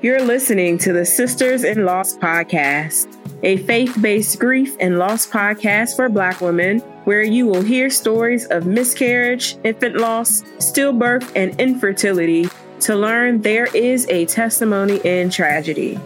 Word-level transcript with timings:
You're 0.00 0.22
listening 0.22 0.78
to 0.78 0.92
the 0.92 1.04
Sisters 1.04 1.64
in 1.64 1.84
Loss 1.84 2.18
podcast, 2.18 3.16
a 3.42 3.56
faith 3.56 4.00
based 4.00 4.38
grief 4.38 4.76
and 4.78 4.96
loss 4.96 5.26
podcast 5.26 5.96
for 5.96 6.08
Black 6.08 6.40
women, 6.40 6.78
where 7.02 7.24
you 7.24 7.46
will 7.46 7.62
hear 7.62 7.90
stories 7.90 8.46
of 8.46 8.64
miscarriage, 8.64 9.56
infant 9.64 9.96
loss, 9.96 10.42
stillbirth, 10.58 11.32
and 11.34 11.60
infertility 11.60 12.48
to 12.78 12.94
learn 12.94 13.42
there 13.42 13.66
is 13.74 14.06
a 14.08 14.24
testimony 14.26 15.00
in 15.02 15.30
tragedy. 15.30 15.98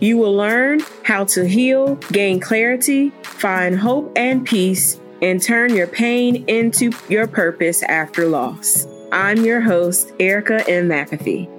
You 0.00 0.16
will 0.16 0.34
learn 0.34 0.80
how 1.02 1.24
to 1.26 1.46
heal, 1.46 1.96
gain 2.12 2.40
clarity, 2.40 3.10
find 3.24 3.78
hope 3.78 4.10
and 4.16 4.46
peace, 4.46 4.98
and 5.20 5.42
turn 5.42 5.74
your 5.74 5.86
pain 5.86 6.46
into 6.48 6.92
your 7.10 7.26
purpose 7.26 7.82
after 7.82 8.26
loss. 8.26 8.86
I'm 9.12 9.44
your 9.44 9.60
host, 9.60 10.14
Erica 10.18 10.66
M. 10.66 10.88
McAfee. 10.88 11.53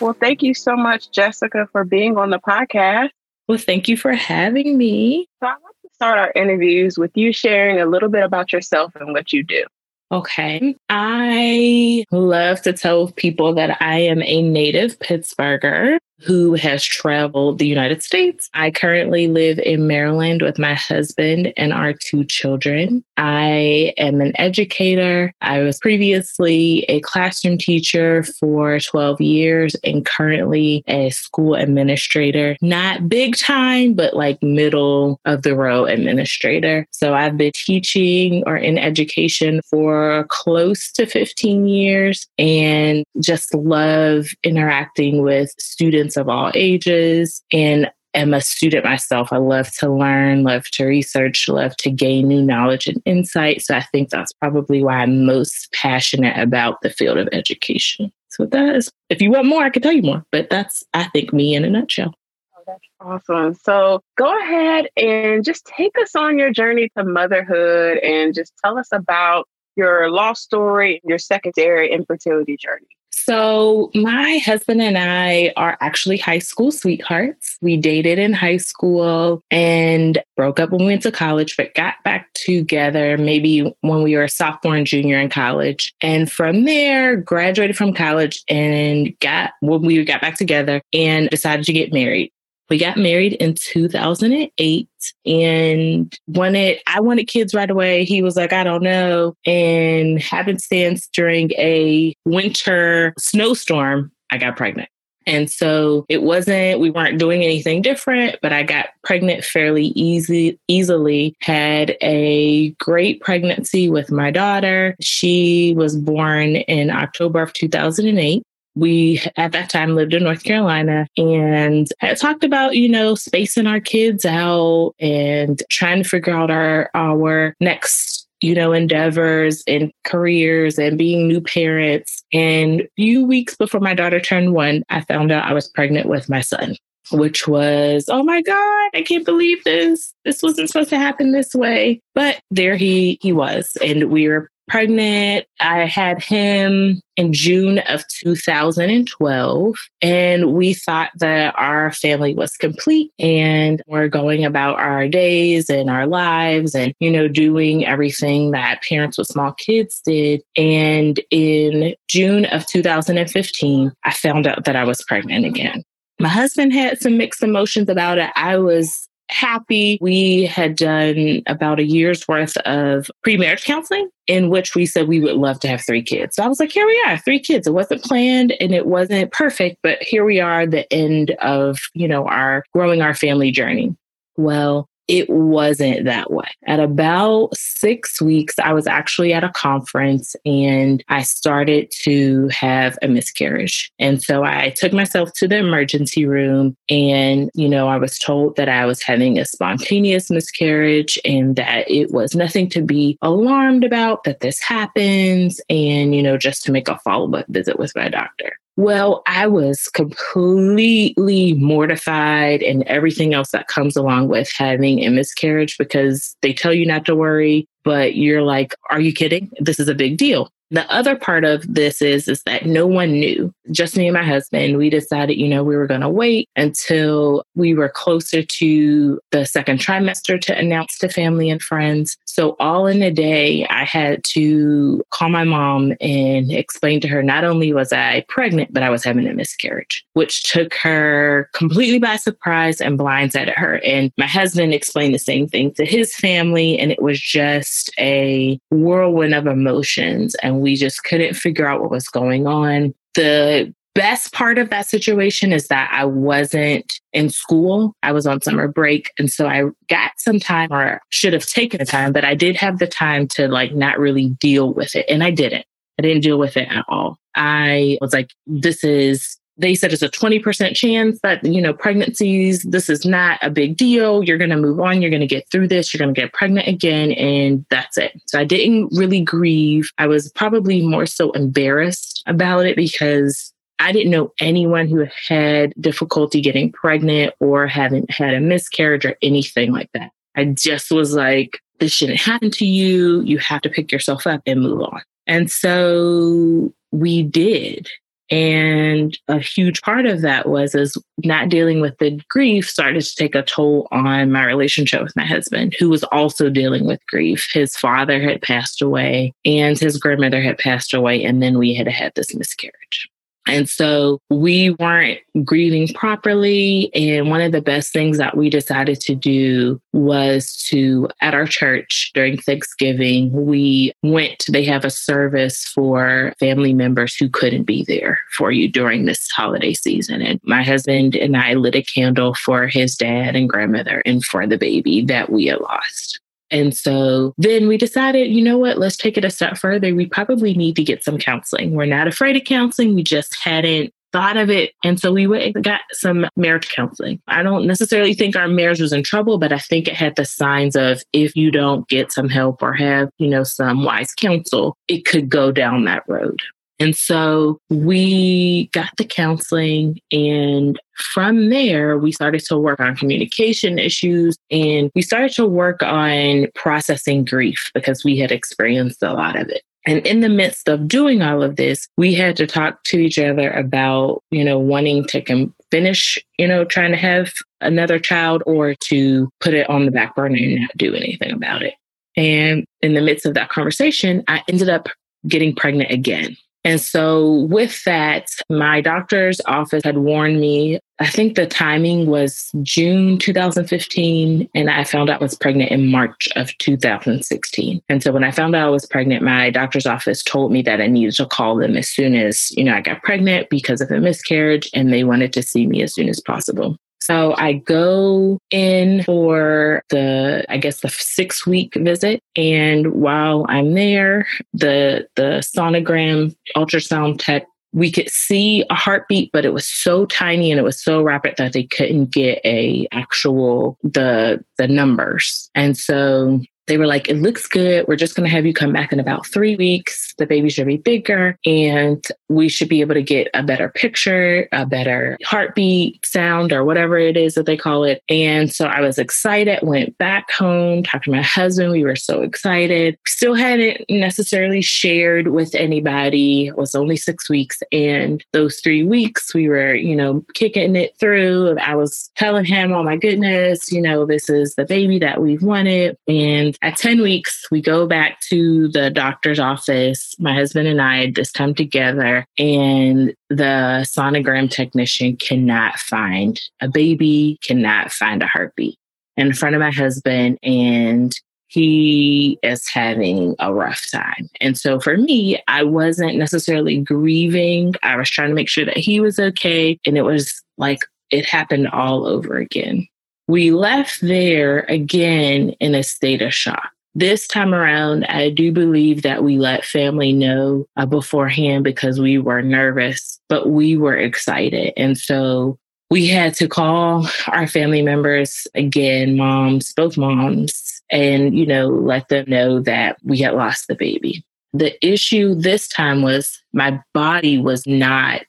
Well, 0.00 0.12
thank 0.12 0.42
you 0.42 0.54
so 0.54 0.76
much, 0.76 1.10
Jessica, 1.10 1.68
for 1.72 1.84
being 1.84 2.16
on 2.16 2.30
the 2.30 2.38
podcast. 2.38 3.10
Well, 3.48 3.58
thank 3.58 3.88
you 3.88 3.96
for 3.96 4.12
having 4.12 4.76
me. 4.76 5.28
So, 5.40 5.46
I 5.46 5.52
want 5.62 5.76
to 5.82 5.90
start 5.94 6.18
our 6.18 6.32
interviews 6.34 6.98
with 6.98 7.16
you 7.16 7.32
sharing 7.32 7.80
a 7.80 7.86
little 7.86 8.08
bit 8.08 8.24
about 8.24 8.52
yourself 8.52 8.94
and 8.96 9.12
what 9.12 9.32
you 9.32 9.42
do. 9.42 9.64
Okay. 10.12 10.76
I 10.88 12.04
love 12.12 12.62
to 12.62 12.72
tell 12.72 13.08
people 13.12 13.54
that 13.54 13.80
I 13.80 14.00
am 14.00 14.22
a 14.22 14.42
native 14.42 14.98
Pittsburgher 15.00 15.98
who 16.24 16.54
has 16.54 16.82
traveled 16.82 17.58
the 17.58 17.66
United 17.66 18.02
States. 18.02 18.48
I 18.54 18.70
currently 18.70 19.28
live 19.28 19.58
in 19.58 19.86
Maryland 19.86 20.42
with 20.42 20.58
my 20.58 20.74
husband 20.74 21.52
and 21.56 21.72
our 21.72 21.92
two 21.92 22.24
children. 22.24 23.04
I 23.16 23.92
am 23.98 24.20
an 24.20 24.32
educator. 24.38 25.32
I 25.40 25.60
was 25.60 25.78
previously 25.78 26.84
a 26.88 27.00
classroom 27.00 27.58
teacher 27.58 28.22
for 28.22 28.78
12 28.80 29.20
years 29.20 29.76
and 29.84 30.06
currently 30.06 30.82
a 30.86 31.10
school 31.10 31.54
administrator. 31.54 32.56
Not 32.62 33.08
big 33.08 33.36
time, 33.36 33.94
but 33.94 34.14
like 34.14 34.42
middle 34.42 35.20
of 35.24 35.42
the 35.42 35.54
row 35.54 35.84
administrator. 35.84 36.86
So 36.92 37.14
I've 37.14 37.36
been 37.36 37.52
teaching 37.54 38.42
or 38.46 38.56
in 38.56 38.78
education 38.78 39.60
for 39.68 40.26
close 40.28 40.92
to 40.92 41.06
15 41.06 41.66
years 41.66 42.26
and 42.38 43.04
just 43.20 43.54
love 43.54 44.28
interacting 44.42 45.22
with 45.22 45.54
students 45.58 46.05
of 46.14 46.28
all 46.28 46.52
ages 46.54 47.42
and 47.52 47.90
am 48.16 48.34
a 48.34 48.40
student 48.40 48.84
myself. 48.84 49.32
I 49.32 49.36
love 49.36 49.70
to 49.76 49.92
learn, 49.92 50.42
love 50.42 50.64
to 50.72 50.86
research, 50.86 51.48
love 51.48 51.76
to 51.78 51.90
gain 51.90 52.28
new 52.28 52.42
knowledge 52.42 52.86
and 52.86 53.00
insight. 53.04 53.62
So 53.62 53.76
I 53.76 53.82
think 53.82 54.08
that's 54.08 54.32
probably 54.32 54.82
why 54.82 54.98
I'm 54.98 55.26
most 55.26 55.72
passionate 55.72 56.36
about 56.38 56.80
the 56.82 56.90
field 56.90 57.18
of 57.18 57.28
education. 57.32 58.10
So 58.28 58.46
that 58.46 58.74
is, 58.74 58.90
if 59.10 59.20
you 59.20 59.30
want 59.30 59.46
more, 59.46 59.62
I 59.62 59.70
can 59.70 59.82
tell 59.82 59.92
you 59.92 60.02
more, 60.02 60.24
but 60.32 60.50
that's, 60.50 60.82
I 60.94 61.04
think, 61.04 61.32
me 61.32 61.54
in 61.54 61.64
a 61.64 61.70
nutshell. 61.70 62.14
Oh, 62.56 62.62
that's 62.66 62.88
awesome. 63.00 63.54
So 63.54 64.00
go 64.16 64.38
ahead 64.42 64.88
and 64.96 65.44
just 65.44 65.64
take 65.66 65.92
us 66.00 66.16
on 66.16 66.38
your 66.38 66.52
journey 66.52 66.90
to 66.96 67.04
motherhood 67.04 67.98
and 67.98 68.34
just 68.34 68.52
tell 68.64 68.78
us 68.78 68.88
about 68.92 69.46
your 69.76 70.10
loss 70.10 70.40
story, 70.40 71.00
your 71.04 71.18
secondary 71.18 71.92
infertility 71.92 72.56
journey. 72.56 72.86
So, 73.24 73.90
my 73.94 74.38
husband 74.44 74.82
and 74.82 74.98
I 74.98 75.52
are 75.56 75.78
actually 75.80 76.18
high 76.18 76.38
school 76.38 76.70
sweethearts. 76.70 77.56
We 77.62 77.76
dated 77.76 78.18
in 78.18 78.34
high 78.34 78.58
school 78.58 79.42
and 79.50 80.22
broke 80.36 80.60
up 80.60 80.70
when 80.70 80.80
we 80.80 80.86
went 80.86 81.02
to 81.02 81.10
college, 81.10 81.56
but 81.56 81.74
got 81.74 81.94
back 82.04 82.32
together 82.34 83.16
maybe 83.16 83.74
when 83.80 84.02
we 84.02 84.16
were 84.16 84.28
sophomore 84.28 84.76
and 84.76 84.86
junior 84.86 85.18
in 85.18 85.30
college. 85.30 85.94
And 86.02 86.30
from 86.30 86.64
there, 86.64 87.16
graduated 87.16 87.76
from 87.76 87.94
college 87.94 88.44
and 88.48 89.18
got 89.20 89.52
when 89.60 89.80
we 89.80 90.04
got 90.04 90.20
back 90.20 90.36
together 90.36 90.82
and 90.92 91.30
decided 91.30 91.64
to 91.66 91.72
get 91.72 91.92
married. 91.92 92.30
We 92.68 92.78
got 92.78 92.96
married 92.96 93.34
in 93.34 93.54
2008 93.54 94.88
and 95.24 96.18
wanted, 96.26 96.78
I 96.86 97.00
wanted 97.00 97.24
kids 97.26 97.54
right 97.54 97.70
away. 97.70 98.04
He 98.04 98.22
was 98.22 98.36
like, 98.36 98.52
I 98.52 98.64
don't 98.64 98.82
know. 98.82 99.34
And 99.46 100.20
happenstance 100.20 101.08
during 101.12 101.52
a 101.52 102.14
winter 102.24 103.14
snowstorm, 103.18 104.10
I 104.30 104.38
got 104.38 104.56
pregnant. 104.56 104.88
And 105.28 105.50
so 105.50 106.06
it 106.08 106.22
wasn't, 106.22 106.78
we 106.78 106.90
weren't 106.90 107.18
doing 107.18 107.42
anything 107.42 107.82
different, 107.82 108.36
but 108.42 108.52
I 108.52 108.62
got 108.62 108.90
pregnant 109.02 109.44
fairly 109.44 109.86
easy, 109.86 110.58
easily, 110.68 111.34
had 111.40 111.96
a 112.00 112.70
great 112.78 113.20
pregnancy 113.20 113.90
with 113.90 114.12
my 114.12 114.30
daughter. 114.30 114.94
She 115.00 115.74
was 115.76 115.96
born 115.96 116.56
in 116.56 116.90
October 116.90 117.42
of 117.42 117.52
2008 117.54 118.44
we 118.76 119.20
at 119.36 119.52
that 119.52 119.70
time 119.70 119.94
lived 119.94 120.14
in 120.14 120.22
North 120.22 120.44
Carolina 120.44 121.06
and 121.16 121.88
talked 122.16 122.44
about, 122.44 122.76
you 122.76 122.88
know, 122.88 123.14
spacing 123.14 123.66
our 123.66 123.80
kids 123.80 124.24
out 124.24 124.94
and 125.00 125.62
trying 125.70 126.02
to 126.02 126.08
figure 126.08 126.36
out 126.36 126.50
our 126.50 126.90
our 126.94 127.56
next, 127.58 128.28
you 128.42 128.54
know, 128.54 128.72
endeavors 128.72 129.64
and 129.66 129.90
careers 130.04 130.78
and 130.78 130.98
being 130.98 131.26
new 131.26 131.40
parents. 131.40 132.22
And 132.32 132.82
a 132.82 132.88
few 132.96 133.24
weeks 133.24 133.56
before 133.56 133.80
my 133.80 133.94
daughter 133.94 134.20
turned 134.20 134.52
one, 134.52 134.84
I 134.90 135.00
found 135.00 135.32
out 135.32 135.50
I 135.50 135.54
was 135.54 135.68
pregnant 135.68 136.08
with 136.08 136.28
my 136.28 136.40
son 136.40 136.76
which 137.12 137.46
was, 137.46 138.06
oh 138.08 138.24
my 138.24 138.42
God, 138.42 138.90
I 138.92 139.02
can't 139.02 139.24
believe 139.24 139.62
this. 139.62 140.12
This 140.24 140.42
wasn't 140.42 140.68
supposed 140.68 140.90
to 140.90 140.98
happen 140.98 141.30
this 141.30 141.54
way. 141.54 142.00
But 142.16 142.40
there 142.50 142.76
he 142.76 143.18
he 143.20 143.32
was. 143.32 143.76
And 143.80 144.10
we 144.10 144.28
were 144.28 144.50
pregnant. 144.68 145.46
I 145.60 145.86
had 145.86 146.22
him 146.22 147.00
in 147.16 147.32
June 147.32 147.78
of 147.80 148.04
2012, 148.20 149.76
and 150.02 150.52
we 150.52 150.74
thought 150.74 151.10
that 151.16 151.54
our 151.56 151.92
family 151.92 152.34
was 152.34 152.56
complete 152.56 153.10
and 153.18 153.82
we're 153.86 154.08
going 154.08 154.44
about 154.44 154.78
our 154.78 155.08
days 155.08 155.70
and 155.70 155.88
our 155.88 156.06
lives 156.06 156.74
and, 156.74 156.92
you 157.00 157.10
know, 157.10 157.28
doing 157.28 157.86
everything 157.86 158.50
that 158.50 158.82
parents 158.82 159.18
with 159.18 159.28
small 159.28 159.52
kids 159.52 160.00
did. 160.04 160.42
And 160.56 161.20
in 161.30 161.94
June 162.08 162.44
of 162.46 162.66
2015, 162.66 163.92
I 164.04 164.12
found 164.12 164.46
out 164.46 164.64
that 164.64 164.76
I 164.76 164.84
was 164.84 165.02
pregnant 165.04 165.46
again. 165.46 165.82
My 166.18 166.28
husband 166.28 166.72
had 166.72 166.98
some 167.00 167.18
mixed 167.18 167.42
emotions 167.42 167.88
about 167.88 168.18
it. 168.18 168.30
I 168.36 168.56
was 168.56 169.08
happy. 169.28 169.98
We 170.00 170.44
had 170.46 170.76
done 170.76 171.42
about 171.46 171.80
a 171.80 171.84
year's 171.84 172.26
worth 172.28 172.56
of 172.58 173.10
pre 173.22 173.36
marriage 173.36 173.64
counseling 173.64 174.08
in 174.26 174.48
which 174.48 174.74
we 174.74 174.86
said 174.86 175.08
we 175.08 175.20
would 175.20 175.36
love 175.36 175.60
to 175.60 175.68
have 175.68 175.84
three 175.84 176.02
kids. 176.02 176.36
So 176.36 176.42
I 176.42 176.48
was 176.48 176.60
like, 176.60 176.72
here 176.72 176.86
we 176.86 177.04
are, 177.06 177.18
three 177.18 177.38
kids. 177.38 177.66
It 177.66 177.72
wasn't 177.72 178.02
planned 178.02 178.54
and 178.60 178.74
it 178.74 178.86
wasn't 178.86 179.32
perfect, 179.32 179.78
but 179.82 180.02
here 180.02 180.24
we 180.24 180.40
are, 180.40 180.66
the 180.66 180.90
end 180.92 181.30
of, 181.42 181.78
you 181.94 182.08
know, 182.08 182.26
our 182.26 182.64
growing 182.72 183.02
our 183.02 183.14
family 183.14 183.50
journey. 183.50 183.96
Well, 184.36 184.88
it 185.08 185.28
wasn't 185.30 186.04
that 186.04 186.30
way. 186.30 186.48
At 186.66 186.80
about 186.80 187.56
six 187.56 188.20
weeks, 188.20 188.58
I 188.58 188.72
was 188.72 188.86
actually 188.86 189.32
at 189.32 189.44
a 189.44 189.50
conference 189.50 190.34
and 190.44 191.02
I 191.08 191.22
started 191.22 191.90
to 192.02 192.48
have 192.48 192.98
a 193.02 193.08
miscarriage. 193.08 193.90
And 193.98 194.22
so 194.22 194.44
I 194.44 194.74
took 194.76 194.92
myself 194.92 195.32
to 195.34 195.48
the 195.48 195.58
emergency 195.58 196.26
room 196.26 196.76
and, 196.88 197.50
you 197.54 197.68
know, 197.68 197.88
I 197.88 197.98
was 197.98 198.18
told 198.18 198.56
that 198.56 198.68
I 198.68 198.86
was 198.86 199.02
having 199.02 199.38
a 199.38 199.44
spontaneous 199.44 200.30
miscarriage 200.30 201.18
and 201.24 201.56
that 201.56 201.90
it 201.90 202.10
was 202.10 202.34
nothing 202.34 202.68
to 202.70 202.82
be 202.82 203.18
alarmed 203.22 203.84
about, 203.84 204.24
that 204.24 204.40
this 204.40 204.60
happens, 204.60 205.60
and, 205.70 206.14
you 206.14 206.22
know, 206.22 206.36
just 206.36 206.64
to 206.64 206.72
make 206.72 206.88
a 206.88 206.98
follow 206.98 207.32
up 207.34 207.46
visit 207.48 207.78
with 207.78 207.94
my 207.94 208.08
doctor. 208.08 208.58
Well, 208.76 209.22
I 209.26 209.46
was 209.46 209.88
completely 209.88 211.54
mortified 211.54 212.62
and 212.62 212.82
everything 212.82 213.32
else 213.32 213.50
that 213.52 213.68
comes 213.68 213.96
along 213.96 214.28
with 214.28 214.50
having 214.54 215.02
a 215.02 215.08
miscarriage 215.08 215.78
because 215.78 216.36
they 216.42 216.52
tell 216.52 216.74
you 216.74 216.84
not 216.84 217.06
to 217.06 217.16
worry, 217.16 217.66
but 217.84 218.16
you're 218.16 218.42
like, 218.42 218.74
are 218.90 219.00
you 219.00 219.14
kidding? 219.14 219.50
This 219.60 219.80
is 219.80 219.88
a 219.88 219.94
big 219.94 220.18
deal. 220.18 220.50
The 220.70 220.90
other 220.92 221.16
part 221.16 221.44
of 221.44 221.62
this 221.72 222.02
is 222.02 222.26
is 222.28 222.42
that 222.44 222.66
no 222.66 222.86
one 222.86 223.12
knew. 223.12 223.52
Just 223.70 223.96
me 223.96 224.06
and 224.08 224.14
my 224.14 224.24
husband, 224.24 224.76
we 224.76 224.90
decided, 224.90 225.38
you 225.38 225.48
know, 225.48 225.62
we 225.62 225.76
were 225.76 225.86
going 225.86 226.00
to 226.00 226.08
wait 226.08 226.48
until 226.56 227.44
we 227.54 227.74
were 227.74 227.88
closer 227.88 228.42
to 228.42 229.20
the 229.30 229.44
second 229.46 229.78
trimester 229.78 230.40
to 230.40 230.58
announce 230.58 230.98
to 230.98 231.08
family 231.08 231.50
and 231.50 231.62
friends. 231.62 232.16
So 232.24 232.56
all 232.58 232.86
in 232.86 233.00
a 233.02 233.10
day, 233.10 233.66
I 233.66 233.84
had 233.84 234.22
to 234.32 235.02
call 235.10 235.28
my 235.28 235.44
mom 235.44 235.94
and 236.00 236.52
explain 236.52 237.00
to 237.00 237.08
her 237.08 237.22
not 237.22 237.44
only 237.44 237.72
was 237.72 237.92
I 237.92 238.24
pregnant, 238.28 238.72
but 238.72 238.82
I 238.82 238.90
was 238.90 239.04
having 239.04 239.26
a 239.26 239.34
miscarriage, 239.34 240.04
which 240.14 240.42
took 240.42 240.74
her 240.74 241.48
completely 241.54 241.98
by 241.98 242.16
surprise 242.16 242.80
and 242.80 242.98
blindsided 242.98 243.54
her. 243.56 243.80
And 243.84 244.12
my 244.18 244.26
husband 244.26 244.74
explained 244.74 245.14
the 245.14 245.18
same 245.18 245.48
thing 245.48 245.72
to 245.74 245.84
his 245.84 246.14
family, 246.14 246.78
and 246.78 246.90
it 246.90 247.00
was 247.00 247.20
just 247.20 247.90
a 247.98 248.58
whirlwind 248.70 249.34
of 249.34 249.46
emotions 249.46 250.34
and 250.36 250.55
we 250.60 250.76
just 250.76 251.04
couldn't 251.04 251.34
figure 251.34 251.66
out 251.66 251.80
what 251.80 251.90
was 251.90 252.08
going 252.08 252.46
on. 252.46 252.94
The 253.14 253.74
best 253.94 254.32
part 254.34 254.58
of 254.58 254.68
that 254.68 254.86
situation 254.86 255.52
is 255.52 255.68
that 255.68 255.90
I 255.90 256.04
wasn't 256.04 257.00
in 257.14 257.30
school. 257.30 257.94
I 258.02 258.12
was 258.12 258.26
on 258.26 258.42
summer 258.42 258.68
break. 258.68 259.10
And 259.18 259.32
so 259.32 259.46
I 259.46 259.64
got 259.88 260.12
some 260.18 260.38
time 260.38 260.70
or 260.70 261.00
should 261.08 261.32
have 261.32 261.46
taken 261.46 261.78
the 261.78 261.86
time, 261.86 262.12
but 262.12 262.22
I 262.24 262.34
did 262.34 262.56
have 262.56 262.78
the 262.78 262.86
time 262.86 263.26
to 263.28 263.48
like 263.48 263.74
not 263.74 263.98
really 263.98 264.28
deal 264.38 264.74
with 264.74 264.94
it. 264.94 265.06
And 265.08 265.24
I 265.24 265.30
didn't. 265.30 265.64
I 265.98 266.02
didn't 266.02 266.22
deal 266.22 266.38
with 266.38 266.58
it 266.58 266.68
at 266.70 266.84
all. 266.88 267.16
I 267.36 267.96
was 268.02 268.12
like, 268.12 268.30
this 268.46 268.84
is 268.84 269.38
they 269.58 269.74
said 269.74 269.92
it's 269.92 270.02
a 270.02 270.08
20% 270.08 270.74
chance 270.74 271.18
that, 271.22 271.44
you 271.44 271.60
know, 271.62 271.72
pregnancies, 271.72 272.62
this 272.62 272.90
is 272.90 273.04
not 273.06 273.38
a 273.42 273.50
big 273.50 273.76
deal. 273.76 274.22
You're 274.22 274.38
going 274.38 274.50
to 274.50 274.56
move 274.56 274.80
on. 274.80 275.00
You're 275.00 275.10
going 275.10 275.20
to 275.20 275.26
get 275.26 275.50
through 275.50 275.68
this. 275.68 275.92
You're 275.92 275.98
going 275.98 276.14
to 276.14 276.20
get 276.20 276.32
pregnant 276.32 276.68
again. 276.68 277.12
And 277.12 277.64
that's 277.70 277.96
it. 277.96 278.20
So 278.26 278.38
I 278.38 278.44
didn't 278.44 278.90
really 278.92 279.20
grieve. 279.20 279.90
I 279.98 280.06
was 280.06 280.30
probably 280.32 280.86
more 280.86 281.06
so 281.06 281.30
embarrassed 281.32 282.22
about 282.26 282.66
it 282.66 282.76
because 282.76 283.52
I 283.78 283.92
didn't 283.92 284.10
know 284.10 284.32
anyone 284.40 284.88
who 284.88 285.06
had 285.28 285.74
difficulty 285.80 286.40
getting 286.40 286.72
pregnant 286.72 287.34
or 287.40 287.66
haven't 287.66 288.10
had 288.10 288.34
a 288.34 288.40
miscarriage 288.40 289.04
or 289.04 289.16
anything 289.22 289.72
like 289.72 289.90
that. 289.92 290.10
I 290.34 290.44
just 290.44 290.90
was 290.90 291.14
like, 291.14 291.60
this 291.78 291.92
shouldn't 291.92 292.20
happen 292.20 292.50
to 292.52 292.66
you. 292.66 293.20
You 293.22 293.38
have 293.38 293.62
to 293.62 293.70
pick 293.70 293.92
yourself 293.92 294.26
up 294.26 294.42
and 294.46 294.60
move 294.60 294.82
on. 294.82 295.02
And 295.26 295.50
so 295.50 296.72
we 296.90 297.22
did. 297.22 297.88
And 298.30 299.16
a 299.28 299.38
huge 299.38 299.82
part 299.82 300.04
of 300.06 300.20
that 300.22 300.48
was 300.48 300.74
is 300.74 300.98
not 301.24 301.48
dealing 301.48 301.80
with 301.80 301.96
the 301.98 302.20
grief 302.28 302.68
started 302.68 303.02
to 303.02 303.14
take 303.14 303.34
a 303.34 303.42
toll 303.42 303.86
on 303.92 304.32
my 304.32 304.44
relationship 304.44 305.02
with 305.02 305.14
my 305.14 305.24
husband, 305.24 305.76
who 305.78 305.88
was 305.88 306.02
also 306.04 306.50
dealing 306.50 306.86
with 306.86 307.06
grief. 307.06 307.48
His 307.52 307.76
father 307.76 308.20
had 308.20 308.42
passed 308.42 308.82
away 308.82 309.32
and 309.44 309.78
his 309.78 309.98
grandmother 309.98 310.42
had 310.42 310.58
passed 310.58 310.92
away. 310.92 311.22
And 311.22 311.42
then 311.42 311.58
we 311.58 311.74
had 311.74 311.86
had 311.86 312.12
this 312.14 312.34
miscarriage. 312.34 313.08
And 313.46 313.68
so 313.68 314.20
we 314.28 314.70
weren't 314.70 315.20
grieving 315.44 315.88
properly. 315.88 316.90
And 316.94 317.30
one 317.30 317.40
of 317.40 317.52
the 317.52 317.60
best 317.60 317.92
things 317.92 318.18
that 318.18 318.36
we 318.36 318.50
decided 318.50 319.00
to 319.02 319.14
do 319.14 319.80
was 319.92 320.64
to, 320.68 321.08
at 321.20 321.34
our 321.34 321.46
church 321.46 322.10
during 322.14 322.38
Thanksgiving, 322.38 323.30
we 323.32 323.92
went, 324.02 324.44
they 324.48 324.64
have 324.64 324.84
a 324.84 324.90
service 324.90 325.64
for 325.64 326.32
family 326.40 326.74
members 326.74 327.14
who 327.14 327.28
couldn't 327.28 327.64
be 327.64 327.84
there 327.84 328.18
for 328.32 328.50
you 328.50 328.68
during 328.68 329.04
this 329.04 329.30
holiday 329.30 329.74
season. 329.74 330.22
And 330.22 330.40
my 330.42 330.62
husband 330.62 331.14
and 331.14 331.36
I 331.36 331.54
lit 331.54 331.74
a 331.74 331.82
candle 331.82 332.34
for 332.34 332.66
his 332.66 332.96
dad 332.96 333.36
and 333.36 333.48
grandmother 333.48 334.02
and 334.04 334.24
for 334.24 334.46
the 334.46 334.58
baby 334.58 335.02
that 335.02 335.30
we 335.30 335.46
had 335.46 335.60
lost. 335.60 336.20
And 336.50 336.74
so 336.74 337.34
then 337.38 337.68
we 337.68 337.76
decided, 337.76 338.30
you 338.30 338.42
know 338.42 338.58
what, 338.58 338.78
let's 338.78 338.96
take 338.96 339.16
it 339.16 339.24
a 339.24 339.30
step 339.30 339.58
further. 339.58 339.94
We 339.94 340.06
probably 340.06 340.54
need 340.54 340.76
to 340.76 340.84
get 340.84 341.04
some 341.04 341.18
counseling. 341.18 341.72
We're 341.72 341.86
not 341.86 342.08
afraid 342.08 342.36
of 342.36 342.44
counseling. 342.44 342.94
We 342.94 343.02
just 343.02 343.36
hadn't 343.36 343.92
thought 344.12 344.36
of 344.36 344.48
it. 344.48 344.72
And 344.84 344.98
so 344.98 345.12
we 345.12 345.26
went 345.26 345.56
and 345.56 345.64
got 345.64 345.80
some 345.92 346.26
marriage 346.36 346.70
counseling. 346.70 347.20
I 347.26 347.42
don't 347.42 347.66
necessarily 347.66 348.14
think 348.14 348.36
our 348.36 348.48
marriage 348.48 348.80
was 348.80 348.92
in 348.92 349.02
trouble, 349.02 349.38
but 349.38 349.52
I 349.52 349.58
think 349.58 349.88
it 349.88 349.94
had 349.94 350.16
the 350.16 350.24
signs 350.24 350.76
of 350.76 351.02
if 351.12 351.36
you 351.36 351.50
don't 351.50 351.86
get 351.88 352.12
some 352.12 352.28
help 352.28 352.62
or 352.62 352.72
have, 352.74 353.10
you 353.18 353.28
know, 353.28 353.42
some 353.42 353.84
wise 353.84 354.14
counsel, 354.14 354.76
it 354.88 355.04
could 355.04 355.28
go 355.28 355.52
down 355.52 355.84
that 355.84 356.04
road. 356.08 356.40
And 356.78 356.94
so 356.94 357.58
we 357.70 358.68
got 358.72 358.90
the 358.98 359.04
counseling 359.04 359.98
and 360.12 360.78
from 361.12 361.50
there, 361.50 361.98
we 361.98 362.12
started 362.12 362.44
to 362.46 362.58
work 362.58 362.80
on 362.80 362.96
communication 362.96 363.78
issues 363.78 364.36
and 364.50 364.90
we 364.94 365.02
started 365.02 365.32
to 365.32 365.46
work 365.46 365.82
on 365.82 366.46
processing 366.54 367.24
grief 367.24 367.70
because 367.74 368.04
we 368.04 368.18
had 368.18 368.32
experienced 368.32 369.02
a 369.02 369.12
lot 369.12 369.36
of 369.36 369.48
it. 369.48 369.62
And 369.86 370.04
in 370.04 370.20
the 370.20 370.28
midst 370.28 370.68
of 370.68 370.88
doing 370.88 371.22
all 371.22 371.42
of 371.42 371.56
this, 371.56 371.86
we 371.96 372.12
had 372.12 372.36
to 372.36 372.46
talk 372.46 372.82
to 372.84 372.98
each 372.98 373.18
other 373.18 373.50
about, 373.52 374.22
you 374.30 374.42
know, 374.42 374.58
wanting 374.58 375.04
to 375.06 375.52
finish, 375.70 376.18
you 376.38 376.48
know, 376.48 376.64
trying 376.64 376.90
to 376.90 376.96
have 376.96 377.32
another 377.60 377.98
child 377.98 378.42
or 378.46 378.74
to 378.74 379.28
put 379.40 379.54
it 379.54 379.68
on 379.70 379.84
the 379.84 379.92
back 379.92 380.16
burner 380.16 380.36
and 380.36 380.60
not 380.60 380.76
do 380.76 380.92
anything 380.94 381.30
about 381.30 381.62
it. 381.62 381.74
And 382.16 382.64
in 382.80 382.94
the 382.94 383.00
midst 383.00 383.26
of 383.26 383.34
that 383.34 383.50
conversation, 383.50 384.24
I 384.26 384.42
ended 384.48 384.68
up 384.68 384.88
getting 385.28 385.54
pregnant 385.54 385.90
again. 385.90 386.36
And 386.66 386.80
so, 386.80 387.46
with 387.48 387.84
that, 387.84 388.26
my 388.50 388.80
doctor's 388.80 389.40
office 389.46 389.84
had 389.84 389.98
warned 389.98 390.40
me. 390.40 390.80
I 390.98 391.06
think 391.06 391.36
the 391.36 391.46
timing 391.46 392.06
was 392.06 392.50
June 392.62 393.18
2015, 393.18 394.48
and 394.52 394.68
I 394.68 394.82
found 394.82 395.08
out 395.08 395.20
I 395.20 395.24
was 395.24 395.36
pregnant 395.36 395.70
in 395.70 395.92
March 395.92 396.28
of 396.34 396.58
2016. 396.58 397.82
And 397.88 398.02
so, 398.02 398.10
when 398.10 398.24
I 398.24 398.32
found 398.32 398.56
out 398.56 398.66
I 398.66 398.70
was 398.70 398.84
pregnant, 398.84 399.22
my 399.22 399.48
doctor's 399.48 399.86
office 399.86 400.24
told 400.24 400.50
me 400.50 400.60
that 400.62 400.80
I 400.80 400.88
needed 400.88 401.14
to 401.14 401.26
call 401.26 401.54
them 401.54 401.76
as 401.76 401.88
soon 401.88 402.16
as, 402.16 402.50
you 402.56 402.64
know, 402.64 402.74
I 402.74 402.80
got 402.80 403.00
pregnant 403.04 403.48
because 403.48 403.80
of 403.80 403.88
a 403.92 404.00
miscarriage, 404.00 404.68
and 404.74 404.92
they 404.92 405.04
wanted 405.04 405.32
to 405.34 405.44
see 405.44 405.68
me 405.68 405.82
as 405.84 405.94
soon 405.94 406.08
as 406.08 406.20
possible. 406.20 406.76
So 407.00 407.34
I 407.36 407.54
go 407.54 408.38
in 408.50 409.02
for 409.04 409.82
the, 409.90 410.44
I 410.48 410.58
guess 410.58 410.80
the 410.80 410.88
six 410.88 411.46
week 411.46 411.74
visit. 411.74 412.20
And 412.36 412.92
while 412.92 413.46
I'm 413.48 413.74
there, 413.74 414.26
the, 414.52 415.06
the 415.16 415.44
sonogram 415.56 416.34
ultrasound 416.56 417.18
tech 417.18 417.46
we 417.72 417.90
could 417.92 418.08
see 418.08 418.64
a 418.70 418.74
heartbeat 418.74 419.30
but 419.32 419.44
it 419.44 419.52
was 419.52 419.66
so 419.66 420.06
tiny 420.06 420.50
and 420.50 420.58
it 420.58 420.62
was 420.62 420.82
so 420.82 421.02
rapid 421.02 421.34
that 421.36 421.52
they 421.52 421.64
couldn't 421.64 422.10
get 422.10 422.40
a 422.44 422.88
actual 422.92 423.76
the 423.82 424.42
the 424.56 424.66
numbers 424.66 425.50
and 425.54 425.76
so 425.76 426.40
they 426.66 426.78
were 426.78 426.86
like, 426.86 427.08
it 427.08 427.16
looks 427.16 427.46
good. 427.46 427.86
We're 427.86 427.96
just 427.96 428.16
going 428.16 428.28
to 428.28 428.34
have 428.34 428.44
you 428.44 428.52
come 428.52 428.72
back 428.72 428.92
in 428.92 428.98
about 428.98 429.26
three 429.26 429.56
weeks. 429.56 430.14
The 430.18 430.26
baby 430.26 430.50
should 430.50 430.66
be 430.66 430.78
bigger 430.78 431.38
and 431.46 432.04
we 432.28 432.48
should 432.48 432.68
be 432.68 432.80
able 432.80 432.94
to 432.94 433.02
get 433.02 433.28
a 433.34 433.42
better 433.42 433.68
picture, 433.68 434.48
a 434.52 434.66
better 434.66 435.16
heartbeat 435.24 436.04
sound, 436.04 436.52
or 436.52 436.64
whatever 436.64 436.98
it 436.98 437.16
is 437.16 437.34
that 437.34 437.46
they 437.46 437.56
call 437.56 437.84
it. 437.84 438.02
And 438.08 438.52
so 438.52 438.66
I 438.66 438.80
was 438.80 438.98
excited, 438.98 439.60
went 439.62 439.96
back 439.98 440.30
home, 440.32 440.82
talked 440.82 441.04
to 441.04 441.10
my 441.10 441.22
husband. 441.22 441.72
We 441.72 441.84
were 441.84 441.96
so 441.96 442.22
excited. 442.22 442.98
Still 443.06 443.34
hadn't 443.34 443.84
necessarily 443.88 444.62
shared 444.62 445.28
with 445.28 445.54
anybody. 445.54 446.48
It 446.48 446.56
was 446.56 446.74
only 446.74 446.96
six 446.96 447.30
weeks. 447.30 447.62
And 447.70 448.24
those 448.32 448.60
three 448.60 448.82
weeks, 448.82 449.32
we 449.34 449.48
were, 449.48 449.74
you 449.74 449.94
know, 449.94 450.24
kicking 450.34 450.74
it 450.74 450.96
through. 450.98 451.58
I 451.58 451.76
was 451.76 452.10
telling 452.16 452.44
him, 452.44 452.72
oh 452.72 452.82
my 452.82 452.96
goodness, 452.96 453.70
you 453.70 453.80
know, 453.80 454.04
this 454.04 454.28
is 454.28 454.54
the 454.56 454.64
baby 454.64 454.98
that 454.98 455.20
we've 455.20 455.42
wanted. 455.42 455.96
And 456.08 456.55
at 456.62 456.76
10 456.76 457.02
weeks, 457.02 457.46
we 457.50 457.60
go 457.60 457.86
back 457.86 458.20
to 458.28 458.68
the 458.68 458.90
doctor's 458.90 459.38
office, 459.38 460.14
my 460.18 460.34
husband 460.34 460.68
and 460.68 460.80
I, 460.80 461.10
this 461.10 461.32
time 461.32 461.54
together, 461.54 462.26
and 462.38 463.14
the 463.28 463.86
sonogram 463.86 464.50
technician 464.50 465.16
cannot 465.16 465.78
find 465.78 466.40
a 466.60 466.68
baby, 466.68 467.38
cannot 467.42 467.92
find 467.92 468.22
a 468.22 468.26
heartbeat 468.26 468.78
in 469.16 469.32
front 469.32 469.54
of 469.54 469.60
my 469.60 469.70
husband. 469.70 470.38
And 470.42 471.14
he 471.48 472.38
is 472.42 472.68
having 472.68 473.36
a 473.38 473.54
rough 473.54 473.84
time. 473.90 474.28
And 474.40 474.58
so 474.58 474.80
for 474.80 474.96
me, 474.96 475.40
I 475.48 475.62
wasn't 475.62 476.16
necessarily 476.16 476.78
grieving. 476.78 477.74
I 477.82 477.96
was 477.96 478.10
trying 478.10 478.30
to 478.30 478.34
make 478.34 478.48
sure 478.48 478.64
that 478.64 478.76
he 478.76 479.00
was 479.00 479.18
okay. 479.18 479.78
And 479.86 479.96
it 479.96 480.02
was 480.02 480.42
like 480.58 480.80
it 481.10 481.24
happened 481.26 481.68
all 481.68 482.06
over 482.06 482.36
again. 482.36 482.88
We 483.28 483.50
left 483.50 484.00
there 484.00 484.60
again 484.68 485.50
in 485.60 485.74
a 485.74 485.82
state 485.82 486.22
of 486.22 486.32
shock. 486.32 486.70
This 486.94 487.26
time 487.26 487.54
around, 487.54 488.04
I 488.06 488.30
do 488.30 488.52
believe 488.52 489.02
that 489.02 489.22
we 489.22 489.36
let 489.36 489.64
family 489.64 490.12
know 490.12 490.66
uh, 490.76 490.86
beforehand 490.86 491.62
because 491.64 492.00
we 492.00 492.18
were 492.18 492.40
nervous, 492.40 493.20
but 493.28 493.50
we 493.50 493.76
were 493.76 493.96
excited. 493.96 494.72
And 494.76 494.96
so 494.96 495.58
we 495.90 496.06
had 496.06 496.34
to 496.36 496.48
call 496.48 497.06
our 497.28 497.46
family 497.46 497.82
members 497.82 498.46
again, 498.54 499.16
moms, 499.16 499.72
both 499.74 499.98
moms, 499.98 500.82
and, 500.90 501.36
you 501.36 501.46
know, 501.46 501.68
let 501.68 502.08
them 502.08 502.24
know 502.28 502.60
that 502.60 502.96
we 503.04 503.18
had 503.18 503.34
lost 503.34 503.68
the 503.68 503.74
baby. 503.74 504.24
The 504.52 504.74
issue 504.86 505.34
this 505.34 505.68
time 505.68 506.00
was 506.00 506.42
my 506.54 506.80
body 506.94 507.36
was 507.36 507.66
not 507.66 508.24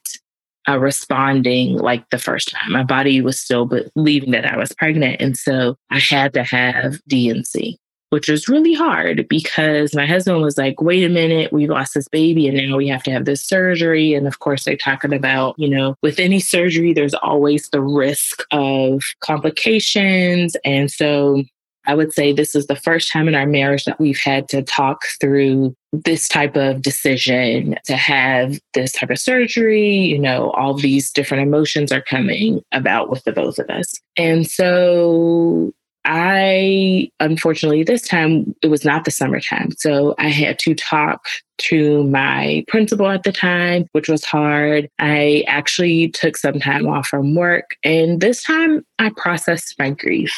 uh, 0.68 0.78
responding 0.78 1.78
like 1.78 2.08
the 2.10 2.18
first 2.18 2.50
time. 2.50 2.72
My 2.72 2.84
body 2.84 3.20
was 3.20 3.40
still 3.40 3.66
believing 3.66 4.32
that 4.32 4.46
I 4.46 4.56
was 4.56 4.72
pregnant. 4.72 5.20
And 5.20 5.36
so 5.36 5.76
I 5.90 5.98
had 5.98 6.34
to 6.34 6.44
have 6.44 7.00
D&C, 7.08 7.78
which 8.10 8.28
was 8.28 8.48
really 8.48 8.74
hard 8.74 9.26
because 9.28 9.94
my 9.94 10.06
husband 10.06 10.42
was 10.42 10.58
like, 10.58 10.80
wait 10.80 11.04
a 11.04 11.08
minute, 11.08 11.52
we 11.52 11.66
lost 11.66 11.94
this 11.94 12.08
baby 12.08 12.48
and 12.48 12.56
now 12.56 12.76
we 12.76 12.88
have 12.88 13.02
to 13.04 13.10
have 13.10 13.24
this 13.24 13.44
surgery. 13.44 14.14
And 14.14 14.26
of 14.26 14.40
course, 14.40 14.64
they're 14.64 14.76
talking 14.76 15.14
about, 15.14 15.54
you 15.58 15.68
know, 15.68 15.94
with 16.02 16.18
any 16.18 16.40
surgery, 16.40 16.92
there's 16.92 17.14
always 17.14 17.68
the 17.70 17.80
risk 17.80 18.42
of 18.52 19.04
complications. 19.20 20.56
And 20.64 20.90
so 20.90 21.44
I 21.86 21.94
would 21.94 22.12
say 22.12 22.32
this 22.32 22.54
is 22.54 22.66
the 22.66 22.76
first 22.76 23.10
time 23.10 23.28
in 23.28 23.34
our 23.34 23.46
marriage 23.46 23.84
that 23.84 23.98
we've 23.98 24.20
had 24.20 24.48
to 24.50 24.62
talk 24.62 25.06
through 25.20 25.74
this 25.92 26.28
type 26.28 26.56
of 26.56 26.82
decision 26.82 27.76
to 27.86 27.96
have 27.96 28.58
this 28.74 28.92
type 28.92 29.10
of 29.10 29.18
surgery. 29.18 29.90
You 29.90 30.18
know, 30.18 30.50
all 30.50 30.74
these 30.74 31.10
different 31.10 31.42
emotions 31.42 31.90
are 31.90 32.02
coming 32.02 32.60
about 32.72 33.10
with 33.10 33.24
the 33.24 33.32
both 33.32 33.58
of 33.58 33.70
us. 33.70 33.94
And 34.16 34.46
so 34.46 35.72
I, 36.04 37.10
unfortunately, 37.20 37.82
this 37.82 38.02
time 38.02 38.54
it 38.62 38.68
was 38.68 38.84
not 38.84 39.04
the 39.04 39.10
summertime. 39.10 39.72
So 39.78 40.14
I 40.18 40.28
had 40.28 40.58
to 40.60 40.74
talk 40.74 41.26
to 41.58 42.04
my 42.04 42.64
principal 42.68 43.08
at 43.08 43.24
the 43.24 43.32
time, 43.32 43.86
which 43.92 44.08
was 44.08 44.24
hard. 44.24 44.88
I 44.98 45.44
actually 45.46 46.08
took 46.08 46.36
some 46.36 46.60
time 46.60 46.86
off 46.86 47.08
from 47.08 47.34
work. 47.34 47.76
And 47.84 48.20
this 48.20 48.42
time 48.42 48.86
I 48.98 49.10
processed 49.16 49.74
my 49.78 49.90
grief. 49.90 50.34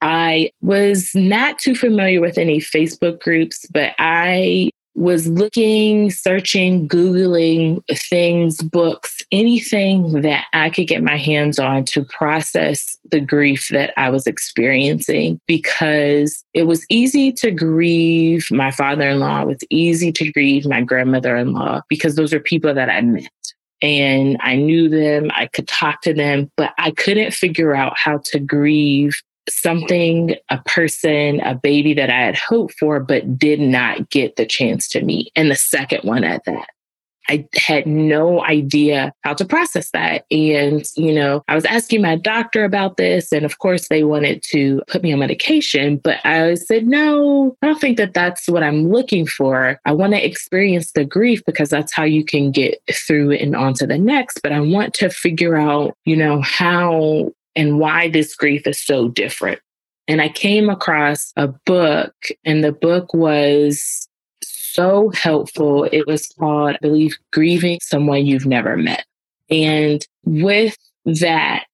I 0.00 0.50
was 0.60 1.10
not 1.14 1.58
too 1.58 1.74
familiar 1.74 2.20
with 2.20 2.38
any 2.38 2.58
Facebook 2.58 3.20
groups, 3.20 3.66
but 3.72 3.94
I 3.98 4.70
was 4.98 5.28
looking, 5.28 6.10
searching, 6.10 6.88
Googling 6.88 7.82
things, 7.92 8.60
books, 8.60 9.18
anything 9.30 10.22
that 10.22 10.46
I 10.52 10.70
could 10.70 10.88
get 10.88 11.04
my 11.04 11.16
hands 11.16 11.58
on 11.58 11.84
to 11.86 12.04
process 12.04 12.98
the 13.10 13.20
grief 13.20 13.68
that 13.70 13.92
I 13.96 14.10
was 14.10 14.26
experiencing 14.26 15.40
because 15.46 16.44
it 16.52 16.64
was 16.64 16.84
easy 16.90 17.32
to 17.32 17.52
grieve 17.52 18.48
my 18.50 18.72
father 18.72 19.08
in 19.08 19.20
law, 19.20 19.42
it 19.42 19.46
was 19.46 19.64
easy 19.70 20.10
to 20.12 20.32
grieve 20.32 20.66
my 20.66 20.82
grandmother 20.82 21.36
in 21.36 21.52
law 21.52 21.80
because 21.88 22.16
those 22.16 22.32
are 22.32 22.40
people 22.40 22.74
that 22.74 22.90
I 22.90 23.00
met 23.00 23.30
and 23.80 24.36
I 24.40 24.56
knew 24.56 24.88
them, 24.88 25.30
I 25.32 25.46
could 25.46 25.68
talk 25.68 26.00
to 26.02 26.12
them, 26.12 26.50
but 26.56 26.74
I 26.78 26.90
couldn't 26.90 27.32
figure 27.32 27.74
out 27.74 27.96
how 27.96 28.18
to 28.24 28.40
grieve 28.40 29.14
something, 29.48 30.36
a 30.50 30.58
person, 30.66 31.40
a 31.40 31.54
baby 31.54 31.94
that 31.94 32.10
I 32.10 32.20
had 32.20 32.36
hoped 32.36 32.74
for, 32.78 33.00
but 33.00 33.38
did 33.38 33.60
not 33.60 34.10
get 34.10 34.36
the 34.36 34.46
chance 34.46 34.88
to 34.88 35.02
meet. 35.02 35.30
And 35.36 35.50
the 35.50 35.56
second 35.56 36.04
one 36.04 36.24
at 36.24 36.44
that. 36.44 36.68
I 37.28 37.46
had 37.54 37.86
no 37.86 38.42
idea 38.44 39.12
how 39.22 39.34
to 39.34 39.44
process 39.44 39.90
that. 39.90 40.24
And, 40.30 40.84
you 40.96 41.12
know, 41.12 41.42
I 41.46 41.54
was 41.54 41.64
asking 41.66 42.02
my 42.02 42.16
doctor 42.16 42.64
about 42.64 42.96
this. 42.96 43.32
And 43.32 43.44
of 43.44 43.58
course, 43.58 43.88
they 43.88 44.02
wanted 44.02 44.42
to 44.50 44.80
put 44.88 45.02
me 45.02 45.12
on 45.12 45.18
medication. 45.18 45.98
But 45.98 46.24
I 46.24 46.54
said, 46.54 46.86
no, 46.86 47.56
I 47.62 47.66
don't 47.66 47.80
think 47.80 47.98
that 47.98 48.14
that's 48.14 48.48
what 48.48 48.62
I'm 48.62 48.90
looking 48.90 49.26
for. 49.26 49.78
I 49.84 49.92
want 49.92 50.14
to 50.14 50.24
experience 50.24 50.92
the 50.92 51.04
grief 51.04 51.42
because 51.44 51.68
that's 51.68 51.92
how 51.92 52.04
you 52.04 52.24
can 52.24 52.50
get 52.50 52.80
through 52.90 53.32
and 53.32 53.54
on 53.54 53.74
to 53.74 53.86
the 53.86 53.98
next. 53.98 54.40
But 54.42 54.52
I 54.52 54.60
want 54.60 54.94
to 54.94 55.10
figure 55.10 55.56
out, 55.56 55.94
you 56.06 56.16
know, 56.16 56.40
how 56.40 57.30
and 57.58 57.80
why 57.80 58.08
this 58.08 58.34
grief 58.36 58.66
is 58.66 58.80
so 58.80 59.08
different. 59.08 59.60
And 60.06 60.22
I 60.22 60.28
came 60.28 60.70
across 60.70 61.32
a 61.36 61.48
book, 61.48 62.14
and 62.44 62.64
the 62.64 62.72
book 62.72 63.12
was 63.12 64.08
so 64.42 65.10
helpful. 65.10 65.84
It 65.84 66.06
was 66.06 66.28
called, 66.38 66.76
I 66.76 66.78
believe, 66.80 67.16
Grieving 67.32 67.80
Someone 67.82 68.24
You've 68.24 68.46
Never 68.46 68.76
Met. 68.76 69.04
And 69.50 70.06
with 70.24 70.76
that, 71.04 71.66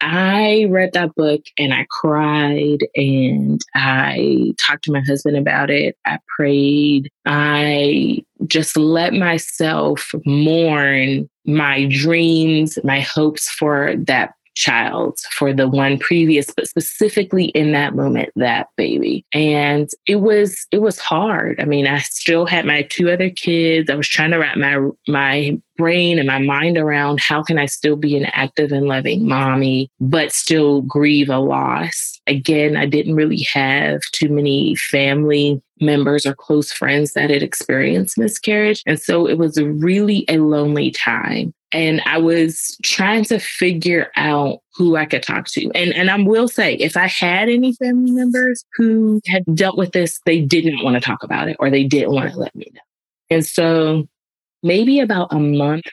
I 0.00 0.66
read 0.70 0.92
that 0.94 1.14
book 1.16 1.42
and 1.58 1.74
I 1.74 1.86
cried 1.90 2.78
and 2.96 3.60
I 3.74 4.52
talked 4.66 4.84
to 4.84 4.92
my 4.92 5.00
husband 5.00 5.36
about 5.36 5.70
it. 5.70 5.96
I 6.04 6.18
prayed. 6.36 7.08
I 7.24 8.24
just 8.46 8.76
let 8.76 9.14
myself 9.14 10.12
mourn 10.24 11.28
my 11.44 11.86
dreams, 11.86 12.78
my 12.84 13.00
hopes 13.00 13.48
for 13.48 13.94
that 14.06 14.34
child 14.54 15.18
for 15.30 15.52
the 15.52 15.68
one 15.68 15.98
previous 15.98 16.52
but 16.54 16.68
specifically 16.68 17.46
in 17.46 17.72
that 17.72 17.94
moment 17.94 18.30
that 18.36 18.68
baby. 18.76 19.24
And 19.32 19.88
it 20.06 20.16
was 20.16 20.66
it 20.70 20.80
was 20.82 20.98
hard. 20.98 21.60
I 21.60 21.64
mean 21.64 21.86
i 21.86 21.98
still 22.00 22.46
had 22.46 22.64
my 22.64 22.82
two 22.82 23.10
other 23.10 23.30
kids. 23.30 23.90
I 23.90 23.94
was 23.94 24.08
trying 24.08 24.30
to 24.32 24.38
wrap 24.38 24.56
my 24.56 24.78
my 25.08 25.58
brain 25.76 26.18
and 26.18 26.26
my 26.26 26.38
mind 26.38 26.76
around 26.76 27.20
how 27.20 27.42
can 27.42 27.58
i 27.58 27.66
still 27.66 27.96
be 27.96 28.16
an 28.16 28.26
active 28.26 28.72
and 28.72 28.86
loving 28.86 29.26
mommy 29.26 29.90
but 30.00 30.32
still 30.32 30.82
grieve 30.82 31.28
a 31.28 31.38
loss 31.38 32.20
again 32.26 32.76
i 32.76 32.86
didn't 32.86 33.14
really 33.14 33.42
have 33.42 34.00
too 34.12 34.28
many 34.28 34.74
family 34.76 35.60
members 35.80 36.24
or 36.24 36.34
close 36.34 36.72
friends 36.72 37.12
that 37.12 37.30
had 37.30 37.42
experienced 37.42 38.18
miscarriage 38.18 38.82
and 38.86 39.00
so 39.00 39.26
it 39.26 39.38
was 39.38 39.60
really 39.60 40.24
a 40.28 40.38
lonely 40.38 40.90
time 40.90 41.52
and 41.72 42.02
I 42.04 42.18
was 42.18 42.76
trying 42.84 43.24
to 43.24 43.38
figure 43.38 44.10
out 44.16 44.58
who 44.74 44.96
I 44.96 45.06
could 45.06 45.22
talk 45.22 45.46
to. 45.48 45.70
And 45.74 45.92
and 45.94 46.10
I 46.10 46.16
will 46.20 46.48
say, 46.48 46.74
if 46.74 46.96
I 46.96 47.06
had 47.08 47.48
any 47.48 47.72
family 47.74 48.10
members 48.10 48.64
who 48.76 49.20
had 49.26 49.44
dealt 49.54 49.78
with 49.78 49.92
this, 49.92 50.20
they 50.26 50.40
didn't 50.40 50.84
want 50.84 50.94
to 50.94 51.00
talk 51.00 51.22
about 51.22 51.48
it 51.48 51.56
or 51.58 51.70
they 51.70 51.84
didn't 51.84 52.12
want 52.12 52.30
to 52.30 52.38
let 52.38 52.54
me 52.54 52.70
know. 52.72 52.80
And 53.30 53.46
so 53.46 54.06
maybe 54.62 55.00
about 55.00 55.32
a 55.32 55.38
month 55.38 55.84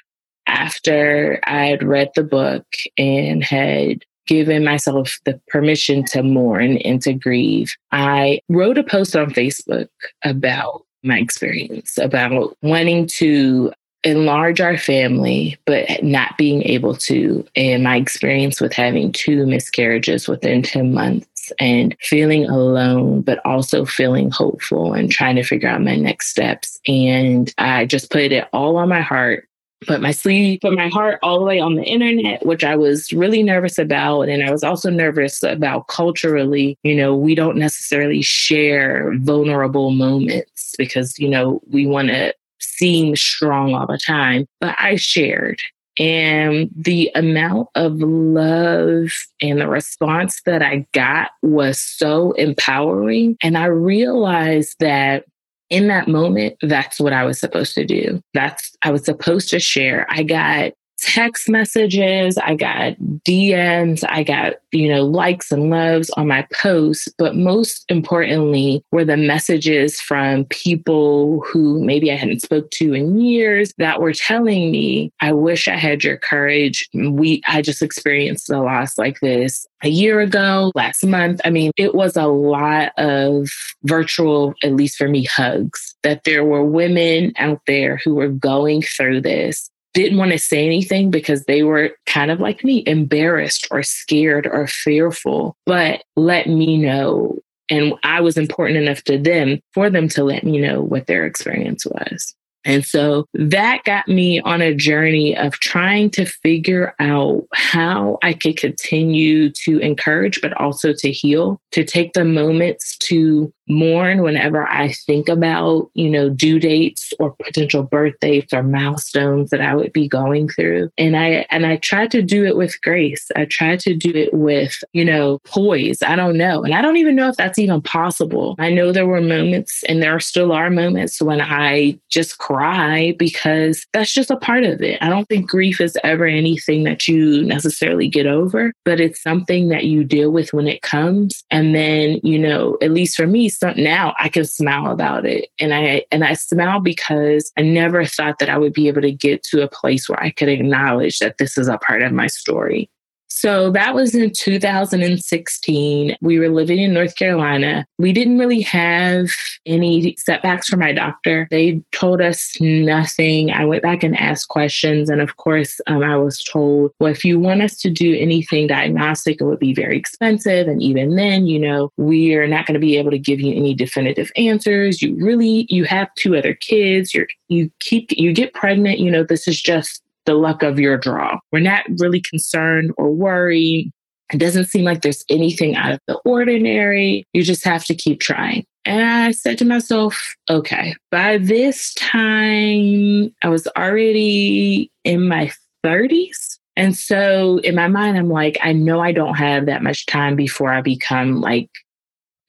after 0.47 1.39
I 1.43 1.65
had 1.65 1.83
read 1.83 2.09
the 2.15 2.23
book 2.23 2.65
and 2.97 3.43
had 3.43 4.03
given 4.27 4.63
myself 4.63 5.19
the 5.25 5.39
permission 5.47 6.03
to 6.05 6.21
mourn 6.21 6.77
and 6.77 7.01
to 7.01 7.13
grieve, 7.13 7.75
I 7.91 8.41
wrote 8.49 8.77
a 8.77 8.83
post 8.83 9.15
on 9.15 9.31
Facebook 9.31 9.87
about 10.23 10.85
my 11.03 11.17
experience 11.17 11.97
about 11.97 12.55
wanting 12.61 13.07
to 13.07 13.71
enlarge 14.03 14.61
our 14.61 14.77
family, 14.77 15.57
but 15.65 16.03
not 16.03 16.37
being 16.37 16.63
able 16.63 16.95
to. 16.95 17.45
And 17.55 17.83
my 17.83 17.97
experience 17.97 18.61
with 18.61 18.73
having 18.73 19.11
two 19.11 19.45
miscarriages 19.45 20.27
within 20.27 20.61
10 20.61 20.93
months 20.93 21.27
and 21.59 21.95
feeling 22.01 22.45
alone, 22.45 23.21
but 23.21 23.43
also 23.45 23.85
feeling 23.85 24.31
hopeful 24.31 24.93
and 24.93 25.11
trying 25.11 25.35
to 25.35 25.43
figure 25.43 25.69
out 25.69 25.81
my 25.81 25.95
next 25.95 26.29
steps. 26.29 26.79
And 26.87 27.53
I 27.57 27.85
just 27.85 28.11
put 28.11 28.31
it 28.31 28.47
all 28.53 28.77
on 28.77 28.89
my 28.89 29.01
heart. 29.01 29.45
Put 29.87 30.01
my 30.01 30.11
sleeve, 30.11 30.59
put 30.61 30.73
my 30.73 30.89
heart 30.89 31.19
all 31.23 31.39
the 31.39 31.45
way 31.45 31.61
on 31.61 31.75
the 31.75 31.85
internet, 31.85 32.45
which 32.45 32.65
I 32.65 32.75
was 32.75 33.13
really 33.13 33.41
nervous 33.43 33.77
about. 33.77 34.23
And 34.23 34.43
I 34.43 34.51
was 34.51 34.61
also 34.61 34.89
nervous 34.89 35.41
about 35.41 35.87
culturally, 35.87 36.77
you 36.83 36.93
know, 36.93 37.15
we 37.15 37.33
don't 37.33 37.55
necessarily 37.55 38.21
share 38.21 39.13
vulnerable 39.19 39.91
moments 39.91 40.75
because, 40.77 41.17
you 41.17 41.29
know, 41.29 41.61
we 41.69 41.85
want 41.85 42.09
to 42.09 42.33
seem 42.59 43.15
strong 43.15 43.73
all 43.73 43.87
the 43.87 43.97
time, 43.97 44.45
but 44.59 44.75
I 44.77 44.97
shared. 44.97 45.61
And 45.99 46.69
the 46.75 47.11
amount 47.13 47.67
of 47.75 47.97
love 47.97 49.11
and 49.41 49.59
the 49.59 49.67
response 49.67 50.41
that 50.45 50.61
I 50.61 50.87
got 50.93 51.31
was 51.41 51.79
so 51.79 52.31
empowering. 52.33 53.35
And 53.43 53.57
I 53.57 53.65
realized 53.65 54.77
that 54.79 55.25
in 55.69 55.87
that 55.89 56.07
moment, 56.07 56.55
that's 56.61 56.99
what 56.99 57.13
I 57.13 57.25
was 57.25 57.39
supposed 57.39 57.75
to 57.75 57.85
do. 57.85 58.23
That's, 58.33 58.75
I 58.81 58.91
was 58.91 59.05
supposed 59.05 59.49
to 59.49 59.59
share. 59.59 60.07
I 60.09 60.23
got 60.23 60.71
text 60.99 61.49
messages, 61.49 62.37
I 62.37 62.55
got 62.55 62.95
DMs, 63.25 64.03
I 64.07 64.23
got, 64.23 64.55
you 64.71 64.89
know, 64.89 65.05
likes 65.05 65.51
and 65.51 65.69
loves 65.69 66.09
on 66.11 66.27
my 66.27 66.47
posts. 66.53 67.07
But 67.17 67.35
most 67.35 67.85
importantly, 67.89 68.83
were 68.91 69.05
the 69.05 69.17
messages 69.17 69.99
from 69.99 70.45
people 70.45 71.41
who 71.41 71.83
maybe 71.83 72.11
I 72.11 72.15
hadn't 72.15 72.41
spoke 72.41 72.69
to 72.71 72.93
in 72.93 73.19
years 73.19 73.73
that 73.77 74.01
were 74.01 74.13
telling 74.13 74.71
me, 74.71 75.11
I 75.21 75.31
wish 75.31 75.67
I 75.67 75.75
had 75.75 76.03
your 76.03 76.17
courage. 76.17 76.87
We, 76.93 77.41
I 77.47 77.61
just 77.61 77.81
experienced 77.81 78.49
a 78.49 78.59
loss 78.59 78.97
like 78.97 79.19
this 79.19 79.67
a 79.83 79.89
year 79.89 80.19
ago, 80.19 80.71
last 80.75 81.05
month. 81.05 81.39
I 81.45 81.49
mean, 81.49 81.71
it 81.77 81.95
was 81.95 82.17
a 82.17 82.27
lot 82.27 82.91
of 82.97 83.49
virtual, 83.83 84.53
at 84.63 84.73
least 84.73 84.97
for 84.97 85.07
me, 85.07 85.23
hugs 85.23 85.95
that 86.03 86.23
there 86.23 86.43
were 86.43 86.63
women 86.63 87.33
out 87.37 87.61
there 87.67 87.97
who 87.97 88.15
were 88.15 88.29
going 88.29 88.81
through 88.81 89.21
this 89.21 89.69
didn't 89.93 90.17
want 90.17 90.31
to 90.31 90.39
say 90.39 90.65
anything 90.65 91.11
because 91.11 91.45
they 91.45 91.63
were 91.63 91.91
kind 92.05 92.31
of 92.31 92.39
like 92.39 92.63
me, 92.63 92.83
embarrassed 92.85 93.67
or 93.71 93.83
scared 93.83 94.47
or 94.47 94.67
fearful, 94.67 95.55
but 95.65 96.03
let 96.15 96.47
me 96.47 96.77
know. 96.77 97.39
And 97.69 97.93
I 98.03 98.21
was 98.21 98.37
important 98.37 98.79
enough 98.79 99.03
to 99.03 99.17
them 99.17 99.59
for 99.73 99.89
them 99.89 100.07
to 100.09 100.23
let 100.23 100.43
me 100.43 100.59
know 100.59 100.81
what 100.81 101.07
their 101.07 101.25
experience 101.25 101.85
was. 101.85 102.35
And 102.65 102.85
so 102.85 103.25
that 103.33 103.83
got 103.85 104.07
me 104.07 104.41
on 104.41 104.61
a 104.61 104.75
journey 104.75 105.35
of 105.37 105.53
trying 105.53 106.09
to 106.11 106.25
figure 106.25 106.93
out 106.99 107.45
how 107.53 108.17
I 108.21 108.33
could 108.33 108.57
continue 108.57 109.49
to 109.63 109.79
encourage, 109.79 110.41
but 110.41 110.53
also 110.59 110.93
to 110.93 111.11
heal, 111.11 111.61
to 111.71 111.85
take 111.85 112.13
the 112.13 112.25
moments 112.25 112.97
to 112.99 113.53
mourn 113.69 114.21
whenever 114.21 114.67
I 114.67 114.91
think 114.91 115.29
about, 115.29 115.89
you 115.93 116.09
know, 116.09 116.29
due 116.29 116.59
dates 116.59 117.13
or 117.19 117.35
potential 117.43 117.83
birthdays 117.83 118.47
or 118.51 118.63
milestones 118.63 119.51
that 119.51 119.61
I 119.61 119.75
would 119.75 119.93
be 119.93 120.07
going 120.07 120.49
through. 120.49 120.89
And 120.97 121.15
I 121.15 121.45
and 121.49 121.65
I 121.65 121.77
try 121.77 122.07
to 122.07 122.21
do 122.21 122.45
it 122.45 122.57
with 122.57 122.81
grace. 122.81 123.29
I 123.35 123.45
try 123.45 123.77
to 123.77 123.95
do 123.95 124.11
it 124.11 124.33
with, 124.33 124.75
you 124.93 125.05
know, 125.05 125.39
poise. 125.45 126.01
I 126.01 126.15
don't 126.15 126.37
know. 126.37 126.63
And 126.63 126.73
I 126.73 126.81
don't 126.81 126.97
even 126.97 127.15
know 127.15 127.29
if 127.29 127.37
that's 127.37 127.59
even 127.59 127.81
possible. 127.81 128.55
I 128.57 128.71
know 128.71 128.91
there 128.91 129.07
were 129.07 129.21
moments 129.21 129.83
and 129.83 130.01
there 130.01 130.19
still 130.19 130.51
are 130.51 130.69
moments 130.69 131.21
when 131.21 131.41
I 131.41 131.99
just 132.09 132.39
cry 132.39 133.15
because 133.17 133.85
that's 133.93 134.13
just 134.13 134.31
a 134.31 134.37
part 134.37 134.63
of 134.63 134.81
it. 134.81 134.97
I 135.01 135.09
don't 135.09 135.27
think 135.27 135.49
grief 135.49 135.79
is 135.79 135.97
ever 136.03 136.25
anything 136.25 136.83
that 136.85 137.07
you 137.07 137.43
necessarily 137.43 138.07
get 138.07 138.25
over, 138.25 138.73
but 138.85 138.99
it's 138.99 139.21
something 139.21 139.69
that 139.69 139.85
you 139.85 140.03
deal 140.03 140.31
with 140.31 140.53
when 140.53 140.67
it 140.67 140.81
comes. 140.81 141.43
And 141.51 141.75
then, 141.75 142.19
you 142.23 142.39
know, 142.39 142.77
at 142.81 142.91
least 142.91 143.15
for 143.15 143.27
me, 143.27 143.49
so 143.59 143.73
now 143.75 144.15
I 144.17 144.29
can 144.29 144.45
smile 144.45 144.89
about 144.89 145.25
it. 145.25 145.49
And 145.59 145.73
I 145.73 146.05
and 146.11 146.23
I 146.23 146.33
smile 146.33 146.79
because 146.79 147.51
I 147.57 147.61
never 147.61 148.05
thought 148.05 148.39
that 148.39 148.47
I 148.49 148.57
would 148.57 148.71
be 148.71 148.87
able 148.87 149.01
to 149.01 149.11
get 149.11 149.43
to 149.43 149.61
a 149.61 149.67
place 149.67 150.07
where 150.07 150.21
I 150.21 150.29
could 150.29 150.47
acknowledge 150.47 151.19
that 151.19 151.39
this 151.39 151.57
is 151.57 151.67
a 151.67 151.77
part 151.77 152.01
of 152.01 152.13
my 152.13 152.27
story. 152.27 152.89
So 153.29 153.71
that 153.71 153.93
was 153.93 154.15
in 154.15 154.31
2016. 154.31 156.17
We 156.19 156.39
were 156.39 156.49
living 156.49 156.79
in 156.79 156.93
North 156.93 157.15
Carolina. 157.15 157.85
We 157.97 158.11
didn't 158.11 158.39
really 158.39 158.61
have 158.61 159.29
any 159.65 160.15
setbacks 160.17 160.67
from 160.67 160.79
my 160.79 160.91
doctor. 160.91 161.47
They 161.51 161.81
told 161.91 162.21
us 162.21 162.59
nothing. 162.59 163.51
I 163.51 163.65
went 163.65 163.83
back 163.83 164.03
and 164.03 164.19
asked 164.19 164.49
questions. 164.49 165.09
And 165.09 165.21
of 165.21 165.37
course, 165.37 165.79
um, 165.87 166.03
I 166.03 166.17
was 166.17 166.43
told, 166.43 166.91
well, 166.99 167.11
if 167.11 167.23
you 167.23 167.39
want 167.39 167.61
us 167.61 167.77
to 167.77 167.89
do 167.89 168.15
anything 168.15 168.67
diagnostic, 168.67 169.39
it 169.39 169.45
would 169.45 169.59
be 169.59 169.73
very 169.73 169.97
expensive. 169.97 170.67
And 170.67 170.81
even 170.81 171.15
then, 171.15 171.45
you 171.45 171.59
know, 171.59 171.91
we 171.97 172.33
are 172.35 172.47
not 172.47 172.65
going 172.65 172.73
to 172.73 172.79
be 172.79 172.97
able 172.97 173.11
to 173.11 173.19
give 173.19 173.39
you 173.39 173.55
any 173.55 173.73
definitive 173.73 174.31
answers. 174.35 175.01
You 175.01 175.15
really, 175.15 175.67
you 175.69 175.85
have 175.85 176.13
two 176.15 176.35
other 176.35 176.55
kids. 176.55 177.13
You're, 177.13 177.27
you 177.47 177.71
keep, 177.79 178.11
you 178.11 178.33
get 178.33 178.53
pregnant. 178.53 178.99
You 178.99 179.11
know, 179.11 179.23
this 179.23 179.47
is 179.47 179.61
just 179.61 180.01
the 180.29 180.35
luck 180.35 180.61
of 180.61 180.79
your 180.79 180.95
draw. 180.95 181.39
We're 181.51 181.59
not 181.59 181.85
really 181.97 182.21
concerned 182.21 182.93
or 182.99 183.09
worried. 183.11 183.91
It 184.31 184.37
doesn't 184.37 184.65
seem 184.65 184.85
like 184.85 185.01
there's 185.01 185.25
anything 185.27 185.75
out 185.75 185.93
of 185.93 185.99
the 186.07 186.19
ordinary. 186.23 187.25
You 187.33 187.41
just 187.41 187.63
have 187.63 187.83
to 187.85 187.95
keep 187.95 188.19
trying. 188.19 188.63
And 188.85 189.01
I 189.01 189.31
said 189.31 189.57
to 189.57 189.65
myself, 189.65 190.35
okay, 190.47 190.95
by 191.09 191.39
this 191.39 191.95
time, 191.95 193.33
I 193.43 193.49
was 193.49 193.67
already 193.75 194.91
in 195.03 195.27
my 195.27 195.51
30s. 195.83 196.59
And 196.75 196.95
so 196.95 197.57
in 197.63 197.73
my 197.73 197.87
mind, 197.87 198.15
I'm 198.15 198.29
like, 198.29 198.59
I 198.61 198.71
know 198.71 198.99
I 198.99 199.11
don't 199.11 199.33
have 199.33 199.65
that 199.65 199.81
much 199.81 200.05
time 200.05 200.35
before 200.35 200.71
I 200.71 200.81
become 200.81 201.41
like 201.41 201.71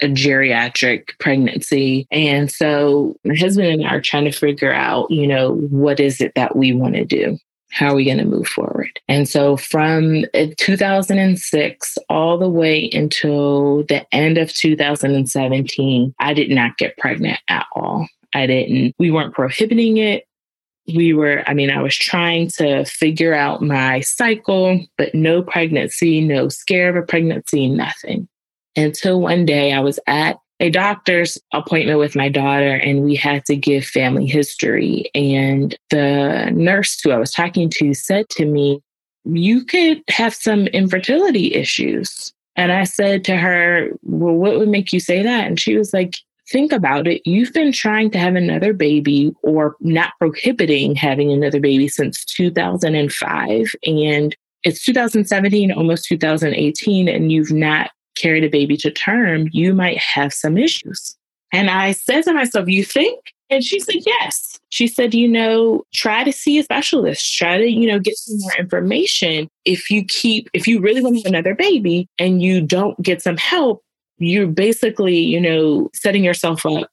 a 0.02 0.06
geriatric 0.06 1.18
pregnancy. 1.18 2.06
And 2.10 2.50
so 2.50 3.16
my 3.24 3.36
husband 3.36 3.68
and 3.68 3.86
I 3.86 3.94
are 3.94 4.00
trying 4.02 4.26
to 4.26 4.32
figure 4.32 4.72
out, 4.72 5.10
you 5.10 5.26
know, 5.26 5.54
what 5.54 5.98
is 5.98 6.20
it 6.20 6.32
that 6.36 6.54
we 6.56 6.74
want 6.74 6.96
to 6.96 7.06
do? 7.06 7.38
How 7.70 7.88
are 7.88 7.94
we 7.94 8.04
going 8.04 8.18
to 8.18 8.24
move 8.24 8.48
forward? 8.48 9.00
And 9.08 9.28
so 9.28 9.56
from 9.56 10.24
uh, 10.34 10.46
2006 10.56 11.98
all 12.08 12.38
the 12.38 12.48
way 12.48 12.90
until 12.92 13.84
the 13.84 14.06
end 14.12 14.38
of 14.38 14.52
2017, 14.52 16.14
I 16.18 16.34
did 16.34 16.50
not 16.50 16.78
get 16.78 16.96
pregnant 16.98 17.38
at 17.48 17.66
all. 17.74 18.08
I 18.34 18.46
didn't, 18.46 18.94
we 18.98 19.10
weren't 19.10 19.34
prohibiting 19.34 19.96
it. 19.96 20.24
We 20.92 21.12
were, 21.12 21.44
I 21.46 21.54
mean, 21.54 21.70
I 21.70 21.82
was 21.82 21.96
trying 21.96 22.48
to 22.56 22.84
figure 22.84 23.34
out 23.34 23.62
my 23.62 24.00
cycle, 24.00 24.84
but 24.98 25.14
no 25.14 25.42
pregnancy, 25.42 26.20
no 26.20 26.48
scare 26.48 26.88
of 26.88 26.96
a 26.96 27.06
pregnancy, 27.06 27.68
nothing. 27.68 28.28
Until 28.76 29.20
one 29.20 29.46
day 29.46 29.72
I 29.72 29.80
was 29.80 29.98
at 30.06 30.38
a 30.60 30.68
doctor's 30.70 31.38
appointment 31.52 31.98
with 31.98 32.14
my 32.14 32.28
daughter 32.28 32.74
and 32.74 33.02
we 33.02 33.16
had 33.16 33.44
to 33.46 33.56
give 33.56 33.84
family 33.84 34.26
history. 34.26 35.10
And 35.14 35.74
the 35.88 36.50
nurse 36.54 37.00
who 37.02 37.10
I 37.10 37.18
was 37.18 37.32
talking 37.32 37.70
to 37.70 37.94
said 37.94 38.28
to 38.30 38.44
me, 38.44 38.80
You 39.24 39.64
could 39.64 40.02
have 40.08 40.34
some 40.34 40.66
infertility 40.68 41.54
issues. 41.54 42.32
And 42.56 42.72
I 42.72 42.84
said 42.84 43.24
to 43.24 43.36
her, 43.36 43.88
Well, 44.02 44.34
what 44.34 44.58
would 44.58 44.68
make 44.68 44.92
you 44.92 45.00
say 45.00 45.22
that? 45.22 45.46
And 45.46 45.58
she 45.58 45.76
was 45.76 45.94
like, 45.94 46.16
Think 46.50 46.72
about 46.72 47.06
it. 47.06 47.22
You've 47.24 47.52
been 47.52 47.72
trying 47.72 48.10
to 48.10 48.18
have 48.18 48.34
another 48.34 48.72
baby 48.72 49.32
or 49.42 49.76
not 49.80 50.12
prohibiting 50.18 50.96
having 50.96 51.30
another 51.30 51.60
baby 51.60 51.86
since 51.86 52.24
2005. 52.24 53.74
And 53.86 54.36
it's 54.64 54.84
2017, 54.84 55.72
almost 55.72 56.06
2018, 56.06 57.08
and 57.08 57.32
you've 57.32 57.52
not 57.52 57.92
carried 58.20 58.44
a 58.44 58.48
baby 58.48 58.76
to 58.78 58.90
term, 58.90 59.48
you 59.52 59.74
might 59.74 59.98
have 59.98 60.32
some 60.32 60.58
issues. 60.58 61.16
And 61.52 61.70
I 61.70 61.92
said 61.92 62.22
to 62.24 62.32
myself, 62.32 62.68
You 62.68 62.84
think? 62.84 63.18
And 63.48 63.64
she 63.64 63.80
said, 63.80 63.96
Yes. 64.06 64.58
She 64.68 64.86
said, 64.86 65.14
You 65.14 65.28
know, 65.28 65.82
try 65.92 66.24
to 66.24 66.32
see 66.32 66.58
a 66.58 66.62
specialist, 66.62 67.36
try 67.36 67.58
to, 67.58 67.68
you 67.68 67.86
know, 67.86 67.98
get 67.98 68.16
some 68.16 68.38
more 68.40 68.56
information. 68.58 69.48
If 69.64 69.90
you 69.90 70.04
keep, 70.04 70.48
if 70.52 70.66
you 70.66 70.80
really 70.80 71.02
want 71.02 71.24
another 71.26 71.54
baby 71.54 72.08
and 72.18 72.42
you 72.42 72.60
don't 72.60 73.00
get 73.02 73.22
some 73.22 73.36
help, 73.36 73.82
you're 74.18 74.46
basically, 74.46 75.18
you 75.18 75.40
know, 75.40 75.90
setting 75.94 76.22
yourself 76.22 76.64
up 76.66 76.88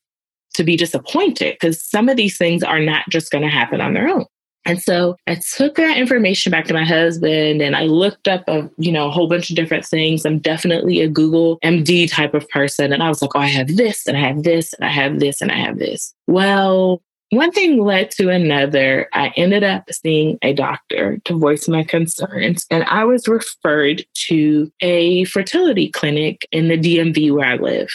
to 0.53 0.63
be 0.63 0.75
disappointed 0.75 1.55
because 1.59 1.83
some 1.83 2.09
of 2.09 2.17
these 2.17 2.37
things 2.37 2.63
are 2.63 2.79
not 2.79 3.03
just 3.09 3.31
going 3.31 3.43
to 3.43 3.49
happen 3.49 3.79
on 3.79 3.93
their 3.93 4.07
own. 4.07 4.25
And 4.67 4.83
so 4.83 5.15
I 5.27 5.35
took 5.55 5.75
that 5.75 5.97
information 5.97 6.51
back 6.51 6.65
to 6.65 6.73
my 6.73 6.83
husband 6.83 7.61
and 7.61 7.75
I 7.75 7.83
looked 7.83 8.27
up 8.27 8.43
a, 8.47 8.69
you 8.77 8.91
know, 8.91 9.07
a 9.07 9.11
whole 9.11 9.29
bunch 9.29 9.49
of 9.49 9.55
different 9.55 9.85
things. 9.85 10.25
I'm 10.25 10.39
definitely 10.39 10.99
a 10.99 11.07
Google 11.07 11.57
MD 11.63 12.11
type 12.11 12.33
of 12.33 12.47
person. 12.49 12.91
And 12.91 13.01
I 13.01 13.07
was 13.07 13.21
like, 13.21 13.31
oh, 13.33 13.39
I 13.39 13.47
have 13.47 13.77
this 13.77 14.05
and 14.05 14.17
I 14.17 14.19
have 14.19 14.43
this 14.43 14.73
and 14.73 14.83
I 14.83 14.91
have 14.91 15.21
this 15.21 15.41
and 15.41 15.53
I 15.53 15.55
have 15.55 15.79
this. 15.79 16.13
Well, 16.27 17.01
one 17.29 17.51
thing 17.51 17.81
led 17.81 18.11
to 18.11 18.29
another. 18.29 19.07
I 19.13 19.33
ended 19.37 19.63
up 19.63 19.91
seeing 19.91 20.37
a 20.41 20.53
doctor 20.53 21.17
to 21.25 21.37
voice 21.37 21.67
my 21.67 21.83
concerns, 21.83 22.65
and 22.71 22.85
I 22.85 23.03
was 23.03 23.27
referred 23.27 24.05
to 24.27 24.71
a 24.79 25.25
fertility 25.25 25.89
clinic 25.89 26.47
in 26.53 26.69
the 26.69 26.77
DMV 26.77 27.33
where 27.33 27.45
I 27.45 27.55
live. 27.57 27.89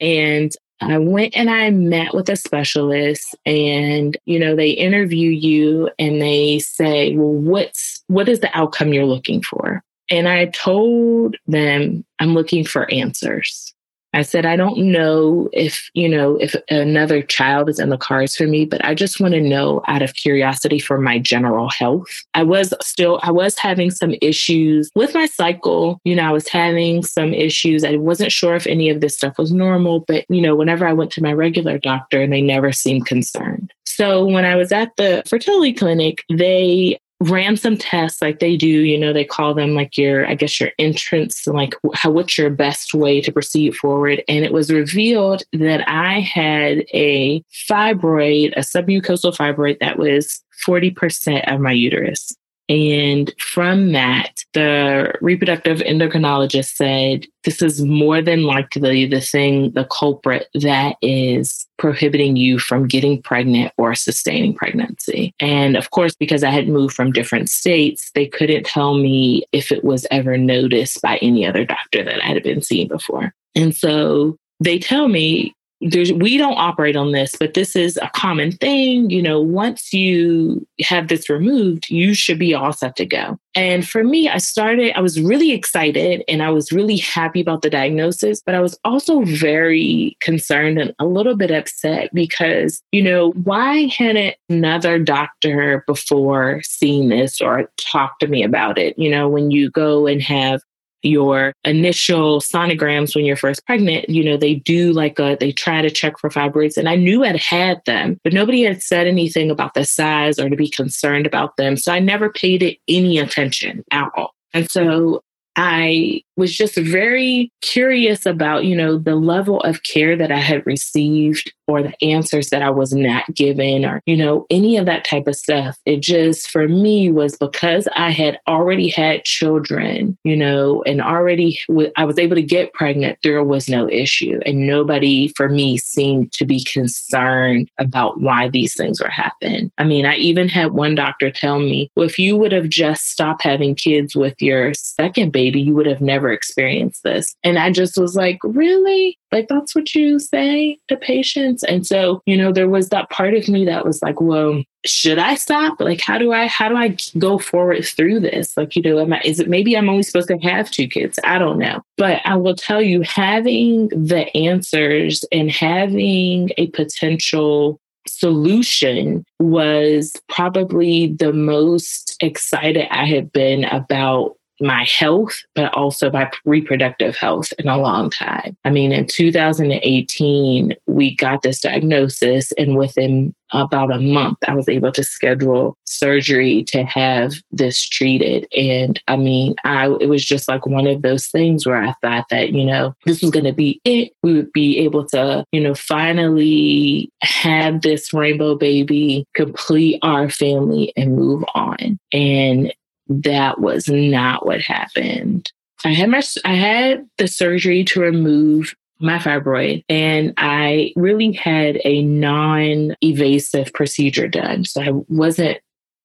And 0.00 0.52
I 0.80 0.98
went 0.98 1.36
and 1.36 1.50
I 1.50 1.70
met 1.70 2.14
with 2.14 2.28
a 2.28 2.36
specialist 2.36 3.34
and 3.44 4.16
you 4.26 4.38
know 4.38 4.54
they 4.54 4.70
interview 4.70 5.30
you 5.30 5.90
and 5.98 6.20
they 6.20 6.60
say, 6.60 7.16
"Well, 7.16 7.32
what's 7.32 8.04
what 8.06 8.28
is 8.28 8.40
the 8.40 8.56
outcome 8.56 8.92
you're 8.92 9.04
looking 9.04 9.42
for?" 9.42 9.82
And 10.10 10.28
I 10.28 10.46
told 10.46 11.36
them 11.46 12.04
I'm 12.18 12.34
looking 12.34 12.64
for 12.64 12.90
answers. 12.92 13.74
I 14.14 14.22
said, 14.22 14.46
I 14.46 14.56
don't 14.56 14.78
know 14.78 15.50
if, 15.52 15.90
you 15.92 16.08
know, 16.08 16.36
if 16.36 16.54
another 16.70 17.22
child 17.22 17.68
is 17.68 17.78
in 17.78 17.90
the 17.90 17.98
cards 17.98 18.36
for 18.36 18.46
me, 18.46 18.64
but 18.64 18.82
I 18.84 18.94
just 18.94 19.20
want 19.20 19.34
to 19.34 19.40
know 19.40 19.82
out 19.86 20.02
of 20.02 20.14
curiosity 20.14 20.78
for 20.78 20.98
my 20.98 21.18
general 21.18 21.68
health. 21.68 22.24
I 22.34 22.42
was 22.42 22.72
still, 22.80 23.20
I 23.22 23.30
was 23.30 23.58
having 23.58 23.90
some 23.90 24.14
issues 24.22 24.90
with 24.94 25.14
my 25.14 25.26
cycle. 25.26 26.00
You 26.04 26.16
know, 26.16 26.24
I 26.24 26.32
was 26.32 26.48
having 26.48 27.02
some 27.02 27.34
issues. 27.34 27.84
I 27.84 27.96
wasn't 27.96 28.32
sure 28.32 28.54
if 28.56 28.66
any 28.66 28.88
of 28.88 29.00
this 29.00 29.14
stuff 29.14 29.36
was 29.36 29.52
normal, 29.52 30.00
but, 30.00 30.24
you 30.30 30.40
know, 30.40 30.56
whenever 30.56 30.86
I 30.86 30.94
went 30.94 31.12
to 31.12 31.22
my 31.22 31.32
regular 31.32 31.78
doctor, 31.78 32.22
and 32.22 32.32
they 32.32 32.40
never 32.40 32.72
seemed 32.72 33.06
concerned. 33.06 33.72
So 33.84 34.24
when 34.24 34.44
I 34.44 34.56
was 34.56 34.72
at 34.72 34.96
the 34.96 35.22
fertility 35.26 35.72
clinic, 35.72 36.24
they 36.30 36.98
ran 37.20 37.56
some 37.56 37.76
tests 37.76 38.22
like 38.22 38.38
they 38.38 38.56
do 38.56 38.68
you 38.68 38.96
know 38.96 39.12
they 39.12 39.24
call 39.24 39.52
them 39.52 39.74
like 39.74 39.98
your 39.98 40.24
i 40.26 40.34
guess 40.34 40.60
your 40.60 40.70
entrance 40.78 41.46
like 41.48 41.74
how 41.94 42.10
what's 42.10 42.38
your 42.38 42.48
best 42.48 42.94
way 42.94 43.20
to 43.20 43.32
proceed 43.32 43.74
forward. 43.74 44.22
And 44.28 44.44
it 44.44 44.52
was 44.52 44.72
revealed 44.72 45.42
that 45.52 45.88
i 45.88 46.20
had 46.20 46.84
a 46.94 47.42
fibroid 47.68 48.52
a 48.56 48.60
submucosal 48.60 49.36
fibroid 49.36 49.78
that 49.80 49.98
was 49.98 50.42
40% 50.66 51.52
of 51.52 51.60
my 51.60 51.72
uterus 51.72 52.32
and 52.68 53.32
from 53.38 53.92
that, 53.92 54.44
the 54.52 55.14
reproductive 55.20 55.78
endocrinologist 55.78 56.74
said 56.74 57.26
this 57.44 57.62
is 57.62 57.82
more 57.82 58.20
than 58.20 58.44
likely 58.44 59.06
the 59.06 59.20
thing, 59.20 59.70
the 59.72 59.86
culprit 59.86 60.48
that 60.54 60.96
is 61.00 61.66
prohibiting 61.78 62.36
you 62.36 62.58
from 62.58 62.86
getting 62.86 63.22
pregnant 63.22 63.72
or 63.78 63.94
sustaining 63.94 64.54
pregnancy. 64.54 65.32
And 65.40 65.76
of 65.76 65.90
course, 65.90 66.14
because 66.14 66.44
I 66.44 66.50
had 66.50 66.68
moved 66.68 66.94
from 66.94 67.12
different 67.12 67.48
states, 67.48 68.10
they 68.14 68.26
couldn't 68.26 68.66
tell 68.66 68.98
me 68.98 69.44
if 69.52 69.72
it 69.72 69.82
was 69.84 70.06
ever 70.10 70.36
noticed 70.36 71.00
by 71.00 71.16
any 71.18 71.46
other 71.46 71.64
doctor 71.64 72.04
that 72.04 72.22
I 72.22 72.26
had 72.26 72.42
been 72.42 72.60
seeing 72.60 72.88
before. 72.88 73.32
And 73.54 73.74
so 73.74 74.36
they 74.60 74.78
tell 74.78 75.08
me 75.08 75.54
there's 75.80 76.12
we 76.12 76.36
don't 76.36 76.58
operate 76.58 76.96
on 76.96 77.12
this 77.12 77.34
but 77.38 77.54
this 77.54 77.76
is 77.76 77.96
a 77.98 78.10
common 78.14 78.52
thing 78.52 79.08
you 79.10 79.22
know 79.22 79.40
once 79.40 79.92
you 79.92 80.66
have 80.80 81.08
this 81.08 81.28
removed 81.28 81.88
you 81.90 82.14
should 82.14 82.38
be 82.38 82.54
all 82.54 82.72
set 82.72 82.96
to 82.96 83.06
go. 83.06 83.38
And 83.54 83.88
for 83.88 84.04
me 84.04 84.28
i 84.28 84.38
started 84.38 84.92
i 84.96 85.00
was 85.00 85.20
really 85.20 85.52
excited 85.52 86.22
and 86.28 86.42
i 86.42 86.50
was 86.50 86.70
really 86.72 86.96
happy 86.96 87.40
about 87.40 87.62
the 87.62 87.70
diagnosis 87.70 88.40
but 88.44 88.54
i 88.54 88.60
was 88.60 88.78
also 88.84 89.22
very 89.22 90.16
concerned 90.20 90.78
and 90.78 90.94
a 90.98 91.06
little 91.06 91.36
bit 91.36 91.50
upset 91.50 92.10
because 92.14 92.82
you 92.92 93.02
know 93.02 93.30
why 93.42 93.86
hadn't 93.86 94.36
another 94.48 94.98
doctor 94.98 95.84
before 95.86 96.62
seen 96.62 97.08
this 97.08 97.40
or 97.40 97.70
talked 97.76 98.20
to 98.20 98.26
me 98.26 98.42
about 98.42 98.78
it? 98.78 98.98
You 98.98 99.10
know 99.10 99.28
when 99.28 99.50
you 99.50 99.70
go 99.70 100.06
and 100.06 100.22
have 100.22 100.62
your 101.02 101.52
initial 101.64 102.40
sonograms 102.40 103.14
when 103.14 103.24
you're 103.24 103.36
first 103.36 103.64
pregnant, 103.66 104.08
you 104.08 104.24
know, 104.24 104.36
they 104.36 104.54
do 104.54 104.92
like 104.92 105.18
a, 105.18 105.36
they 105.38 105.52
try 105.52 105.82
to 105.82 105.90
check 105.90 106.18
for 106.18 106.30
fibroids. 106.30 106.76
And 106.76 106.88
I 106.88 106.96
knew 106.96 107.24
I'd 107.24 107.36
had 107.36 107.80
them, 107.86 108.18
but 108.24 108.32
nobody 108.32 108.62
had 108.62 108.82
said 108.82 109.06
anything 109.06 109.50
about 109.50 109.74
the 109.74 109.84
size 109.84 110.38
or 110.38 110.48
to 110.48 110.56
be 110.56 110.68
concerned 110.68 111.26
about 111.26 111.56
them. 111.56 111.76
So 111.76 111.92
I 111.92 111.98
never 111.98 112.30
paid 112.30 112.62
it 112.62 112.78
any 112.88 113.18
attention 113.18 113.84
at 113.90 114.10
all. 114.16 114.34
And 114.54 114.70
so 114.70 115.22
I 115.56 116.22
was 116.36 116.56
just 116.56 116.76
very 116.76 117.50
curious 117.62 118.26
about, 118.26 118.64
you 118.64 118.76
know, 118.76 118.96
the 118.96 119.16
level 119.16 119.60
of 119.62 119.82
care 119.82 120.16
that 120.16 120.30
I 120.30 120.38
had 120.38 120.64
received 120.66 121.52
or 121.68 121.82
the 121.82 121.94
answers 122.02 122.50
that 122.50 122.62
I 122.62 122.70
was 122.70 122.92
not 122.92 123.32
given 123.34 123.84
or, 123.84 124.02
you 124.06 124.16
know, 124.16 124.46
any 124.50 124.76
of 124.76 124.86
that 124.86 125.04
type 125.04 125.26
of 125.26 125.36
stuff. 125.36 125.78
It 125.84 126.00
just, 126.00 126.50
for 126.50 126.66
me, 126.66 127.10
was 127.10 127.36
because 127.36 127.86
I 127.94 128.10
had 128.10 128.40
already 128.48 128.88
had 128.88 129.24
children, 129.24 130.16
you 130.24 130.36
know, 130.36 130.82
and 130.84 131.00
already 131.00 131.60
I 131.96 132.04
was 132.04 132.18
able 132.18 132.36
to 132.36 132.42
get 132.42 132.72
pregnant, 132.72 133.18
there 133.22 133.44
was 133.44 133.68
no 133.68 133.88
issue. 133.88 134.40
And 134.46 134.66
nobody 134.66 135.28
for 135.36 135.48
me 135.48 135.76
seemed 135.76 136.32
to 136.32 136.46
be 136.46 136.64
concerned 136.64 137.70
about 137.78 138.20
why 138.20 138.48
these 138.48 138.74
things 138.74 139.00
were 139.00 139.10
happening. 139.10 139.70
I 139.76 139.84
mean, 139.84 140.06
I 140.06 140.16
even 140.16 140.48
had 140.48 140.72
one 140.72 140.94
doctor 140.94 141.30
tell 141.30 141.58
me, 141.58 141.90
well, 141.94 142.06
if 142.06 142.18
you 142.18 142.36
would 142.36 142.52
have 142.52 142.68
just 142.68 143.10
stopped 143.10 143.42
having 143.42 143.74
kids 143.74 144.16
with 144.16 144.40
your 144.40 144.72
second 144.72 145.32
baby, 145.32 145.60
you 145.60 145.74
would 145.74 145.86
have 145.86 146.00
never 146.00 146.32
experienced 146.32 147.02
this. 147.02 147.36
And 147.44 147.58
I 147.58 147.70
just 147.70 147.98
was 147.98 148.16
like, 148.16 148.38
really? 148.42 149.18
Like, 149.32 149.48
that's 149.48 149.74
what 149.74 149.94
you 149.94 150.18
say 150.18 150.78
to 150.88 150.96
patients? 150.96 151.62
And 151.64 151.86
so, 151.86 152.22
you 152.26 152.36
know, 152.36 152.52
there 152.52 152.68
was 152.68 152.88
that 152.88 153.10
part 153.10 153.34
of 153.34 153.48
me 153.48 153.64
that 153.66 153.84
was 153.84 154.02
like, 154.02 154.20
well, 154.20 154.62
should 154.86 155.18
I 155.18 155.34
stop? 155.34 155.80
Like, 155.80 156.00
how 156.00 156.18
do 156.18 156.32
I, 156.32 156.46
how 156.46 156.68
do 156.68 156.76
I 156.76 156.96
go 157.18 157.38
forward 157.38 157.84
through 157.84 158.20
this? 158.20 158.56
Like, 158.56 158.76
you 158.76 158.82
know, 158.82 159.00
am 159.00 159.12
I, 159.12 159.20
is 159.24 159.40
it 159.40 159.48
maybe 159.48 159.76
I'm 159.76 159.88
only 159.88 160.02
supposed 160.02 160.28
to 160.28 160.38
have 160.38 160.70
two 160.70 160.88
kids? 160.88 161.18
I 161.24 161.38
don't 161.38 161.58
know. 161.58 161.82
But 161.96 162.20
I 162.24 162.36
will 162.36 162.54
tell 162.54 162.80
you, 162.80 163.02
having 163.02 163.88
the 163.88 164.34
answers 164.36 165.24
and 165.30 165.50
having 165.50 166.50
a 166.56 166.68
potential 166.68 167.80
solution 168.06 169.24
was 169.38 170.12
probably 170.28 171.08
the 171.08 171.32
most 171.32 172.16
excited 172.20 172.86
I 172.90 173.06
have 173.06 173.30
been 173.32 173.64
about 173.64 174.37
my 174.60 174.84
health, 174.84 175.42
but 175.54 175.72
also 175.74 176.10
my 176.10 176.30
reproductive 176.44 177.16
health 177.16 177.52
in 177.58 177.68
a 177.68 177.78
long 177.78 178.10
time. 178.10 178.56
I 178.64 178.70
mean, 178.70 178.92
in 178.92 179.06
2018, 179.06 180.74
we 180.86 181.14
got 181.14 181.42
this 181.42 181.60
diagnosis, 181.60 182.52
and 182.52 182.76
within 182.76 183.34
about 183.52 183.92
a 183.92 183.98
month, 183.98 184.38
I 184.46 184.54
was 184.54 184.68
able 184.68 184.92
to 184.92 185.02
schedule 185.02 185.76
surgery 185.84 186.64
to 186.64 186.84
have 186.84 187.34
this 187.50 187.88
treated. 187.88 188.46
And 188.56 189.00
I 189.08 189.16
mean, 189.16 189.54
I 189.64 189.86
it 190.00 190.08
was 190.08 190.24
just 190.24 190.48
like 190.48 190.66
one 190.66 190.86
of 190.86 191.02
those 191.02 191.28
things 191.28 191.66
where 191.66 191.82
I 191.82 191.94
thought 192.02 192.26
that, 192.30 192.50
you 192.50 192.64
know, 192.64 192.94
this 193.06 193.22
was 193.22 193.30
going 193.30 193.46
to 193.46 193.52
be 193.52 193.80
it. 193.84 194.12
We 194.22 194.34
would 194.34 194.52
be 194.52 194.78
able 194.78 195.06
to, 195.08 195.44
you 195.52 195.60
know, 195.60 195.74
finally 195.74 197.10
have 197.22 197.82
this 197.82 198.12
rainbow 198.12 198.54
baby, 198.54 199.24
complete 199.34 199.98
our 200.02 200.28
family, 200.28 200.92
and 200.96 201.16
move 201.16 201.44
on. 201.54 201.98
And 202.12 202.72
that 203.08 203.60
was 203.60 203.88
not 203.88 204.46
what 204.46 204.60
happened. 204.60 205.50
I 205.84 205.90
had 205.90 206.10
my 206.10 206.22
I 206.44 206.54
had 206.54 207.08
the 207.18 207.28
surgery 207.28 207.84
to 207.84 208.00
remove 208.00 208.74
my 209.00 209.18
fibroid 209.18 209.84
and 209.88 210.34
I 210.36 210.92
really 210.96 211.32
had 211.32 211.80
a 211.84 212.02
non-evasive 212.02 213.72
procedure 213.72 214.26
done. 214.26 214.64
So 214.64 214.82
I 214.82 214.90
wasn't 215.08 215.58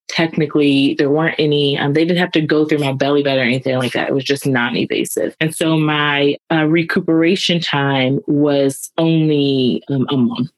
technically 0.09 0.93
there 0.95 1.09
weren't 1.09 1.39
any 1.39 1.77
um, 1.77 1.93
they 1.93 2.05
didn't 2.05 2.19
have 2.19 2.31
to 2.31 2.41
go 2.41 2.65
through 2.65 2.77
my 2.77 2.93
belly 2.93 3.23
button 3.23 3.39
or 3.39 3.43
anything 3.43 3.77
like 3.77 3.93
that 3.93 4.09
it 4.09 4.13
was 4.13 4.23
just 4.23 4.45
non-invasive 4.45 5.35
and 5.39 5.55
so 5.55 5.77
my 5.77 6.35
uh, 6.51 6.65
recuperation 6.65 7.59
time 7.59 8.19
was 8.27 8.91
only 8.97 9.81
um, 9.89 10.05
a 10.11 10.17
month 10.17 10.51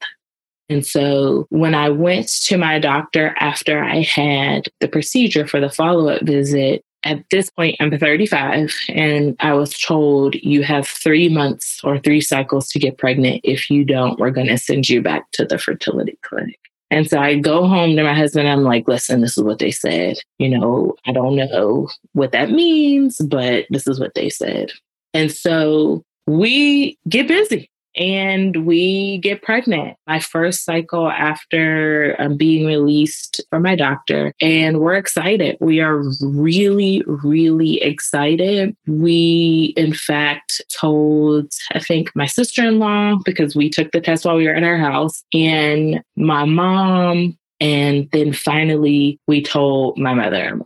and 0.69 0.85
so 0.85 1.45
when 1.49 1.75
I 1.75 1.89
went 1.89 2.27
to 2.45 2.57
my 2.57 2.79
doctor 2.79 3.35
after 3.39 3.83
I 3.83 4.01
had 4.01 4.67
the 4.79 4.87
procedure 4.87 5.45
for 5.45 5.59
the 5.59 5.69
follow 5.69 6.09
up 6.09 6.23
visit, 6.23 6.83
at 7.03 7.23
this 7.29 7.51
point, 7.51 7.75
I'm 7.79 7.95
35, 7.95 8.73
and 8.89 9.35
I 9.39 9.53
was 9.53 9.79
told 9.79 10.33
you 10.35 10.63
have 10.63 10.87
three 10.87 11.29
months 11.29 11.79
or 11.83 11.99
three 11.99 12.21
cycles 12.21 12.69
to 12.69 12.79
get 12.79 12.97
pregnant. 12.97 13.41
If 13.43 13.69
you 13.69 13.85
don't, 13.85 14.19
we're 14.19 14.31
going 14.31 14.47
to 14.47 14.57
send 14.57 14.89
you 14.89 15.03
back 15.03 15.29
to 15.33 15.45
the 15.45 15.59
fertility 15.59 16.17
clinic. 16.23 16.59
And 16.89 17.07
so 17.07 17.19
I 17.19 17.37
go 17.37 17.67
home 17.67 17.95
to 17.95 18.03
my 18.03 18.15
husband. 18.15 18.47
I'm 18.47 18.63
like, 18.63 18.87
listen, 18.87 19.21
this 19.21 19.37
is 19.37 19.43
what 19.43 19.59
they 19.59 19.69
said. 19.69 20.17
You 20.39 20.49
know, 20.49 20.95
I 21.05 21.11
don't 21.11 21.35
know 21.35 21.89
what 22.13 22.31
that 22.31 22.49
means, 22.49 23.17
but 23.19 23.65
this 23.69 23.87
is 23.87 23.99
what 23.99 24.15
they 24.15 24.29
said. 24.29 24.71
And 25.13 25.31
so 25.31 26.03
we 26.25 26.97
get 27.07 27.27
busy 27.27 27.69
and 27.95 28.65
we 28.65 29.19
get 29.19 29.41
pregnant. 29.41 29.97
My 30.07 30.19
first 30.19 30.65
cycle 30.65 31.09
after 31.09 32.15
um, 32.19 32.37
being 32.37 32.65
released 32.65 33.41
from 33.49 33.63
my 33.63 33.75
doctor, 33.75 34.33
and 34.41 34.79
we're 34.79 34.95
excited. 34.95 35.57
We 35.59 35.79
are 35.79 36.03
really, 36.21 37.03
really 37.05 37.81
excited. 37.81 38.75
We, 38.87 39.73
in 39.77 39.93
fact, 39.93 40.61
told, 40.73 41.51
I 41.71 41.79
think, 41.79 42.11
my 42.15 42.25
sister 42.25 42.63
in 42.63 42.79
law, 42.79 43.17
because 43.23 43.55
we 43.55 43.69
took 43.69 43.91
the 43.91 44.01
test 44.01 44.25
while 44.25 44.37
we 44.37 44.47
were 44.47 44.55
at 44.55 44.63
our 44.63 44.77
house, 44.77 45.23
and 45.33 46.03
my 46.15 46.45
mom. 46.45 47.37
And 47.61 48.09
then 48.11 48.33
finally, 48.33 49.17
we 49.27 49.41
told 49.41 49.97
my 49.97 50.13
mother 50.13 50.43
in 50.43 50.59
law. 50.59 50.65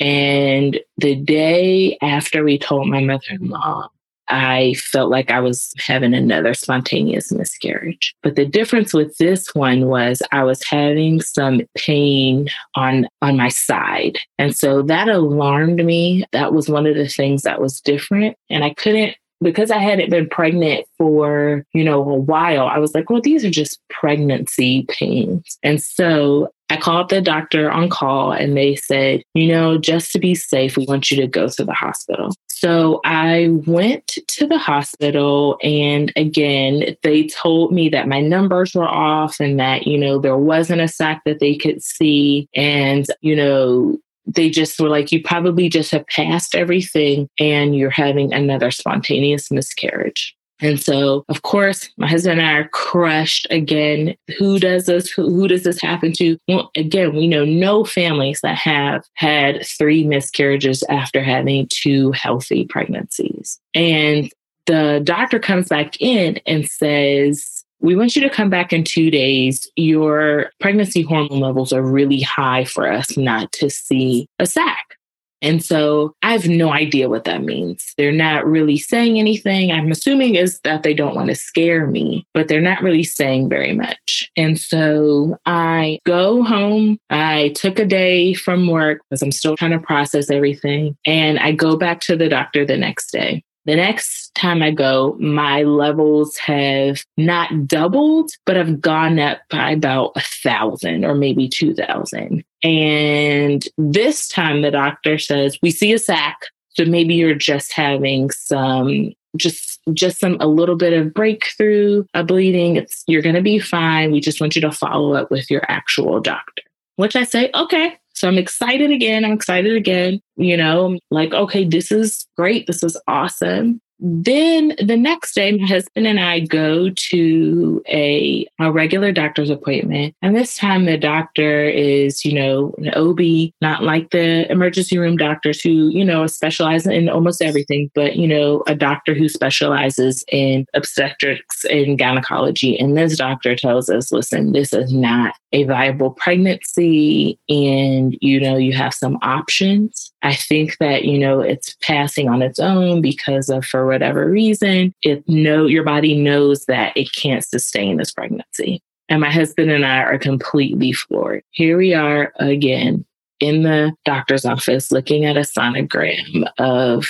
And 0.00 0.80
the 0.96 1.16
day 1.16 1.98
after 2.00 2.42
we 2.42 2.58
told 2.58 2.88
my 2.88 3.00
mother 3.00 3.26
in 3.28 3.48
law, 3.48 3.88
I 4.28 4.74
felt 4.74 5.10
like 5.10 5.30
I 5.30 5.40
was 5.40 5.72
having 5.78 6.14
another 6.14 6.54
spontaneous 6.54 7.32
miscarriage. 7.32 8.14
But 8.22 8.36
the 8.36 8.46
difference 8.46 8.94
with 8.94 9.16
this 9.18 9.54
one 9.54 9.86
was 9.86 10.22
I 10.32 10.44
was 10.44 10.62
having 10.64 11.20
some 11.20 11.62
pain 11.76 12.48
on 12.74 13.08
on 13.20 13.36
my 13.36 13.48
side. 13.48 14.18
And 14.38 14.56
so 14.56 14.82
that 14.82 15.08
alarmed 15.08 15.84
me. 15.84 16.24
That 16.32 16.52
was 16.52 16.68
one 16.68 16.86
of 16.86 16.94
the 16.94 17.08
things 17.08 17.42
that 17.42 17.60
was 17.60 17.80
different 17.80 18.36
and 18.48 18.64
I 18.64 18.74
couldn't 18.74 19.16
because 19.42 19.70
I 19.70 19.78
hadn't 19.78 20.10
been 20.10 20.28
pregnant 20.28 20.86
for, 20.98 21.64
you 21.72 21.84
know, 21.84 22.00
a 22.00 22.14
while, 22.14 22.66
I 22.66 22.78
was 22.78 22.94
like, 22.94 23.10
well, 23.10 23.20
these 23.20 23.44
are 23.44 23.50
just 23.50 23.80
pregnancy 23.90 24.86
pains. 24.88 25.58
And 25.62 25.82
so 25.82 26.52
I 26.70 26.78
called 26.78 27.10
the 27.10 27.20
doctor 27.20 27.70
on 27.70 27.90
call 27.90 28.32
and 28.32 28.56
they 28.56 28.76
said, 28.76 29.22
you 29.34 29.46
know, 29.48 29.76
just 29.76 30.10
to 30.12 30.18
be 30.18 30.34
safe, 30.34 30.76
we 30.76 30.86
want 30.86 31.10
you 31.10 31.18
to 31.18 31.26
go 31.26 31.48
to 31.48 31.64
the 31.64 31.74
hospital. 31.74 32.30
So 32.48 33.00
I 33.04 33.48
went 33.66 34.18
to 34.28 34.46
the 34.46 34.56
hospital 34.56 35.58
and 35.62 36.12
again, 36.16 36.96
they 37.02 37.26
told 37.26 37.72
me 37.72 37.88
that 37.90 38.08
my 38.08 38.20
numbers 38.20 38.74
were 38.74 38.88
off 38.88 39.40
and 39.40 39.60
that, 39.60 39.86
you 39.86 39.98
know, 39.98 40.18
there 40.18 40.38
wasn't 40.38 40.80
a 40.80 40.88
sac 40.88 41.22
that 41.26 41.40
they 41.40 41.56
could 41.56 41.82
see. 41.82 42.48
And, 42.54 43.04
you 43.20 43.36
know, 43.36 43.98
they 44.26 44.50
just 44.50 44.78
were 44.80 44.88
like, 44.88 45.12
you 45.12 45.22
probably 45.22 45.68
just 45.68 45.90
have 45.90 46.06
passed 46.06 46.54
everything 46.54 47.28
and 47.38 47.76
you're 47.76 47.90
having 47.90 48.32
another 48.32 48.70
spontaneous 48.70 49.50
miscarriage. 49.50 50.34
And 50.62 50.80
so, 50.80 51.24
of 51.28 51.42
course, 51.42 51.90
my 51.96 52.06
husband 52.06 52.38
and 52.38 52.48
I 52.48 52.52
are 52.52 52.68
crushed 52.68 53.48
again. 53.50 54.14
Who 54.38 54.60
does 54.60 54.86
this? 54.86 55.10
Who, 55.10 55.28
who, 55.28 55.48
does 55.48 55.64
this 55.64 55.80
happen 55.80 56.12
to? 56.12 56.38
Well, 56.46 56.70
again, 56.76 57.16
we 57.16 57.26
know 57.26 57.44
no 57.44 57.84
families 57.84 58.40
that 58.42 58.56
have 58.58 59.04
had 59.14 59.66
three 59.66 60.04
miscarriages 60.04 60.84
after 60.88 61.20
having 61.20 61.66
two 61.68 62.12
healthy 62.12 62.64
pregnancies. 62.64 63.58
And 63.74 64.30
the 64.66 65.00
doctor 65.02 65.40
comes 65.40 65.68
back 65.68 66.00
in 66.00 66.38
and 66.46 66.68
says, 66.68 67.61
we 67.82 67.96
want 67.96 68.16
you 68.16 68.22
to 68.22 68.30
come 68.30 68.48
back 68.48 68.72
in 68.72 68.84
two 68.84 69.10
days. 69.10 69.68
Your 69.76 70.50
pregnancy 70.60 71.02
hormone 71.02 71.40
levels 71.40 71.72
are 71.72 71.82
really 71.82 72.20
high 72.20 72.64
for 72.64 72.90
us 72.90 73.16
not 73.16 73.52
to 73.52 73.68
see 73.68 74.28
a 74.38 74.46
sac. 74.46 74.96
And 75.42 75.62
so 75.62 76.14
I 76.22 76.30
have 76.32 76.46
no 76.46 76.72
idea 76.72 77.08
what 77.08 77.24
that 77.24 77.42
means. 77.42 77.94
They're 77.98 78.12
not 78.12 78.46
really 78.46 78.78
saying 78.78 79.18
anything. 79.18 79.72
I'm 79.72 79.90
assuming 79.90 80.36
is 80.36 80.60
that 80.60 80.84
they 80.84 80.94
don't 80.94 81.16
want 81.16 81.30
to 81.30 81.34
scare 81.34 81.88
me, 81.88 82.24
but 82.32 82.46
they're 82.46 82.60
not 82.60 82.80
really 82.80 83.02
saying 83.02 83.48
very 83.48 83.72
much. 83.74 84.30
And 84.36 84.58
so 84.58 85.36
I 85.44 85.98
go 86.06 86.44
home. 86.44 86.98
I 87.10 87.48
took 87.56 87.80
a 87.80 87.84
day 87.84 88.34
from 88.34 88.68
work 88.68 89.00
because 89.10 89.20
I'm 89.20 89.32
still 89.32 89.56
trying 89.56 89.72
to 89.72 89.80
process 89.80 90.30
everything. 90.30 90.96
And 91.04 91.40
I 91.40 91.50
go 91.50 91.76
back 91.76 92.00
to 92.02 92.16
the 92.16 92.28
doctor 92.28 92.64
the 92.64 92.76
next 92.76 93.10
day. 93.10 93.42
The 93.64 93.76
next 93.76 94.34
time 94.34 94.62
I 94.62 94.72
go, 94.72 95.16
my 95.20 95.62
levels 95.62 96.36
have 96.38 97.04
not 97.16 97.68
doubled, 97.68 98.32
but 98.44 98.56
have 98.56 98.80
gone 98.80 99.18
up 99.20 99.38
by 99.50 99.70
about 99.70 100.12
a 100.16 100.20
thousand 100.20 101.04
or 101.04 101.14
maybe 101.14 101.48
2,000. 101.48 102.44
And 102.64 103.68
this 103.78 104.28
time 104.28 104.62
the 104.62 104.70
doctor 104.70 105.18
says, 105.18 105.58
we 105.62 105.70
see 105.70 105.92
a 105.92 105.98
sac. 105.98 106.38
So 106.70 106.84
maybe 106.84 107.14
you're 107.14 107.34
just 107.34 107.72
having 107.72 108.30
some 108.30 109.12
just 109.36 109.80
just 109.92 110.18
some 110.18 110.36
a 110.40 110.46
little 110.46 110.76
bit 110.76 110.92
of 110.92 111.14
breakthrough 111.14 112.04
a 112.12 112.22
bleeding 112.22 112.76
it's 112.76 113.02
you're 113.06 113.22
going 113.22 113.34
to 113.34 113.40
be 113.40 113.58
fine 113.58 114.12
we 114.12 114.20
just 114.20 114.42
want 114.42 114.54
you 114.54 114.60
to 114.60 114.70
follow 114.70 115.14
up 115.14 115.30
with 115.30 115.50
your 115.50 115.62
actual 115.68 116.20
doctor 116.20 116.62
which 116.96 117.16
i 117.16 117.24
say 117.24 117.50
okay 117.54 117.98
so 118.14 118.28
I'm 118.28 118.38
excited 118.38 118.90
again. 118.90 119.24
I'm 119.24 119.32
excited 119.32 119.74
again. 119.74 120.20
You 120.36 120.56
know, 120.56 120.98
like, 121.10 121.32
okay, 121.32 121.64
this 121.64 121.90
is 121.92 122.26
great. 122.36 122.66
This 122.66 122.82
is 122.82 122.96
awesome. 123.08 123.80
then 124.04 124.74
the 124.84 124.96
next 124.96 125.34
day, 125.36 125.52
my 125.52 125.64
husband 125.64 126.08
and 126.08 126.18
I 126.18 126.40
go 126.40 126.90
to 126.90 127.82
a, 127.88 128.44
a 128.60 128.72
regular 128.72 129.12
doctor's 129.12 129.48
appointment. 129.48 130.16
And 130.22 130.34
this 130.34 130.56
time 130.56 130.86
the 130.86 130.98
doctor 130.98 131.68
is, 131.68 132.24
you 132.24 132.32
know, 132.32 132.74
an 132.78 132.92
OB, 132.94 133.52
not 133.60 133.84
like 133.84 134.10
the 134.10 134.50
emergency 134.50 134.98
room 134.98 135.16
doctors 135.16 135.60
who, 135.60 135.88
you 135.88 136.04
know, 136.04 136.26
specialize 136.26 136.84
in 136.84 137.08
almost 137.08 137.42
everything, 137.42 137.92
but, 137.94 138.16
you 138.16 138.26
know, 138.26 138.64
a 138.66 138.74
doctor 138.74 139.14
who 139.14 139.28
specializes 139.28 140.24
in 140.32 140.66
obstetrics 140.74 141.64
and 141.66 141.96
gynecology. 141.96 142.76
And 142.76 142.96
this 142.96 143.16
doctor 143.16 143.54
tells 143.54 143.88
us, 143.88 144.10
listen, 144.10 144.50
this 144.50 144.72
is 144.72 144.92
not 144.92 145.34
a 145.52 145.64
viable 145.64 146.10
pregnancy 146.10 147.38
and, 147.48 148.16
you 148.20 148.40
know, 148.40 148.56
you 148.56 148.72
have 148.72 148.94
some 148.94 149.18
options. 149.22 150.12
I 150.22 150.34
think 150.34 150.78
that, 150.78 151.04
you 151.04 151.18
know, 151.18 151.40
it's 151.40 151.76
passing 151.82 152.28
on 152.28 152.40
its 152.42 152.58
own 152.58 153.02
because 153.02 153.48
of, 153.50 153.64
for 153.64 153.86
whatever 153.86 154.30
reason, 154.30 154.94
it 155.02 155.28
know 155.28 155.66
your 155.66 155.84
body 155.84 156.18
knows 156.18 156.64
that 156.66 156.96
it 156.96 157.12
can't 157.12 157.44
sustain 157.44 157.98
this 157.98 158.12
pregnancy. 158.12 158.80
And 159.08 159.20
my 159.20 159.30
husband 159.30 159.70
and 159.70 159.84
I 159.84 159.98
are 159.98 160.18
completely 160.18 160.92
floored. 160.92 161.42
Here 161.50 161.76
we 161.76 161.92
are 161.92 162.32
again 162.36 163.04
in 163.40 163.62
the 163.62 163.92
doctor's 164.04 164.46
office 164.46 164.90
looking 164.90 165.26
at 165.26 165.36
a 165.36 165.40
sonogram 165.40 166.48
of 166.58 167.06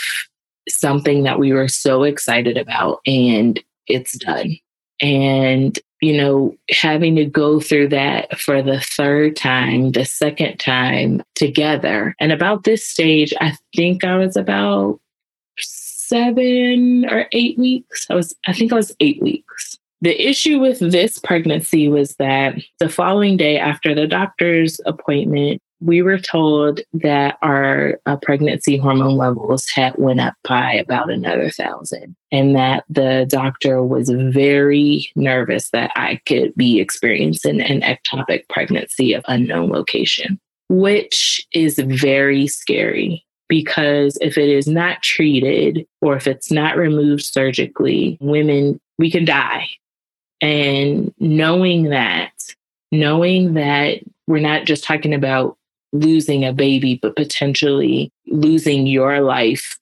something 0.68 1.22
that 1.22 1.38
we 1.38 1.52
were 1.52 1.68
so 1.68 2.02
excited 2.02 2.56
about 2.56 3.00
and 3.06 3.62
it's 3.86 4.18
done. 4.18 4.56
And, 5.00 5.78
you 6.02 6.16
know, 6.16 6.54
having 6.68 7.14
to 7.14 7.24
go 7.24 7.60
through 7.60 7.88
that 7.88 8.38
for 8.38 8.60
the 8.60 8.80
third 8.80 9.36
time, 9.36 9.92
the 9.92 10.04
second 10.04 10.58
time 10.58 11.22
together. 11.36 12.16
And 12.18 12.32
about 12.32 12.64
this 12.64 12.84
stage, 12.84 13.32
I 13.40 13.56
think 13.76 14.02
I 14.02 14.16
was 14.16 14.36
about 14.36 14.98
seven 15.58 17.06
or 17.08 17.26
eight 17.30 17.56
weeks. 17.56 18.04
I 18.10 18.16
was, 18.16 18.34
I 18.48 18.52
think 18.52 18.72
I 18.72 18.76
was 18.76 18.94
eight 18.98 19.22
weeks. 19.22 19.78
The 20.00 20.20
issue 20.20 20.58
with 20.58 20.80
this 20.80 21.20
pregnancy 21.20 21.86
was 21.86 22.16
that 22.16 22.56
the 22.80 22.88
following 22.88 23.36
day 23.36 23.56
after 23.56 23.94
the 23.94 24.08
doctor's 24.08 24.80
appointment, 24.84 25.62
we 25.82 26.02
were 26.02 26.18
told 26.18 26.80
that 26.92 27.38
our 27.42 28.00
uh, 28.06 28.16
pregnancy 28.16 28.76
hormone 28.76 29.16
levels 29.16 29.68
had 29.68 29.94
went 29.98 30.20
up 30.20 30.34
by 30.48 30.72
about 30.72 31.10
another 31.10 31.50
thousand 31.50 32.14
and 32.30 32.54
that 32.54 32.84
the 32.88 33.26
doctor 33.28 33.82
was 33.82 34.08
very 34.10 35.08
nervous 35.16 35.70
that 35.70 35.90
i 35.96 36.20
could 36.26 36.54
be 36.54 36.80
experiencing 36.80 37.60
an 37.60 37.80
ectopic 37.80 38.48
pregnancy 38.48 39.12
of 39.12 39.24
unknown 39.28 39.70
location 39.70 40.38
which 40.68 41.46
is 41.52 41.78
very 41.78 42.46
scary 42.46 43.24
because 43.52 44.16
if 44.22 44.38
it 44.38 44.48
is 44.48 44.66
not 44.66 45.02
treated 45.02 45.86
or 46.00 46.16
if 46.16 46.26
it's 46.26 46.50
not 46.50 46.78
removed 46.78 47.22
surgically, 47.22 48.16
women, 48.18 48.80
we 48.96 49.10
can 49.10 49.26
die. 49.26 49.68
And 50.40 51.12
knowing 51.18 51.90
that, 51.90 52.32
knowing 52.90 53.52
that 53.52 53.98
we're 54.26 54.38
not 54.38 54.64
just 54.64 54.84
talking 54.84 55.12
about 55.12 55.58
losing 55.92 56.44
a 56.44 56.52
baby, 56.52 56.98
but 57.00 57.16
potentially 57.16 58.10
losing 58.26 58.86
your 58.86 59.20
life 59.20 59.78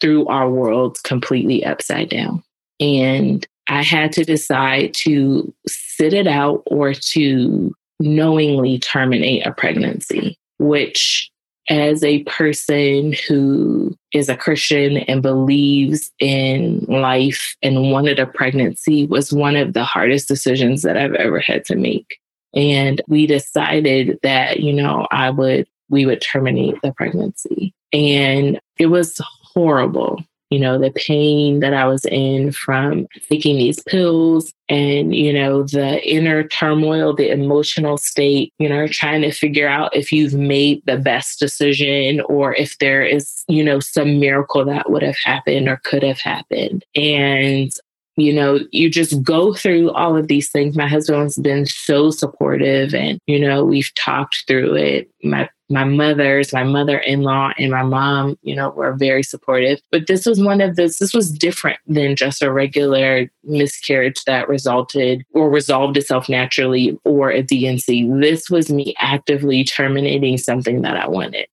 threw 0.00 0.26
our 0.26 0.50
worlds 0.50 1.00
completely 1.00 1.64
upside 1.64 2.10
down. 2.10 2.42
And 2.80 3.46
I 3.68 3.82
had 3.82 4.12
to 4.12 4.24
decide 4.24 4.92
to 4.94 5.54
sit 5.66 6.12
it 6.12 6.26
out 6.26 6.62
or 6.66 6.92
to 6.92 7.74
knowingly 8.00 8.78
terminate 8.78 9.46
a 9.46 9.52
pregnancy, 9.52 10.36
which 10.58 11.30
as 11.70 12.04
a 12.04 12.22
person 12.24 13.14
who 13.26 13.96
is 14.12 14.28
a 14.28 14.36
Christian 14.36 14.98
and 14.98 15.22
believes 15.22 16.12
in 16.18 16.80
life 16.88 17.56
and 17.62 17.90
wanted 17.90 18.18
a 18.18 18.26
pregnancy 18.26 19.06
was 19.06 19.32
one 19.32 19.56
of 19.56 19.72
the 19.72 19.84
hardest 19.84 20.28
decisions 20.28 20.82
that 20.82 20.98
I've 20.98 21.14
ever 21.14 21.40
had 21.40 21.64
to 21.66 21.76
make. 21.76 22.18
And 22.54 23.00
we 23.08 23.26
decided 23.26 24.18
that, 24.22 24.60
you 24.60 24.72
know, 24.72 25.06
I 25.10 25.30
would, 25.30 25.66
we 25.88 26.06
would 26.06 26.20
terminate 26.20 26.80
the 26.82 26.92
pregnancy. 26.92 27.74
And 27.92 28.60
it 28.78 28.86
was 28.86 29.20
horrible 29.42 30.24
you 30.54 30.60
know, 30.60 30.78
the 30.78 30.92
pain 30.92 31.58
that 31.60 31.74
I 31.74 31.84
was 31.84 32.04
in 32.04 32.52
from 32.52 33.08
taking 33.28 33.56
these 33.56 33.82
pills 33.82 34.52
and, 34.68 35.12
you 35.12 35.32
know, 35.32 35.64
the 35.64 36.00
inner 36.08 36.46
turmoil, 36.46 37.12
the 37.12 37.32
emotional 37.32 37.96
state, 37.98 38.52
you 38.60 38.68
know, 38.68 38.86
trying 38.86 39.22
to 39.22 39.32
figure 39.32 39.66
out 39.66 39.96
if 39.96 40.12
you've 40.12 40.34
made 40.34 40.80
the 40.86 40.96
best 40.96 41.40
decision 41.40 42.20
or 42.28 42.54
if 42.54 42.78
there 42.78 43.02
is, 43.02 43.42
you 43.48 43.64
know, 43.64 43.80
some 43.80 44.20
miracle 44.20 44.64
that 44.64 44.90
would 44.90 45.02
have 45.02 45.16
happened 45.24 45.66
or 45.66 45.80
could 45.82 46.04
have 46.04 46.20
happened. 46.20 46.84
And 46.94 47.72
you 48.16 48.32
know, 48.32 48.60
you 48.70 48.88
just 48.88 49.22
go 49.22 49.54
through 49.54 49.90
all 49.92 50.16
of 50.16 50.28
these 50.28 50.50
things. 50.50 50.76
My 50.76 50.86
husband's 50.88 51.38
been 51.38 51.66
so 51.66 52.10
supportive 52.10 52.94
and, 52.94 53.18
you 53.26 53.38
know, 53.38 53.64
we've 53.64 53.92
talked 53.94 54.44
through 54.46 54.74
it. 54.76 55.10
My 55.22 55.48
my 55.70 55.84
mother's, 55.84 56.52
my 56.52 56.62
mother-in-law 56.62 57.52
and 57.58 57.70
my 57.70 57.82
mom, 57.82 58.38
you 58.42 58.54
know, 58.54 58.70
were 58.70 58.92
very 58.92 59.22
supportive. 59.22 59.80
But 59.90 60.06
this 60.06 60.26
was 60.26 60.40
one 60.40 60.60
of 60.60 60.76
those, 60.76 60.98
this 60.98 61.14
was 61.14 61.30
different 61.30 61.78
than 61.86 62.16
just 62.16 62.42
a 62.42 62.52
regular 62.52 63.30
miscarriage 63.44 64.22
that 64.24 64.48
resulted 64.48 65.24
or 65.32 65.50
resolved 65.50 65.96
itself 65.96 66.28
naturally 66.28 66.98
or 67.04 67.30
a 67.30 67.42
D&C. 67.42 68.10
This 68.20 68.50
was 68.50 68.70
me 68.70 68.94
actively 68.98 69.64
terminating 69.64 70.36
something 70.36 70.82
that 70.82 70.96
I 70.96 71.08
wanted. 71.08 71.46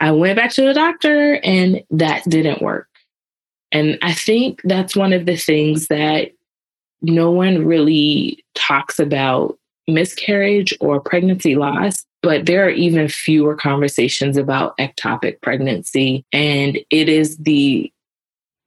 I 0.00 0.12
went 0.12 0.36
back 0.36 0.52
to 0.52 0.62
the 0.62 0.74
doctor 0.74 1.34
and 1.44 1.82
that 1.90 2.24
didn't 2.28 2.62
work. 2.62 2.88
And 3.72 3.98
I 4.02 4.12
think 4.12 4.60
that's 4.64 4.96
one 4.96 5.12
of 5.12 5.26
the 5.26 5.36
things 5.36 5.88
that 5.88 6.32
no 7.02 7.30
one 7.30 7.64
really 7.64 8.44
talks 8.54 8.98
about 8.98 9.58
miscarriage 9.88 10.76
or 10.80 11.00
pregnancy 11.00 11.56
loss, 11.56 12.04
but 12.22 12.46
there 12.46 12.64
are 12.64 12.70
even 12.70 13.08
fewer 13.08 13.54
conversations 13.54 14.36
about 14.36 14.76
ectopic 14.78 15.40
pregnancy. 15.40 16.24
And 16.32 16.78
it 16.90 17.08
is 17.08 17.36
the 17.38 17.92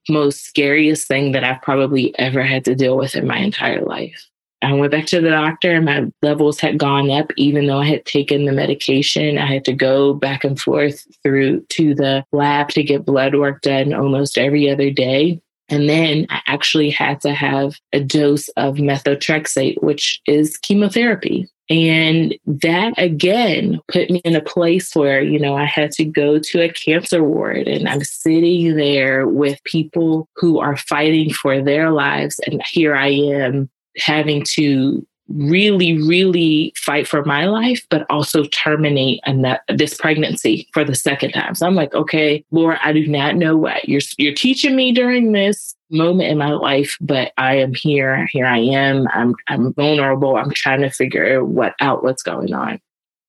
most 0.10 0.46
scariest 0.46 1.08
thing 1.08 1.32
that 1.32 1.44
I've 1.44 1.62
probably 1.62 2.18
ever 2.20 2.44
had 2.44 2.66
to 2.66 2.76
deal 2.76 2.98
with 2.98 3.16
in 3.16 3.28
my 3.28 3.38
entire 3.38 3.82
life. 3.82 4.30
I 4.64 4.74
went 4.74 4.92
back 4.92 5.06
to 5.08 5.22
the 5.22 5.30
doctor 5.30 5.74
and 5.74 5.86
my 5.86 6.06
levels 6.22 6.60
had 6.60 6.78
gone 6.78 7.12
up, 7.12 7.32
even 7.38 7.68
though 7.68 7.80
I 7.80 7.88
had 7.88 8.06
taken 8.06 8.46
the 8.46 8.52
medication. 8.52 9.38
I 9.38 9.46
had 9.46 9.66
to 9.66 9.74
go 9.74 10.14
back 10.14 10.44
and 10.44 10.60
forth 10.60 11.06
through 11.22 11.62
to 11.70 11.94
the 11.94 12.24
lab 12.32 12.70
to 12.70 12.84
get 12.84 13.06
blood 13.06 13.36
work 13.36 13.62
done 13.62 13.94
almost 13.94 14.38
every 14.38 14.70
other 14.70 14.90
day. 14.90 15.42
And 15.70 15.90
then 15.90 16.28
I 16.30 16.42
actually 16.48 16.90
had 16.90 17.22
to 17.22 17.34
have 17.34 17.76
a 17.94 18.00
dose 18.00 18.48
of 18.50 18.76
methotrexate, 18.76 19.82
which 19.82 20.22
is 20.28 20.58
chemotherapy. 20.58 21.50
And 21.70 22.36
that 22.46 22.94
again 22.98 23.80
put 23.88 24.10
me 24.10 24.22
in 24.26 24.36
a 24.36 24.42
place 24.42 24.94
where, 24.96 25.22
you 25.22 25.40
know, 25.40 25.56
I 25.56 25.66
had 25.66 25.92
to 25.94 26.06
go 26.06 26.38
to 26.38 26.62
a 26.62 26.72
cancer 26.72 27.24
ward 27.24 27.68
and 27.68 27.88
I'm 27.88 28.04
sitting 28.04 28.76
there 28.76 29.28
with 29.28 29.64
people 29.64 30.28
who 30.36 30.60
are 30.60 30.76
fighting 30.76 31.32
for 31.32 31.62
their 31.62 31.92
lives. 31.92 32.40
And 32.46 32.62
here 32.66 32.96
I 32.96 33.08
am 33.08 33.70
having 33.98 34.44
to 34.56 35.06
really, 35.30 35.98
really 36.02 36.74
fight 36.76 37.08
for 37.08 37.24
my 37.24 37.46
life, 37.46 37.86
but 37.90 38.06
also 38.10 38.44
terminate 38.46 39.22
this 39.70 39.96
pregnancy 39.96 40.68
for 40.74 40.84
the 40.84 40.96
second 40.96 41.32
time. 41.32 41.56
So 41.56 41.66
I'm 41.66 41.76
like, 41.76 41.94
okay, 41.94 42.44
Lord, 42.52 42.78
I 42.84 42.94
do 42.94 43.08
not 43.08 43.36
know 43.36 43.56
what 43.56 43.88
you're 43.88 44.02
you're 44.18 44.34
teaching 44.34 44.76
me 44.76 44.92
during 44.92 45.32
this 45.32 45.76
moment 45.90 46.30
in 46.30 46.38
my 46.38 46.52
life, 46.52 46.98
but 47.00 47.32
I 47.38 47.58
am 47.58 47.74
here. 47.74 48.28
Here 48.32 48.46
I 48.46 48.60
am. 48.60 49.08
I'm 49.14 49.36
I'm 49.48 49.74
vulnerable. 49.74 50.36
I'm 50.36 50.52
trying 50.52 50.82
to 50.82 50.90
figure 50.90 51.44
what 51.44 51.74
out 51.80 52.04
what's 52.04 52.24
going 52.24 52.54
on. 52.54 52.80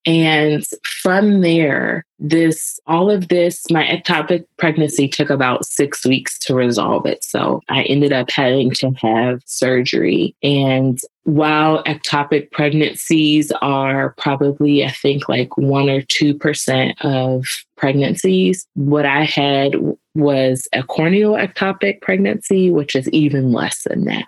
And 0.06 0.64
from 0.82 1.40
there, 1.40 2.04
this, 2.18 2.78
all 2.86 3.10
of 3.10 3.28
this, 3.28 3.64
my 3.70 3.84
ectopic 3.84 4.44
pregnancy 4.58 5.08
took 5.08 5.30
about 5.30 5.64
six 5.64 6.04
weeks 6.04 6.38
to 6.40 6.54
resolve 6.54 7.06
it. 7.06 7.24
So 7.24 7.60
I 7.68 7.82
ended 7.84 8.12
up 8.12 8.30
having 8.30 8.70
to 8.72 8.92
have 9.00 9.40
surgery. 9.46 10.36
And 10.42 10.98
while 11.24 11.82
ectopic 11.84 12.50
pregnancies 12.50 13.50
are 13.62 14.14
probably, 14.18 14.84
I 14.84 14.90
think, 14.90 15.28
like 15.28 15.56
one 15.56 15.88
or 15.88 16.02
2% 16.02 16.94
of 17.00 17.46
pregnancies, 17.76 18.66
what 18.74 19.06
I 19.06 19.24
had 19.24 19.74
was 20.14 20.68
a 20.72 20.82
cornual 20.82 21.34
ectopic 21.34 22.00
pregnancy, 22.02 22.70
which 22.70 22.94
is 22.94 23.08
even 23.08 23.52
less 23.52 23.82
than 23.84 24.04
that. 24.04 24.26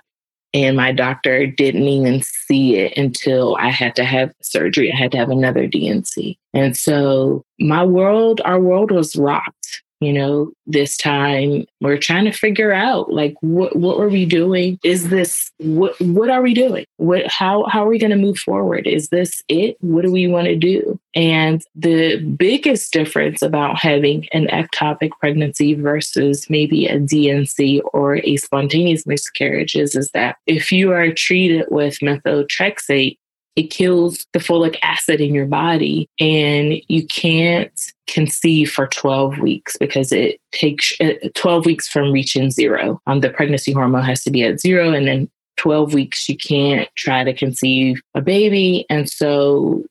And 0.56 0.74
my 0.74 0.90
doctor 0.90 1.46
didn't 1.46 1.82
even 1.82 2.22
see 2.22 2.76
it 2.76 2.96
until 2.96 3.56
I 3.56 3.68
had 3.68 3.94
to 3.96 4.04
have 4.04 4.32
surgery. 4.40 4.90
I 4.90 4.96
had 4.96 5.12
to 5.12 5.18
have 5.18 5.28
another 5.28 5.66
D&C. 5.66 6.38
And 6.54 6.74
so 6.74 7.44
my 7.60 7.84
world, 7.84 8.40
our 8.42 8.58
world 8.58 8.90
was 8.90 9.16
rocked. 9.16 9.82
You 10.00 10.12
know, 10.12 10.52
this 10.66 10.96
time 10.96 11.64
we're 11.80 11.96
trying 11.96 12.26
to 12.26 12.32
figure 12.32 12.72
out 12.72 13.10
like 13.10 13.34
what 13.40 13.74
what 13.76 13.98
are 13.98 14.08
we 14.08 14.26
doing? 14.26 14.78
Is 14.84 15.08
this 15.08 15.50
what 15.58 15.98
what 16.00 16.28
are 16.28 16.42
we 16.42 16.52
doing? 16.52 16.84
What 16.98 17.26
how 17.28 17.64
how 17.66 17.84
are 17.84 17.88
we 17.88 17.98
going 17.98 18.10
to 18.10 18.16
move 18.16 18.38
forward? 18.38 18.86
Is 18.86 19.08
this 19.08 19.42
it? 19.48 19.76
What 19.80 20.02
do 20.02 20.12
we 20.12 20.26
want 20.26 20.48
to 20.48 20.56
do? 20.56 20.98
And 21.14 21.62
the 21.74 22.18
biggest 22.18 22.92
difference 22.92 23.40
about 23.40 23.78
having 23.78 24.28
an 24.32 24.48
ectopic 24.48 25.10
pregnancy 25.18 25.72
versus 25.72 26.50
maybe 26.50 26.86
a 26.86 26.98
D&C 26.98 27.80
or 27.94 28.16
a 28.16 28.36
spontaneous 28.36 29.06
miscarriage 29.06 29.76
is, 29.76 29.96
is 29.96 30.10
that 30.10 30.36
if 30.46 30.70
you 30.70 30.92
are 30.92 31.10
treated 31.10 31.64
with 31.70 32.00
methotrexate, 32.00 33.16
it 33.56 33.70
kills 33.70 34.26
the 34.32 34.38
folic 34.38 34.76
acid 34.82 35.20
in 35.20 35.34
your 35.34 35.46
body 35.46 36.08
and 36.20 36.74
you 36.88 37.06
can't 37.06 37.92
conceive 38.06 38.70
for 38.70 38.86
12 38.86 39.38
weeks 39.38 39.76
because 39.78 40.12
it 40.12 40.38
takes 40.52 40.92
uh, 41.00 41.14
12 41.34 41.66
weeks 41.66 41.88
from 41.88 42.12
reaching 42.12 42.50
zero. 42.50 43.00
Um, 43.06 43.20
the 43.20 43.30
pregnancy 43.30 43.72
hormone 43.72 44.04
has 44.04 44.22
to 44.24 44.30
be 44.30 44.44
at 44.44 44.60
zero 44.60 44.92
and 44.92 45.08
then 45.08 45.30
12 45.56 45.94
weeks 45.94 46.28
you 46.28 46.36
can't 46.36 46.88
try 46.96 47.24
to 47.24 47.32
conceive 47.32 48.00
a 48.14 48.20
baby. 48.20 48.84
And 48.90 49.08
so 49.08 49.84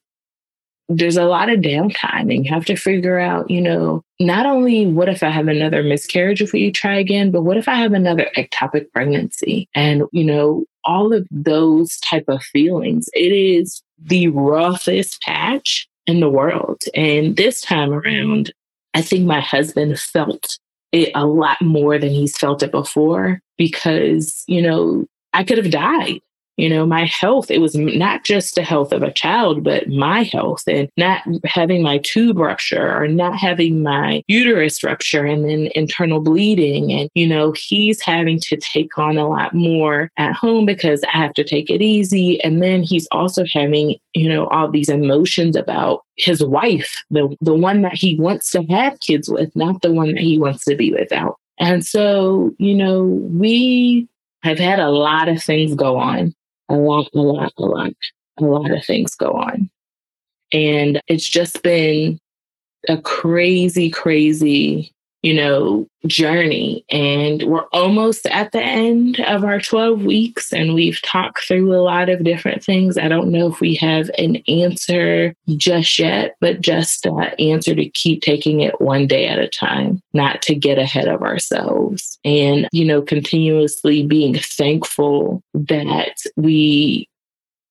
there's 0.87 1.17
a 1.17 1.25
lot 1.25 1.49
of 1.49 1.59
downtime 1.59 2.33
and 2.33 2.45
you 2.45 2.53
have 2.53 2.65
to 2.65 2.75
figure 2.75 3.19
out, 3.19 3.49
you 3.49 3.61
know, 3.61 4.03
not 4.19 4.45
only 4.45 4.85
what 4.85 5.09
if 5.09 5.23
I 5.23 5.29
have 5.29 5.47
another 5.47 5.81
miscarriage 5.83 6.41
if 6.41 6.53
we 6.53 6.71
try 6.71 6.95
again, 6.95 7.31
but 7.31 7.41
what 7.41 7.57
if 7.57 7.67
I 7.67 7.75
have 7.75 7.93
another 7.93 8.29
ectopic 8.37 8.91
pregnancy? 8.91 9.67
And, 9.73 10.03
you 10.11 10.23
know, 10.23 10.65
all 10.83 11.13
of 11.13 11.27
those 11.31 11.97
type 11.99 12.25
of 12.27 12.43
feelings. 12.43 13.09
It 13.13 13.31
is 13.31 13.81
the 13.99 14.27
roughest 14.27 15.21
patch 15.21 15.87
in 16.05 16.19
the 16.19 16.29
world. 16.29 16.83
And 16.93 17.35
this 17.35 17.61
time 17.61 17.91
around, 17.91 18.53
I 18.93 19.01
think 19.01 19.25
my 19.25 19.41
husband 19.41 19.99
felt 19.99 20.57
it 20.91 21.11
a 21.15 21.25
lot 21.25 21.61
more 21.61 21.97
than 21.97 22.11
he's 22.11 22.37
felt 22.37 22.63
it 22.63 22.71
before 22.71 23.41
because, 23.57 24.43
you 24.47 24.61
know, 24.61 25.05
I 25.33 25.43
could 25.43 25.57
have 25.57 25.71
died 25.71 26.21
you 26.57 26.69
know, 26.69 26.85
my 26.85 27.05
health, 27.05 27.51
it 27.51 27.59
was 27.59 27.75
not 27.75 28.23
just 28.23 28.55
the 28.55 28.63
health 28.63 28.93
of 28.93 29.03
a 29.03 29.11
child, 29.11 29.63
but 29.63 29.87
my 29.89 30.23
health 30.23 30.63
and 30.67 30.89
not 30.95 31.21
having 31.43 31.83
my 31.83 31.97
tube 31.99 32.37
rupture 32.37 32.95
or 32.95 33.07
not 33.07 33.37
having 33.37 33.83
my 33.83 34.23
uterus 34.27 34.83
rupture 34.83 35.25
and 35.25 35.45
then 35.45 35.69
internal 35.75 36.21
bleeding. 36.21 36.91
And, 36.93 37.09
you 37.13 37.27
know, 37.27 37.51
he's 37.51 38.01
having 38.01 38.39
to 38.41 38.57
take 38.57 38.97
on 38.97 39.17
a 39.17 39.27
lot 39.27 39.53
more 39.53 40.09
at 40.17 40.33
home 40.33 40.65
because 40.65 41.03
I 41.03 41.17
have 41.17 41.33
to 41.33 41.43
take 41.43 41.69
it 41.69 41.81
easy. 41.81 42.41
And 42.41 42.61
then 42.61 42.83
he's 42.83 43.07
also 43.11 43.43
having, 43.53 43.97
you 44.13 44.29
know, 44.29 44.47
all 44.47 44.71
these 44.71 44.89
emotions 44.89 45.55
about 45.55 46.03
his 46.15 46.43
wife, 46.43 47.03
the, 47.09 47.35
the 47.41 47.53
one 47.53 47.81
that 47.81 47.95
he 47.95 48.17
wants 48.17 48.51
to 48.51 48.63
have 48.69 48.99
kids 49.01 49.29
with, 49.29 49.53
not 49.55 49.81
the 49.81 49.91
one 49.91 50.13
that 50.13 50.21
he 50.21 50.39
wants 50.39 50.63
to 50.65 50.75
be 50.75 50.93
without. 50.93 51.35
And 51.59 51.85
so, 51.85 52.53
you 52.59 52.75
know, 52.75 53.03
we 53.03 54.07
have 54.43 54.59
had 54.59 54.79
a 54.79 54.89
lot 54.89 55.27
of 55.27 55.41
things 55.41 55.75
go 55.75 55.97
on 55.97 56.33
a 56.69 56.75
lot, 56.75 57.09
a 57.13 57.19
lot, 57.19 57.53
a 57.57 57.65
lot, 57.65 57.93
a 58.39 58.43
lot 58.43 58.71
of 58.71 58.85
things 58.85 59.15
go 59.15 59.31
on. 59.33 59.69
And 60.51 61.01
it's 61.07 61.27
just 61.27 61.61
been 61.63 62.19
a 62.87 62.97
crazy, 62.97 63.89
crazy 63.89 64.94
you 65.25 65.33
know, 65.33 65.87
journey. 66.05 66.85
And 66.91 67.41
we're 67.47 67.65
almost 67.73 68.27
at 68.27 68.51
the 68.51 68.61
end 68.61 69.19
of 69.21 69.43
our 69.43 69.59
12 69.59 70.03
weeks, 70.03 70.53
and 70.53 70.75
we've 70.75 71.01
talked 71.01 71.47
through 71.47 71.73
a 71.73 71.81
lot 71.81 72.09
of 72.09 72.23
different 72.23 72.63
things. 72.63 72.95
I 72.95 73.07
don't 73.07 73.31
know 73.31 73.47
if 73.47 73.59
we 73.59 73.73
have 73.73 74.11
an 74.19 74.35
answer 74.47 75.33
just 75.57 75.97
yet, 75.97 76.35
but 76.41 76.61
just 76.61 77.07
an 77.07 77.33
answer 77.39 77.73
to 77.73 77.89
keep 77.89 78.21
taking 78.21 78.61
it 78.61 78.79
one 78.79 79.07
day 79.07 79.25
at 79.25 79.39
a 79.39 79.47
time, 79.47 79.99
not 80.13 80.43
to 80.43 80.53
get 80.53 80.77
ahead 80.77 81.07
of 81.07 81.23
ourselves. 81.23 82.19
And, 82.23 82.67
you 82.71 82.85
know, 82.85 83.01
continuously 83.01 84.05
being 84.05 84.35
thankful 84.35 85.41
that 85.55 86.17
we 86.35 87.09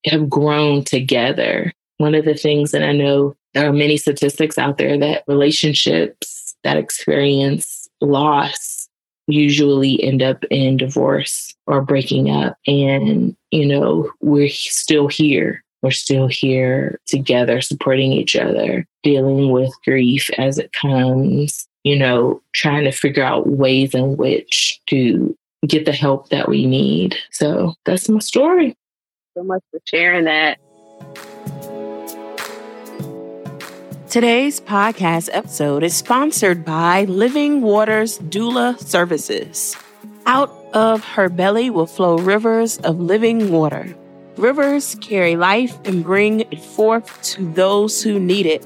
have 0.06 0.28
grown 0.28 0.82
together. 0.82 1.72
One 1.98 2.16
of 2.16 2.24
the 2.24 2.34
things, 2.34 2.74
and 2.74 2.84
I 2.84 2.90
know 2.90 3.36
there 3.52 3.68
are 3.68 3.72
many 3.72 3.96
statistics 3.96 4.58
out 4.58 4.76
there 4.76 4.98
that 4.98 5.22
relationships 5.28 6.43
that 6.64 6.77
experience 6.77 7.88
loss 8.00 8.88
usually 9.27 10.03
end 10.03 10.22
up 10.22 10.44
in 10.50 10.77
divorce 10.77 11.55
or 11.66 11.81
breaking 11.81 12.31
up. 12.31 12.57
And, 12.66 13.37
you 13.50 13.66
know, 13.66 14.11
we're 14.20 14.50
still 14.50 15.09
here. 15.09 15.62
We're 15.83 15.90
still 15.90 16.27
here 16.29 16.98
together, 17.07 17.61
supporting 17.61 18.12
each 18.12 18.37
other, 18.37 18.87
dealing 19.03 19.50
with 19.50 19.70
grief 19.85 20.31
as 20.38 20.59
it 20.59 20.72
comes, 20.72 21.66
you 21.85 21.98
know, 21.98 22.42
trying 22.55 22.85
to 22.85 22.90
figure 22.90 23.22
out 23.22 23.46
ways 23.46 23.94
in 23.94 24.16
which 24.16 24.81
to 24.88 25.37
get 25.66 25.85
the 25.85 25.92
help 25.92 26.31
that 26.31 26.48
we 26.48 26.66
need. 26.66 27.16
So 27.31 27.74
that's 27.85 28.09
my 28.09 28.20
story. 28.20 28.77
So 29.37 29.42
much 29.42 29.62
for 29.70 29.81
sharing 29.87 30.24
that. 30.24 30.59
Today's 34.14 34.61
podcast 34.61 35.29
episode 35.33 35.83
is 35.83 35.96
sponsored 35.96 36.64
by 36.64 37.03
Living 37.03 37.62
Waters 37.62 38.20
Doula 38.20 38.79
Services. 38.79 39.77
Out 40.24 40.50
of 40.72 41.03
her 41.03 41.29
belly 41.29 41.68
will 41.68 41.88
flow 41.88 42.18
rivers 42.18 42.79
of 42.79 43.00
living 43.00 43.50
water. 43.50 43.92
Rivers 44.37 44.94
carry 45.00 45.35
life 45.35 45.77
and 45.85 46.05
bring 46.05 46.42
it 46.42 46.61
forth 46.62 47.20
to 47.22 47.53
those 47.55 48.05
who 48.05 48.20
need 48.20 48.46
it. 48.46 48.64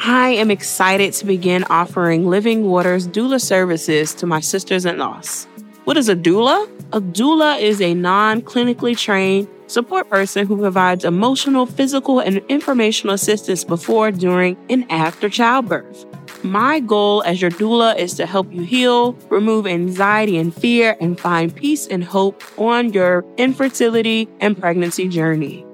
I 0.00 0.30
am 0.30 0.50
excited 0.50 1.12
to 1.12 1.26
begin 1.26 1.62
offering 1.70 2.26
Living 2.26 2.64
Waters 2.64 3.06
doula 3.06 3.40
services 3.40 4.14
to 4.14 4.26
my 4.26 4.40
sisters 4.40 4.84
in 4.84 4.98
loss. 4.98 5.46
What 5.88 5.96
is 5.96 6.10
a 6.10 6.14
doula? 6.14 6.68
A 6.92 7.00
doula 7.00 7.58
is 7.58 7.80
a 7.80 7.94
non 7.94 8.42
clinically 8.42 8.94
trained 8.94 9.48
support 9.68 10.10
person 10.10 10.46
who 10.46 10.58
provides 10.58 11.02
emotional, 11.02 11.64
physical, 11.64 12.20
and 12.20 12.42
informational 12.50 13.14
assistance 13.14 13.64
before, 13.64 14.10
during, 14.10 14.58
and 14.68 14.84
after 14.92 15.30
childbirth. 15.30 16.04
My 16.44 16.78
goal 16.78 17.22
as 17.22 17.40
your 17.40 17.50
doula 17.50 17.96
is 17.96 18.12
to 18.16 18.26
help 18.26 18.52
you 18.52 18.64
heal, 18.64 19.14
remove 19.30 19.66
anxiety 19.66 20.36
and 20.36 20.54
fear, 20.54 20.94
and 21.00 21.18
find 21.18 21.56
peace 21.56 21.86
and 21.86 22.04
hope 22.04 22.42
on 22.58 22.92
your 22.92 23.24
infertility 23.38 24.28
and 24.40 24.60
pregnancy 24.60 25.08
journey. 25.08 25.64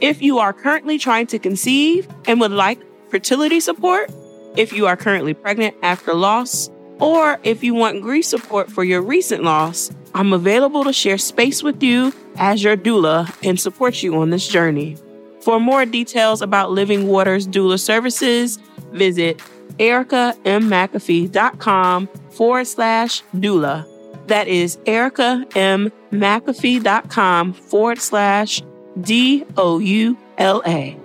If 0.00 0.22
you 0.22 0.38
are 0.38 0.54
currently 0.54 0.96
trying 0.96 1.26
to 1.26 1.38
conceive 1.38 2.08
and 2.26 2.40
would 2.40 2.50
like 2.50 2.80
fertility 3.10 3.60
support, 3.60 4.10
if 4.56 4.72
you 4.72 4.86
are 4.86 4.96
currently 4.96 5.34
pregnant 5.34 5.76
after 5.82 6.14
loss, 6.14 6.70
or 7.00 7.40
if 7.42 7.64
you 7.64 7.74
want 7.74 8.02
grief 8.02 8.26
support 8.26 8.70
for 8.70 8.84
your 8.84 9.02
recent 9.02 9.42
loss, 9.42 9.90
I'm 10.14 10.32
available 10.32 10.84
to 10.84 10.92
share 10.92 11.18
space 11.18 11.60
with 11.62 11.82
you 11.82 12.12
as 12.36 12.62
your 12.62 12.76
doula 12.76 13.34
and 13.46 13.58
support 13.58 14.02
you 14.02 14.16
on 14.16 14.30
this 14.30 14.46
journey. 14.46 14.96
For 15.40 15.58
more 15.58 15.86
details 15.86 16.42
about 16.42 16.70
Living 16.70 17.08
Waters 17.08 17.48
Doula 17.48 17.80
Services, 17.80 18.58
visit 18.92 19.40
ericamcafee.com 19.78 22.08
forward 22.30 22.66
slash 22.66 23.22
doula. 23.34 23.86
That 24.26 24.48
is 24.48 24.76
ericamcafee.com 24.78 27.52
forward 27.54 27.98
slash 27.98 28.62
D 29.00 29.44
O 29.56 29.78
U 29.78 30.18
L 30.38 30.62
A. 30.66 30.98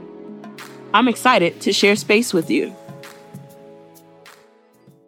I'm 0.93 1.07
excited 1.07 1.61
to 1.61 1.71
share 1.73 1.95
space 1.95 2.33
with 2.33 2.49
you. 2.49 2.75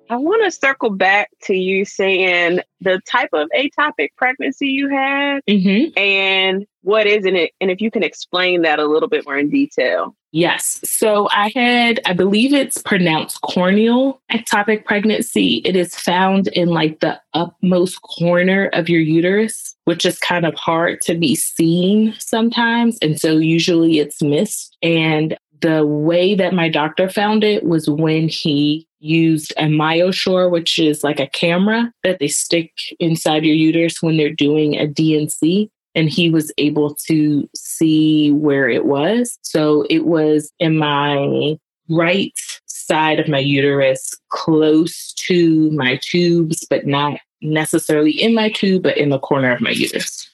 I 0.09 0.17
want 0.17 0.43
to 0.45 0.51
circle 0.51 0.89
back 0.89 1.29
to 1.43 1.53
you 1.53 1.85
saying 1.85 2.61
the 2.81 3.01
type 3.09 3.29
of 3.33 3.49
ectopic 3.55 4.09
pregnancy 4.15 4.67
you 4.67 4.89
had 4.89 5.41
mm-hmm. 5.49 5.97
and 5.97 6.65
what 6.81 7.05
isn't 7.05 7.35
it? 7.35 7.51
And 7.59 7.69
if 7.69 7.81
you 7.81 7.91
can 7.91 8.03
explain 8.03 8.61
that 8.61 8.79
a 8.79 8.85
little 8.85 9.09
bit 9.09 9.25
more 9.25 9.37
in 9.37 9.49
detail. 9.49 10.15
Yes. 10.31 10.79
So 10.83 11.27
I 11.31 11.51
had, 11.55 11.99
I 12.05 12.13
believe 12.13 12.53
it's 12.53 12.77
pronounced 12.77 13.41
cornual 13.41 14.21
ectopic 14.31 14.85
pregnancy. 14.85 15.61
It 15.65 15.75
is 15.75 15.95
found 15.95 16.47
in 16.49 16.69
like 16.69 16.99
the 16.99 17.19
upmost 17.33 18.01
corner 18.01 18.69
of 18.73 18.87
your 18.87 19.01
uterus, 19.01 19.75
which 19.85 20.05
is 20.05 20.19
kind 20.19 20.45
of 20.45 20.53
hard 20.55 21.01
to 21.01 21.15
be 21.15 21.35
seen 21.35 22.13
sometimes. 22.19 22.97
And 23.01 23.19
so 23.19 23.37
usually 23.37 23.99
it's 23.99 24.21
missed. 24.21 24.77
And 24.81 25.37
the 25.61 25.85
way 25.85 26.35
that 26.35 26.53
my 26.53 26.69
doctor 26.69 27.09
found 27.09 27.43
it 27.43 27.63
was 27.63 27.89
when 27.89 28.27
he 28.27 28.87
used 28.99 29.53
a 29.57 29.63
MyoSure, 29.63 30.49
which 30.49 30.79
is 30.79 31.03
like 31.03 31.19
a 31.19 31.27
camera 31.27 31.91
that 32.03 32.19
they 32.19 32.27
stick 32.27 32.71
inside 32.99 33.43
your 33.43 33.55
uterus 33.55 34.01
when 34.01 34.17
they're 34.17 34.33
doing 34.33 34.75
a 34.75 34.87
D&C. 34.87 35.69
And 35.95 36.09
he 36.09 36.29
was 36.29 36.51
able 36.59 36.93
to 37.07 37.49
see 37.55 38.31
where 38.31 38.69
it 38.69 38.85
was. 38.85 39.39
So 39.41 39.85
it 39.89 40.05
was 40.05 40.51
in 40.59 40.77
my 40.77 41.57
right 41.89 42.37
side 42.67 43.19
of 43.19 43.27
my 43.27 43.39
uterus, 43.39 44.13
close 44.29 45.13
to 45.13 45.71
my 45.71 45.99
tubes, 46.03 46.65
but 46.69 46.85
not 46.85 47.19
necessarily 47.41 48.11
in 48.11 48.35
my 48.35 48.51
tube, 48.51 48.83
but 48.83 48.97
in 48.97 49.09
the 49.09 49.19
corner 49.19 49.51
of 49.51 49.61
my 49.61 49.71
uterus. 49.71 50.29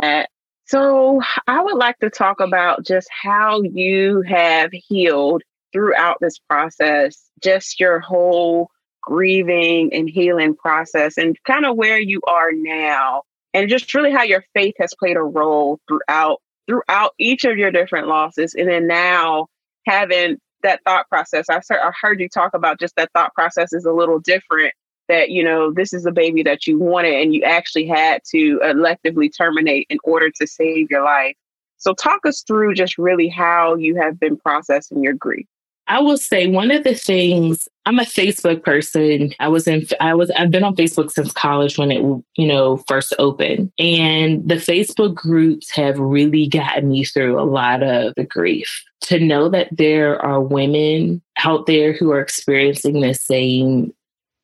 That 0.00 0.30
so, 0.72 1.20
I 1.46 1.62
would 1.62 1.76
like 1.76 1.98
to 1.98 2.08
talk 2.08 2.40
about 2.40 2.86
just 2.86 3.06
how 3.10 3.60
you 3.60 4.22
have 4.22 4.70
healed 4.72 5.42
throughout 5.70 6.16
this 6.18 6.38
process 6.38 7.28
just 7.42 7.78
your 7.78 8.00
whole 8.00 8.70
grieving 9.02 9.92
and 9.92 10.08
healing 10.08 10.56
process 10.56 11.18
and 11.18 11.36
kind 11.46 11.66
of 11.66 11.76
where 11.76 12.00
you 12.00 12.22
are 12.26 12.52
now 12.54 13.22
and 13.52 13.68
just 13.68 13.92
really 13.92 14.12
how 14.12 14.22
your 14.22 14.46
faith 14.54 14.72
has 14.78 14.94
played 14.98 15.18
a 15.18 15.22
role 15.22 15.78
throughout 15.86 16.40
throughout 16.66 17.12
each 17.18 17.44
of 17.44 17.58
your 17.58 17.70
different 17.70 18.08
losses 18.08 18.54
and 18.54 18.66
then 18.66 18.86
now 18.86 19.48
having 19.86 20.38
that 20.62 20.80
thought 20.86 21.06
process. 21.10 21.50
I, 21.50 21.60
I 21.70 21.92
heard 22.00 22.18
you 22.18 22.30
talk 22.30 22.54
about 22.54 22.80
just 22.80 22.96
that 22.96 23.10
thought 23.12 23.34
process 23.34 23.74
is 23.74 23.84
a 23.84 23.92
little 23.92 24.20
different 24.20 24.72
that 25.08 25.30
you 25.30 25.42
know 25.42 25.72
this 25.72 25.92
is 25.92 26.06
a 26.06 26.12
baby 26.12 26.42
that 26.42 26.66
you 26.66 26.78
wanted 26.78 27.14
and 27.14 27.34
you 27.34 27.42
actually 27.42 27.86
had 27.86 28.22
to 28.30 28.58
electively 28.64 29.30
terminate 29.34 29.86
in 29.90 29.98
order 30.04 30.30
to 30.30 30.46
save 30.46 30.90
your 30.90 31.04
life 31.04 31.36
so 31.78 31.94
talk 31.94 32.24
us 32.24 32.42
through 32.42 32.74
just 32.74 32.98
really 32.98 33.28
how 33.28 33.74
you 33.74 33.96
have 33.96 34.18
been 34.18 34.36
processing 34.36 35.02
your 35.02 35.14
grief 35.14 35.46
I 35.88 36.00
will 36.00 36.16
say 36.16 36.46
one 36.46 36.70
of 36.70 36.84
the 36.84 36.94
things 36.94 37.68
I'm 37.84 37.98
a 37.98 38.04
Facebook 38.04 38.62
person. 38.62 39.34
I 39.40 39.48
was 39.48 39.66
in 39.66 39.86
I 40.00 40.14
was 40.14 40.30
I've 40.30 40.50
been 40.50 40.62
on 40.62 40.76
Facebook 40.76 41.10
since 41.10 41.32
college 41.32 41.76
when 41.76 41.90
it 41.90 42.00
you 42.36 42.46
know 42.46 42.76
first 42.88 43.12
opened. 43.18 43.72
And 43.78 44.48
the 44.48 44.54
Facebook 44.54 45.14
groups 45.14 45.70
have 45.72 45.98
really 45.98 46.46
gotten 46.46 46.90
me 46.90 47.04
through 47.04 47.40
a 47.40 47.42
lot 47.42 47.82
of 47.82 48.14
the 48.16 48.24
grief. 48.24 48.84
To 49.02 49.18
know 49.18 49.48
that 49.48 49.68
there 49.72 50.24
are 50.24 50.40
women 50.40 51.20
out 51.44 51.66
there 51.66 51.92
who 51.92 52.12
are 52.12 52.20
experiencing 52.20 53.00
the 53.00 53.14
same 53.14 53.92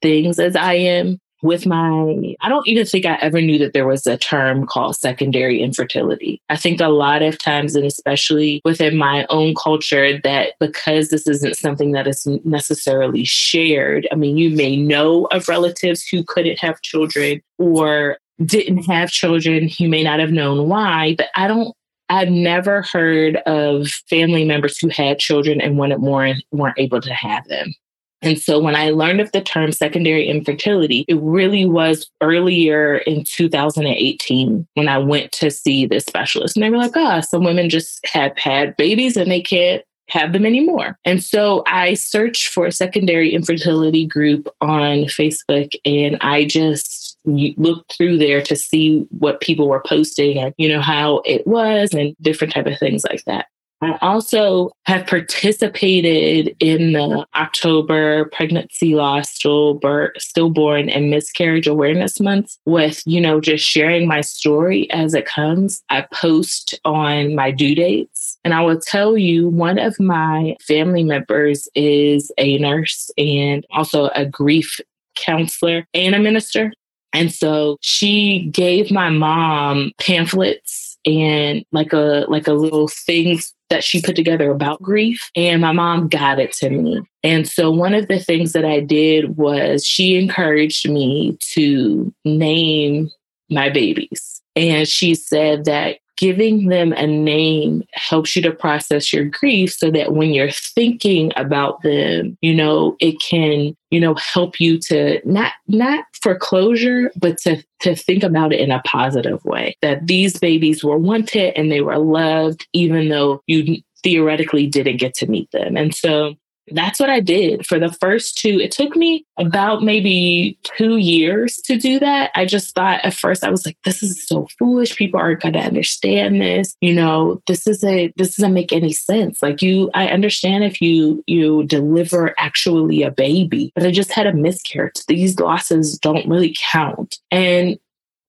things 0.03 0.39
as 0.39 0.57
I 0.57 0.75
am 0.75 1.19
with 1.43 1.67
my, 1.67 2.35
I 2.41 2.49
don't 2.49 2.67
even 2.67 2.85
think 2.85 3.07
I 3.07 3.15
ever 3.17 3.41
knew 3.41 3.59
that 3.59 3.73
there 3.73 3.87
was 3.87 4.07
a 4.07 4.17
term 4.17 4.67
called 4.67 4.97
secondary 4.97 5.61
infertility. 5.63 6.43
I 6.49 6.57
think 6.57 6.81
a 6.81 6.89
lot 6.89 7.23
of 7.23 7.39
times, 7.39 7.77
and 7.77 7.85
especially 7.85 8.61
within 8.65 8.97
my 8.97 9.25
own 9.31 9.55
culture, 9.55 10.19
that 10.23 10.55
because 10.59 11.11
this 11.11 11.27
isn't 11.29 11.57
something 11.57 11.93
that 11.93 12.09
is 12.09 12.27
necessarily 12.45 13.25
shared, 13.25 14.09
I 14.11 14.17
mean, 14.17 14.37
you 14.37 14.51
may 14.51 14.77
know 14.77 15.27
of 15.27 15.49
relatives 15.49 16.07
who 16.07 16.25
couldn't 16.25 16.59
have 16.59 16.83
children 16.83 17.41
or 17.59 18.19
didn't 18.45 18.85
have 18.85 19.11
children, 19.11 19.69
you 19.79 19.89
may 19.89 20.03
not 20.03 20.21
have 20.21 20.33
known 20.33 20.69
why, 20.69 21.15
but 21.17 21.29
I 21.35 21.47
don't 21.47 21.75
I've 22.11 22.31
never 22.31 22.83
heard 22.91 23.37
of 23.45 23.89
family 24.09 24.45
members 24.45 24.79
who 24.79 24.89
had 24.89 25.19
children 25.19 25.61
and 25.61 25.77
wanted 25.77 25.99
more 25.99 26.25
and 26.25 26.43
weren't 26.53 26.79
able 26.79 27.03
to 27.03 27.13
have 27.13 27.47
them. 27.49 27.75
And 28.23 28.39
so 28.39 28.59
when 28.59 28.75
I 28.75 28.91
learned 28.91 29.21
of 29.21 29.31
the 29.33 29.41
term 29.41 29.73
secondary 29.73 30.29
infertility, 30.29 31.05
it 31.09 31.19
really 31.21 31.64
was 31.64 32.11
earlier 32.21 32.99
in 32.99 33.25
2018 33.25 34.66
when 34.75 34.89
I 34.89 34.99
went 34.99 35.33
to 35.33 35.51
see 35.51 35.87
this 35.87 36.05
specialist. 36.05 36.57
And 36.57 36.64
they 36.64 36.71
were 36.71 36.79
like, 36.79 36.97
ah, 36.97 37.19
oh, 37.19 37.21
some 37.21 37.45
women 37.45 37.71
just 37.71 38.05
have 38.07 38.37
had 38.37 38.77
babies 38.77 39.16
and 39.16 39.31
they 39.31 39.41
can't 39.41 39.83
have 40.09 40.33
them 40.33 40.47
anymore. 40.47 40.99
And 41.05 41.23
so 41.23 41.62
I 41.66 41.95
searched 41.95 42.49
for 42.49 42.66
a 42.66 42.73
secondary 42.73 43.33
infertility 43.33 44.07
group 44.07 44.49
on 44.61 45.05
Facebook 45.05 45.75
and 45.85 46.16
I 46.21 46.47
just 46.47 47.19
looked 47.25 47.97
through 47.97 48.19
there 48.19 48.43
to 48.43 48.57
see 48.57 49.07
what 49.11 49.41
people 49.41 49.69
were 49.69 49.83
posting 49.87 50.39
and 50.39 50.55
you 50.57 50.69
know 50.69 50.81
how 50.81 51.21
it 51.27 51.47
was 51.47 51.93
and 51.93 52.16
different 52.23 52.55
type 52.55 52.66
of 52.66 52.79
things 52.79 53.05
like 53.05 53.23
that. 53.27 53.47
I 53.81 53.97
also 54.03 54.72
have 54.87 55.07
participated 55.07 56.57
in 56.59 56.95
the 56.95 57.24
October 57.37 58.24
pregnancy 58.33 58.97
loss, 58.97 59.39
stillbirth, 59.39 60.20
stillborn, 60.20 60.89
and 60.89 61.11
miscarriage 61.11 61.68
awareness 61.68 62.18
months 62.18 62.59
with, 62.66 63.03
you 63.07 63.20
know, 63.20 63.41
just 63.41 63.64
sharing 63.64 64.09
my 64.09 64.20
story 64.20 64.91
as 64.91 65.14
it 65.14 65.26
comes. 65.26 65.81
I 65.91 66.07
post 66.12 66.79
on 66.85 67.37
my 67.37 67.53
due 67.53 67.76
dates. 67.76 68.39
And 68.43 68.53
I 68.53 68.62
will 68.62 68.81
tell 68.81 69.16
you, 69.16 69.49
one 69.49 69.79
of 69.79 69.99
my 70.01 70.57
family 70.66 71.05
members 71.05 71.68
is 71.76 72.33
a 72.37 72.59
nurse 72.59 73.12
and 73.16 73.64
also 73.70 74.09
a 74.09 74.26
grief 74.26 74.81
counselor 75.14 75.87
and 75.95 76.16
a 76.16 76.18
minister. 76.18 76.72
And 77.12 77.33
so 77.33 77.79
she 77.81 78.49
gave 78.53 78.91
my 78.91 79.09
mom 79.11 79.93
pamphlets 79.99 80.99
and 81.07 81.64
like 81.72 81.93
a 81.93 82.26
like 82.29 82.49
a 82.49 82.53
little 82.53 82.89
things 82.89 83.55
that 83.71 83.85
she 83.85 84.01
put 84.01 84.16
together 84.16 84.51
about 84.51 84.81
grief 84.83 85.31
and 85.37 85.61
my 85.61 85.73
mom 85.73 86.09
got 86.09 86.39
it 86.39 86.53
to 86.53 86.71
me. 86.71 87.03
And 87.23 87.49
so 87.49 87.71
one 87.71 87.95
of 87.95 88.09
the 88.09 88.19
things 88.19 88.53
that 88.53 88.64
i 88.64 88.81
did 88.81 89.37
was 89.37 89.85
she 89.85 90.16
encouraged 90.16 90.89
me 90.89 91.37
to 91.53 92.12
name 92.25 93.11
my 93.51 93.69
babies. 93.69 94.43
And 94.57 94.89
she 94.89 95.14
said 95.14 95.64
that 95.66 95.99
giving 96.19 96.69
them 96.69 96.93
a 96.93 97.07
name 97.07 97.83
helps 97.95 98.37
you 98.37 98.43
to 98.43 98.53
process 98.53 99.12
your 99.12 99.25
grief 99.25 99.73
so 99.73 99.91
that 99.91 100.12
when 100.12 100.33
you're 100.33 100.51
thinking 100.51 101.33
about 101.37 101.81
them 101.83 102.37
you 102.43 102.55
know 102.55 102.97
it 103.01 103.19
can 103.21 103.75
you 103.91 104.01
know 104.01 104.14
help 104.16 104.61
you 104.61 104.79
to 104.79 105.21
not 105.25 105.53
not 105.66 106.05
for 106.21 106.35
closure 106.35 107.11
but 107.16 107.39
to 107.39 107.62
to 107.81 107.95
think 107.95 108.23
about 108.23 108.53
it 108.53 108.61
in 108.61 108.71
a 108.71 108.83
positive 108.83 109.45
way. 109.45 109.77
That 109.83 110.07
these 110.07 110.39
babies 110.39 110.83
were 110.83 110.99
wanted 110.99 111.57
and 111.57 111.71
they 111.71 111.81
were 111.81 111.99
loved 111.99 112.66
even 112.73 113.09
though 113.09 113.43
you 113.47 113.83
theoretically 114.03 114.66
didn't 114.66 114.99
get 114.99 115.14
to 115.14 115.27
meet 115.27 115.51
them. 115.53 115.77
And 115.77 115.95
so 115.95 116.35
that's 116.73 117.01
what 117.01 117.11
I 117.11 117.21
did 117.21 117.66
for 117.66 117.79
the 117.79 117.93
first 117.93 118.39
two. 118.39 118.61
It 118.61 118.71
took 118.71 118.97
me 118.97 119.25
about 119.39 119.83
maybe 119.83 120.59
two 120.62 120.97
years 120.97 121.57
to 121.64 121.77
do 121.77 121.99
that. 121.99 122.31
I 122.35 122.45
just 122.45 122.75
thought 122.75 123.05
at 123.05 123.14
first 123.14 123.45
I 123.45 123.51
was 123.51 123.66
like, 123.66 123.77
this 123.85 124.03
is 124.03 124.27
so 124.27 124.49
foolish. 124.59 124.97
People 124.97 125.21
aren't 125.21 125.41
going 125.41 125.55
to 125.55 125.61
understand 125.61 126.41
this. 126.41 126.75
You 126.81 126.95
know, 126.95 127.43
this 127.47 127.66
is 127.66 127.83
a 127.85 128.12
this 128.16 128.37
doesn't 128.37 128.55
make 128.55 128.73
any 128.73 128.93
sense. 128.93 129.43
Like 129.43 129.62
you, 129.62 129.91
I 129.95 130.09
understand 130.09 130.64
if 130.64 130.81
you 130.81 131.23
you 131.27 131.64
deliver 131.64 132.35
actually 132.39 133.03
a 133.03 133.11
baby, 133.11 133.73
but 133.75 133.85
I 133.85 133.91
just 133.91 134.12
had 134.12 134.27
a 134.27 134.33
miscarriage. 134.33 135.05
These 135.07 135.39
losses 135.41 135.99
don't 135.99 136.29
really 136.29 136.57
count. 136.59 137.19
And 137.31 137.79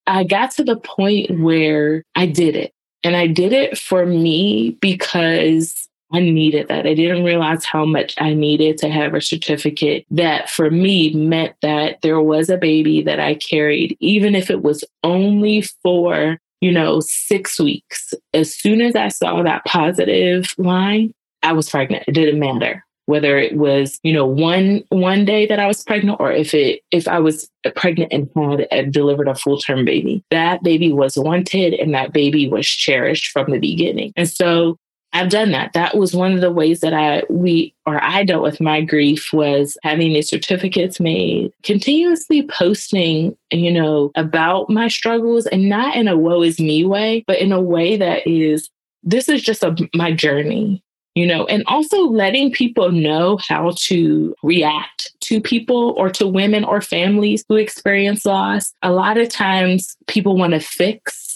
I 0.07 0.23
got 0.23 0.51
to 0.51 0.63
the 0.63 0.77
point 0.77 1.39
where 1.39 2.03
I 2.15 2.25
did 2.25 2.55
it. 2.55 2.73
And 3.03 3.15
I 3.15 3.27
did 3.27 3.53
it 3.53 3.77
for 3.77 4.05
me 4.05 4.77
because 4.81 5.78
I 6.11 6.21
needed 6.21 6.67
that. 6.69 6.87
I 6.87 6.93
didn't 6.93 7.23
realize 7.23 7.65
how 7.65 7.85
much 7.85 8.15
I 8.17 8.33
needed 8.33 8.77
to 8.79 8.89
have 8.89 9.13
a 9.13 9.21
certificate 9.21 10.05
that 10.11 10.49
for 10.49 10.71
me 10.71 11.13
meant 11.13 11.55
that 11.61 12.01
there 12.01 12.21
was 12.21 12.49
a 12.49 12.57
baby 12.57 13.01
that 13.03 13.19
I 13.19 13.35
carried, 13.35 13.95
even 13.99 14.35
if 14.35 14.49
it 14.49 14.63
was 14.63 14.83
only 15.03 15.61
for, 15.83 16.39
you 16.61 16.71
know, 16.71 16.99
six 17.01 17.59
weeks. 17.59 18.13
As 18.33 18.55
soon 18.55 18.81
as 18.81 18.95
I 18.95 19.09
saw 19.09 19.43
that 19.43 19.65
positive 19.65 20.53
line, 20.57 21.13
I 21.43 21.53
was 21.53 21.69
pregnant. 21.69 22.05
It 22.07 22.13
didn't 22.13 22.39
matter 22.39 22.83
whether 23.09 23.39
it 23.39 23.57
was 23.57 23.99
you 24.03 24.13
know 24.13 24.25
one 24.25 24.83
one 24.89 25.25
day 25.25 25.47
that 25.47 25.57
i 25.57 25.65
was 25.65 25.83
pregnant 25.83 26.19
or 26.19 26.31
if 26.31 26.53
it 26.53 26.81
if 26.91 27.07
i 27.07 27.17
was 27.17 27.49
pregnant 27.75 28.13
and 28.13 28.29
had 28.35 28.67
uh, 28.71 28.83
delivered 28.91 29.27
a 29.27 29.33
full 29.33 29.57
term 29.57 29.83
baby 29.83 30.23
that 30.29 30.61
baby 30.61 30.93
was 30.93 31.17
wanted 31.17 31.73
and 31.73 31.91
that 31.91 32.13
baby 32.13 32.47
was 32.47 32.67
cherished 32.67 33.31
from 33.31 33.49
the 33.49 33.57
beginning 33.57 34.13
and 34.15 34.29
so 34.29 34.77
I've 35.11 35.29
done 35.29 35.51
that. 35.51 35.73
That 35.73 35.97
was 35.97 36.15
one 36.15 36.33
of 36.33 36.41
the 36.41 36.51
ways 36.51 36.81
that 36.81 36.93
I 36.93 37.23
we 37.29 37.73
or 37.85 38.03
I 38.03 38.23
dealt 38.23 38.43
with 38.43 38.61
my 38.61 38.81
grief 38.81 39.33
was 39.33 39.77
having 39.83 40.13
these 40.13 40.29
certificates 40.29 40.99
made, 40.99 41.51
continuously 41.63 42.43
posting, 42.43 43.35
you 43.51 43.71
know, 43.71 44.11
about 44.15 44.69
my 44.69 44.87
struggles 44.87 45.47
and 45.47 45.67
not 45.67 45.95
in 45.95 46.07
a 46.07 46.17
woe 46.17 46.43
is 46.43 46.59
me 46.59 46.85
way, 46.85 47.23
but 47.27 47.39
in 47.39 47.51
a 47.51 47.61
way 47.61 47.97
that 47.97 48.27
is 48.27 48.69
this 49.01 49.29
is 49.29 49.41
just 49.41 49.63
a, 49.63 49.75
my 49.95 50.11
journey, 50.11 50.83
you 51.15 51.25
know, 51.25 51.45
and 51.47 51.63
also 51.65 52.01
letting 52.03 52.51
people 52.51 52.91
know 52.91 53.37
how 53.37 53.73
to 53.77 54.35
react 54.43 55.11
to 55.21 55.41
people 55.41 55.95
or 55.97 56.09
to 56.09 56.27
women 56.27 56.63
or 56.63 56.81
families 56.81 57.43
who 57.49 57.55
experience 57.55 58.25
loss. 58.25 58.73
A 58.83 58.91
lot 58.91 59.17
of 59.17 59.29
times 59.29 59.97
people 60.07 60.37
want 60.37 60.53
to 60.53 60.59
fix 60.59 61.28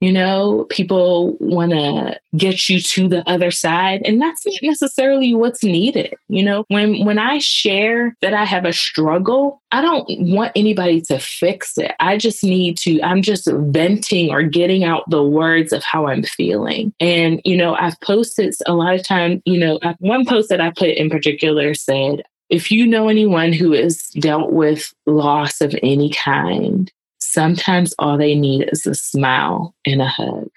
you 0.00 0.12
know, 0.12 0.66
people 0.70 1.36
want 1.40 1.72
to 1.72 2.18
get 2.34 2.68
you 2.68 2.80
to 2.80 3.06
the 3.06 3.28
other 3.28 3.50
side, 3.50 4.00
and 4.04 4.20
that's 4.20 4.46
not 4.46 4.54
necessarily 4.62 5.34
what's 5.34 5.62
needed. 5.62 6.14
You 6.28 6.42
know, 6.42 6.64
when 6.68 7.04
when 7.04 7.18
I 7.18 7.38
share 7.38 8.16
that 8.22 8.32
I 8.32 8.46
have 8.46 8.64
a 8.64 8.72
struggle, 8.72 9.60
I 9.72 9.82
don't 9.82 10.06
want 10.08 10.52
anybody 10.56 11.02
to 11.02 11.18
fix 11.18 11.76
it. 11.76 11.92
I 12.00 12.16
just 12.16 12.42
need 12.42 12.78
to. 12.78 13.00
I'm 13.02 13.20
just 13.20 13.46
venting 13.52 14.30
or 14.30 14.42
getting 14.42 14.84
out 14.84 15.08
the 15.10 15.22
words 15.22 15.72
of 15.72 15.84
how 15.84 16.06
I'm 16.06 16.22
feeling. 16.22 16.94
And 16.98 17.42
you 17.44 17.56
know, 17.56 17.74
I've 17.74 18.00
posted 18.00 18.54
a 18.66 18.72
lot 18.72 18.94
of 18.94 19.06
time. 19.06 19.42
You 19.44 19.60
know, 19.60 19.80
one 19.98 20.24
post 20.24 20.48
that 20.48 20.62
I 20.62 20.70
put 20.70 20.88
in 20.88 21.10
particular 21.10 21.74
said, 21.74 22.22
if 22.48 22.70
you 22.70 22.86
know 22.86 23.08
anyone 23.08 23.52
who 23.52 23.72
has 23.72 24.08
dealt 24.18 24.52
with 24.52 24.92
loss 25.06 25.60
of 25.60 25.74
any 25.82 26.10
kind, 26.10 26.90
sometimes 27.32 27.94
all 27.98 28.18
they 28.18 28.34
need 28.34 28.68
is 28.72 28.86
a 28.86 28.94
smile 28.94 29.74
and 29.86 30.02
a 30.02 30.08
hug. 30.08 30.48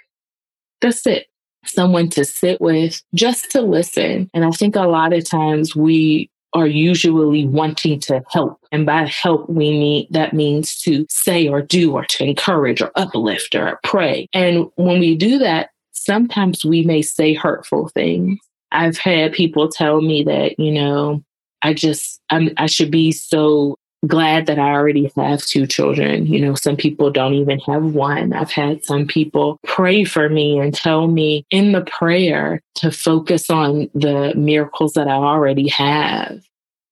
That's 0.81 1.05
it. 1.05 1.27
Someone 1.65 2.09
to 2.09 2.25
sit 2.25 2.59
with, 2.59 3.01
just 3.15 3.51
to 3.51 3.61
listen. 3.61 4.29
And 4.33 4.43
I 4.43 4.51
think 4.51 4.75
a 4.75 4.81
lot 4.81 5.13
of 5.13 5.23
times 5.27 5.75
we 5.75 6.29
are 6.53 6.67
usually 6.67 7.47
wanting 7.47 7.99
to 8.01 8.21
help. 8.29 8.59
And 8.71 8.85
by 8.85 9.05
help, 9.05 9.49
we 9.49 9.71
mean 9.71 10.07
that 10.11 10.33
means 10.33 10.77
to 10.81 11.05
say 11.09 11.47
or 11.47 11.61
do 11.61 11.93
or 11.93 12.05
to 12.05 12.23
encourage 12.23 12.81
or 12.81 12.91
uplift 12.95 13.55
or 13.55 13.79
pray. 13.83 14.27
And 14.33 14.67
when 14.75 14.99
we 14.99 15.15
do 15.15 15.39
that, 15.39 15.69
sometimes 15.93 16.63
we 16.65 16.83
may 16.83 17.01
say 17.01 17.33
hurtful 17.33 17.89
things. 17.89 18.39
I've 18.71 18.97
had 18.97 19.33
people 19.33 19.69
tell 19.69 20.01
me 20.01 20.23
that, 20.23 20.59
you 20.59 20.71
know, 20.71 21.23
I 21.61 21.73
just, 21.73 22.19
I'm, 22.29 22.51
I 22.57 22.65
should 22.65 22.91
be 22.91 23.11
so 23.11 23.77
glad 24.05 24.45
that 24.47 24.59
I 24.59 24.71
already 24.71 25.11
have 25.15 25.45
two 25.45 25.65
children. 25.65 26.25
You 26.25 26.41
know, 26.41 26.55
some 26.55 26.75
people 26.75 27.11
don't 27.11 27.33
even 27.33 27.59
have 27.61 27.83
one. 27.83 28.33
I've 28.33 28.51
had 28.51 28.83
some 28.83 29.07
people 29.07 29.59
pray 29.65 30.03
for 30.03 30.29
me 30.29 30.59
and 30.59 30.73
tell 30.73 31.07
me 31.07 31.45
in 31.49 31.71
the 31.71 31.81
prayer 31.81 32.61
to 32.75 32.91
focus 32.91 33.49
on 33.49 33.89
the 33.93 34.33
miracles 34.35 34.93
that 34.93 35.07
I 35.07 35.13
already 35.13 35.69
have. 35.69 36.41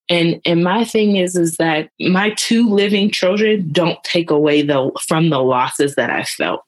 And 0.09 0.41
and 0.45 0.63
my 0.63 0.83
thing 0.83 1.15
is 1.15 1.35
is 1.35 1.57
that 1.57 1.89
my 1.99 2.31
two 2.31 2.69
living 2.69 3.11
children 3.11 3.71
don't 3.71 4.03
take 4.03 4.29
away 4.29 4.61
the 4.61 4.91
from 5.07 5.29
the 5.29 5.39
losses 5.39 5.95
that 5.95 6.09
I 6.09 6.23
felt. 6.23 6.65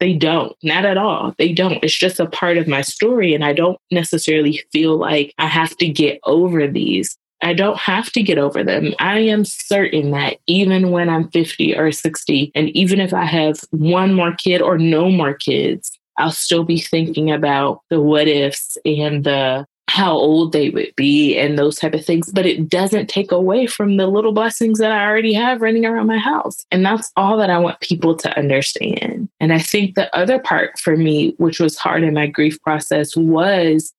They 0.00 0.14
don't, 0.14 0.56
not 0.62 0.86
at 0.86 0.96
all. 0.96 1.34
They 1.36 1.52
don't. 1.52 1.84
It's 1.84 1.96
just 1.96 2.18
a 2.18 2.26
part 2.26 2.56
of 2.56 2.66
my 2.66 2.80
story. 2.80 3.34
And 3.34 3.44
I 3.44 3.52
don't 3.52 3.78
necessarily 3.90 4.64
feel 4.72 4.96
like 4.96 5.34
I 5.38 5.46
have 5.46 5.76
to 5.76 5.86
get 5.86 6.18
over 6.24 6.66
these. 6.66 7.18
I 7.42 7.54
don't 7.54 7.78
have 7.78 8.12
to 8.12 8.22
get 8.22 8.38
over 8.38 8.62
them. 8.62 8.94
I 8.98 9.20
am 9.20 9.44
certain 9.44 10.10
that 10.10 10.38
even 10.46 10.90
when 10.90 11.08
I'm 11.08 11.30
50 11.30 11.76
or 11.76 11.92
60, 11.92 12.52
and 12.54 12.68
even 12.70 13.00
if 13.00 13.14
I 13.14 13.24
have 13.24 13.60
one 13.70 14.14
more 14.14 14.34
kid 14.34 14.60
or 14.60 14.78
no 14.78 15.10
more 15.10 15.34
kids, 15.34 15.90
I'll 16.18 16.32
still 16.32 16.64
be 16.64 16.78
thinking 16.78 17.30
about 17.30 17.80
the 17.88 18.00
what 18.00 18.28
ifs 18.28 18.76
and 18.84 19.24
the 19.24 19.66
how 19.88 20.12
old 20.12 20.52
they 20.52 20.70
would 20.70 20.94
be 20.94 21.36
and 21.36 21.58
those 21.58 21.76
type 21.76 21.94
of 21.94 22.04
things. 22.04 22.30
But 22.30 22.46
it 22.46 22.68
doesn't 22.68 23.08
take 23.08 23.32
away 23.32 23.66
from 23.66 23.96
the 23.96 24.06
little 24.06 24.32
blessings 24.32 24.78
that 24.78 24.92
i 24.92 25.04
already 25.04 25.32
have 25.32 25.60
running 25.60 25.84
around 25.84 26.06
my 26.06 26.18
house. 26.18 26.64
And 26.70 26.86
that's 26.86 27.10
all 27.16 27.36
that 27.38 27.50
i 27.50 27.58
want 27.58 27.80
people 27.80 28.14
to 28.16 28.38
understand. 28.38 29.28
And 29.40 29.52
i 29.52 29.58
think 29.58 29.96
the 29.96 30.14
other 30.16 30.38
part 30.38 30.78
for 30.78 30.96
me 30.96 31.34
which 31.38 31.58
was 31.58 31.76
hard 31.76 32.04
in 32.04 32.14
my 32.14 32.28
grief 32.28 32.62
process 32.62 33.16
was 33.16 33.92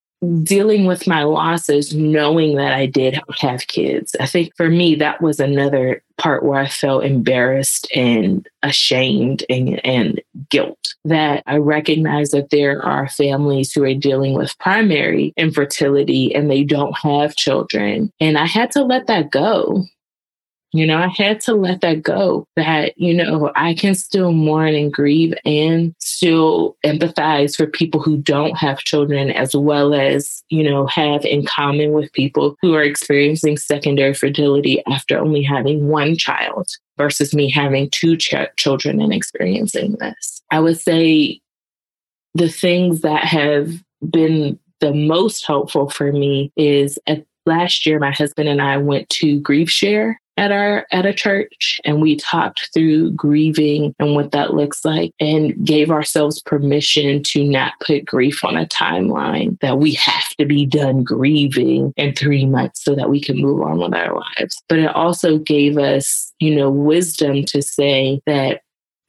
dealing 0.43 0.85
with 0.85 1.07
my 1.07 1.23
losses, 1.23 1.95
knowing 1.95 2.55
that 2.55 2.73
I 2.73 2.85
did 2.85 3.19
have 3.39 3.67
kids. 3.67 4.15
I 4.19 4.27
think 4.27 4.55
for 4.55 4.69
me, 4.69 4.95
that 4.95 5.21
was 5.21 5.39
another 5.39 6.03
part 6.17 6.43
where 6.43 6.59
I 6.59 6.67
felt 6.67 7.03
embarrassed 7.03 7.87
and 7.95 8.47
ashamed 8.61 9.43
and, 9.49 9.83
and 9.85 10.21
guilt. 10.49 10.93
That 11.05 11.43
I 11.47 11.57
recognize 11.57 12.29
that 12.31 12.51
there 12.51 12.83
are 12.85 13.09
families 13.09 13.73
who 13.73 13.83
are 13.83 13.95
dealing 13.95 14.33
with 14.33 14.57
primary 14.59 15.33
infertility 15.37 16.33
and 16.35 16.51
they 16.51 16.63
don't 16.63 16.97
have 16.99 17.35
children. 17.35 18.11
And 18.19 18.37
I 18.37 18.45
had 18.45 18.69
to 18.71 18.83
let 18.83 19.07
that 19.07 19.31
go. 19.31 19.85
You 20.73 20.87
know, 20.87 20.97
I 20.97 21.07
had 21.07 21.41
to 21.41 21.53
let 21.53 21.81
that 21.81 22.01
go 22.01 22.47
that, 22.55 22.97
you 22.97 23.13
know, 23.13 23.51
I 23.55 23.73
can 23.73 23.93
still 23.93 24.31
mourn 24.31 24.73
and 24.73 24.91
grieve 24.91 25.33
and 25.43 25.93
still 25.99 26.77
empathize 26.85 27.57
for 27.57 27.67
people 27.67 28.01
who 28.01 28.15
don't 28.17 28.57
have 28.57 28.79
children, 28.79 29.31
as 29.31 29.53
well 29.53 29.93
as, 29.93 30.41
you 30.49 30.63
know, 30.63 30.85
have 30.87 31.25
in 31.25 31.45
common 31.45 31.91
with 31.91 32.13
people 32.13 32.55
who 32.61 32.73
are 32.73 32.83
experiencing 32.83 33.57
secondary 33.57 34.13
fertility 34.13 34.81
after 34.87 35.17
only 35.17 35.43
having 35.43 35.89
one 35.89 36.15
child 36.15 36.69
versus 36.97 37.33
me 37.33 37.51
having 37.51 37.89
two 37.89 38.15
ch- 38.15 38.35
children 38.55 39.01
and 39.01 39.13
experiencing 39.13 39.97
this. 39.99 40.41
I 40.51 40.61
would 40.61 40.79
say 40.79 41.41
the 42.33 42.49
things 42.49 43.01
that 43.01 43.25
have 43.25 43.73
been 44.09 44.57
the 44.79 44.93
most 44.93 45.45
helpful 45.45 45.89
for 45.89 46.13
me 46.13 46.53
is 46.55 46.97
at 47.07 47.25
last 47.45 47.85
year 47.85 47.99
my 47.99 48.11
husband 48.11 48.47
and 48.47 48.61
I 48.61 48.77
went 48.77 49.09
to 49.09 49.39
Grief 49.41 49.69
Share 49.69 50.20
at 50.37 50.51
our 50.51 50.85
at 50.91 51.05
a 51.05 51.13
church 51.13 51.79
and 51.83 52.01
we 52.01 52.15
talked 52.15 52.69
through 52.73 53.11
grieving 53.11 53.93
and 53.99 54.15
what 54.15 54.31
that 54.31 54.53
looks 54.53 54.85
like 54.85 55.11
and 55.19 55.53
gave 55.65 55.91
ourselves 55.91 56.41
permission 56.41 57.21
to 57.23 57.43
not 57.43 57.73
put 57.85 58.05
grief 58.05 58.43
on 58.43 58.57
a 58.57 58.65
timeline 58.67 59.59
that 59.59 59.77
we 59.77 59.93
have 59.93 60.29
to 60.39 60.45
be 60.45 60.65
done 60.65 61.03
grieving 61.03 61.93
in 61.97 62.13
3 62.15 62.45
months 62.45 62.83
so 62.83 62.95
that 62.95 63.09
we 63.09 63.19
can 63.19 63.37
move 63.37 63.61
on 63.61 63.79
with 63.79 63.93
our 63.93 64.15
lives. 64.15 64.61
But 64.69 64.79
it 64.79 64.95
also 64.95 65.37
gave 65.37 65.77
us 65.77 66.33
you 66.39 66.55
know 66.55 66.69
wisdom 66.69 67.43
to 67.45 67.61
say 67.61 68.21
that 68.25 68.61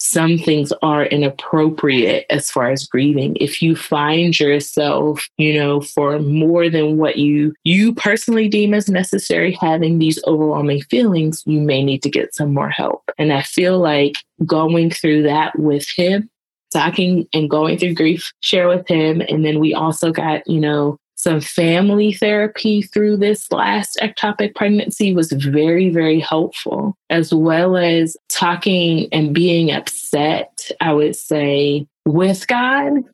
some 0.05 0.37
things 0.37 0.73
are 0.83 1.05
inappropriate 1.05 2.27
as 2.29 2.51
far 2.51 2.71
as 2.71 2.89
grieving. 2.89 3.37
If 3.37 3.63
you 3.63 3.77
find 3.77 4.39
yourself, 4.39 5.29
you 5.39 5.57
know, 5.57 5.81
for 5.81 6.19
more 6.19 6.69
than 6.69 6.97
what 6.97 7.19
you 7.19 7.55
you 7.63 7.95
personally 7.95 8.49
deem 8.49 8.75
as 8.75 8.89
necessary 8.89 9.53
having 9.53 10.01
these 10.01 10.19
overwhelming 10.27 10.83
feelings, 10.83 11.45
you 11.47 11.61
may 11.61 11.85
need 11.85 12.03
to 12.03 12.11
get 12.11 12.35
some 12.35 12.53
more 12.53 12.69
help. 12.69 13.05
And 13.17 13.33
I 13.33 13.43
feel 13.43 13.79
like 13.79 14.15
going 14.45 14.91
through 14.91 15.23
that 15.23 15.57
with 15.57 15.87
him 15.97 16.29
talking 16.73 17.29
and 17.33 17.49
going 17.49 17.79
through 17.79 17.95
grief 17.95 18.33
share 18.41 18.67
with 18.67 18.89
him 18.89 19.21
and 19.29 19.45
then 19.45 19.61
we 19.61 19.75
also 19.75 20.11
got 20.11 20.41
you 20.47 20.59
know 20.59 20.97
some 21.23 21.41
family 21.41 22.13
therapy 22.13 22.83
through 22.83 23.17
this 23.17 23.51
last 23.53 23.97
ectopic 24.03 24.57
pregnancy 24.57 25.15
was 25.15 25.31
very, 25.31 25.89
very 25.89 26.19
helpful, 26.19 26.97
as 27.11 27.33
well 27.33 27.77
as 27.77 28.17
talking 28.29 29.09
and 29.13 29.33
being 29.33 29.71
upset, 29.71 30.71
I 30.81 30.93
would 30.93 31.15
say, 31.15 31.87
with 32.05 32.49
God. 32.49 33.05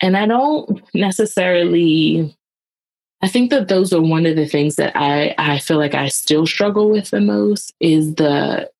And 0.00 0.16
I 0.16 0.26
don't 0.26 0.80
necessarily 0.94 2.32
I 3.20 3.26
think 3.26 3.50
that 3.50 3.66
those 3.66 3.92
are 3.92 4.00
one 4.00 4.26
of 4.26 4.36
the 4.36 4.46
things 4.46 4.76
that 4.76 4.92
I, 4.94 5.34
I 5.38 5.58
feel 5.58 5.78
like 5.78 5.94
I 5.94 6.06
still 6.06 6.46
struggle 6.46 6.88
with 6.88 7.10
the 7.10 7.20
most 7.20 7.74
is 7.80 8.14
the 8.14 8.70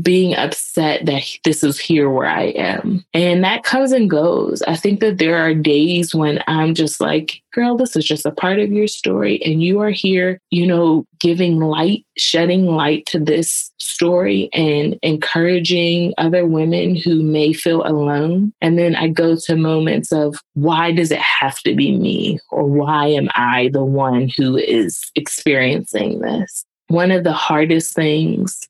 being 0.00 0.34
upset 0.34 1.06
that 1.06 1.22
this 1.44 1.62
is 1.62 1.78
here 1.78 2.10
where 2.10 2.26
I 2.26 2.46
am. 2.56 3.04
And 3.14 3.44
that 3.44 3.62
comes 3.62 3.92
and 3.92 4.10
goes. 4.10 4.60
I 4.62 4.74
think 4.74 5.00
that 5.00 5.18
there 5.18 5.38
are 5.38 5.54
days 5.54 6.14
when 6.14 6.42
I'm 6.46 6.74
just 6.74 7.00
like, 7.00 7.40
girl, 7.52 7.76
this 7.76 7.94
is 7.94 8.04
just 8.04 8.26
a 8.26 8.32
part 8.32 8.58
of 8.58 8.72
your 8.72 8.88
story. 8.88 9.40
And 9.44 9.62
you 9.62 9.80
are 9.80 9.90
here, 9.90 10.40
you 10.50 10.66
know, 10.66 11.06
giving 11.20 11.60
light, 11.60 12.04
shedding 12.18 12.66
light 12.66 13.06
to 13.06 13.20
this 13.20 13.70
story 13.78 14.48
and 14.52 14.98
encouraging 15.02 16.12
other 16.18 16.44
women 16.44 16.96
who 16.96 17.22
may 17.22 17.52
feel 17.52 17.86
alone. 17.86 18.52
And 18.60 18.76
then 18.76 18.96
I 18.96 19.08
go 19.08 19.36
to 19.36 19.56
moments 19.56 20.12
of 20.12 20.36
why 20.54 20.90
does 20.90 21.12
it 21.12 21.20
have 21.20 21.58
to 21.60 21.74
be 21.74 21.96
me? 21.96 22.40
Or 22.50 22.64
why 22.64 23.06
am 23.06 23.28
I 23.34 23.70
the 23.72 23.84
one 23.84 24.28
who 24.36 24.56
is 24.56 25.00
experiencing 25.14 26.18
this? 26.18 26.64
One 26.88 27.12
of 27.12 27.24
the 27.24 27.32
hardest 27.32 27.94
things 27.94 28.68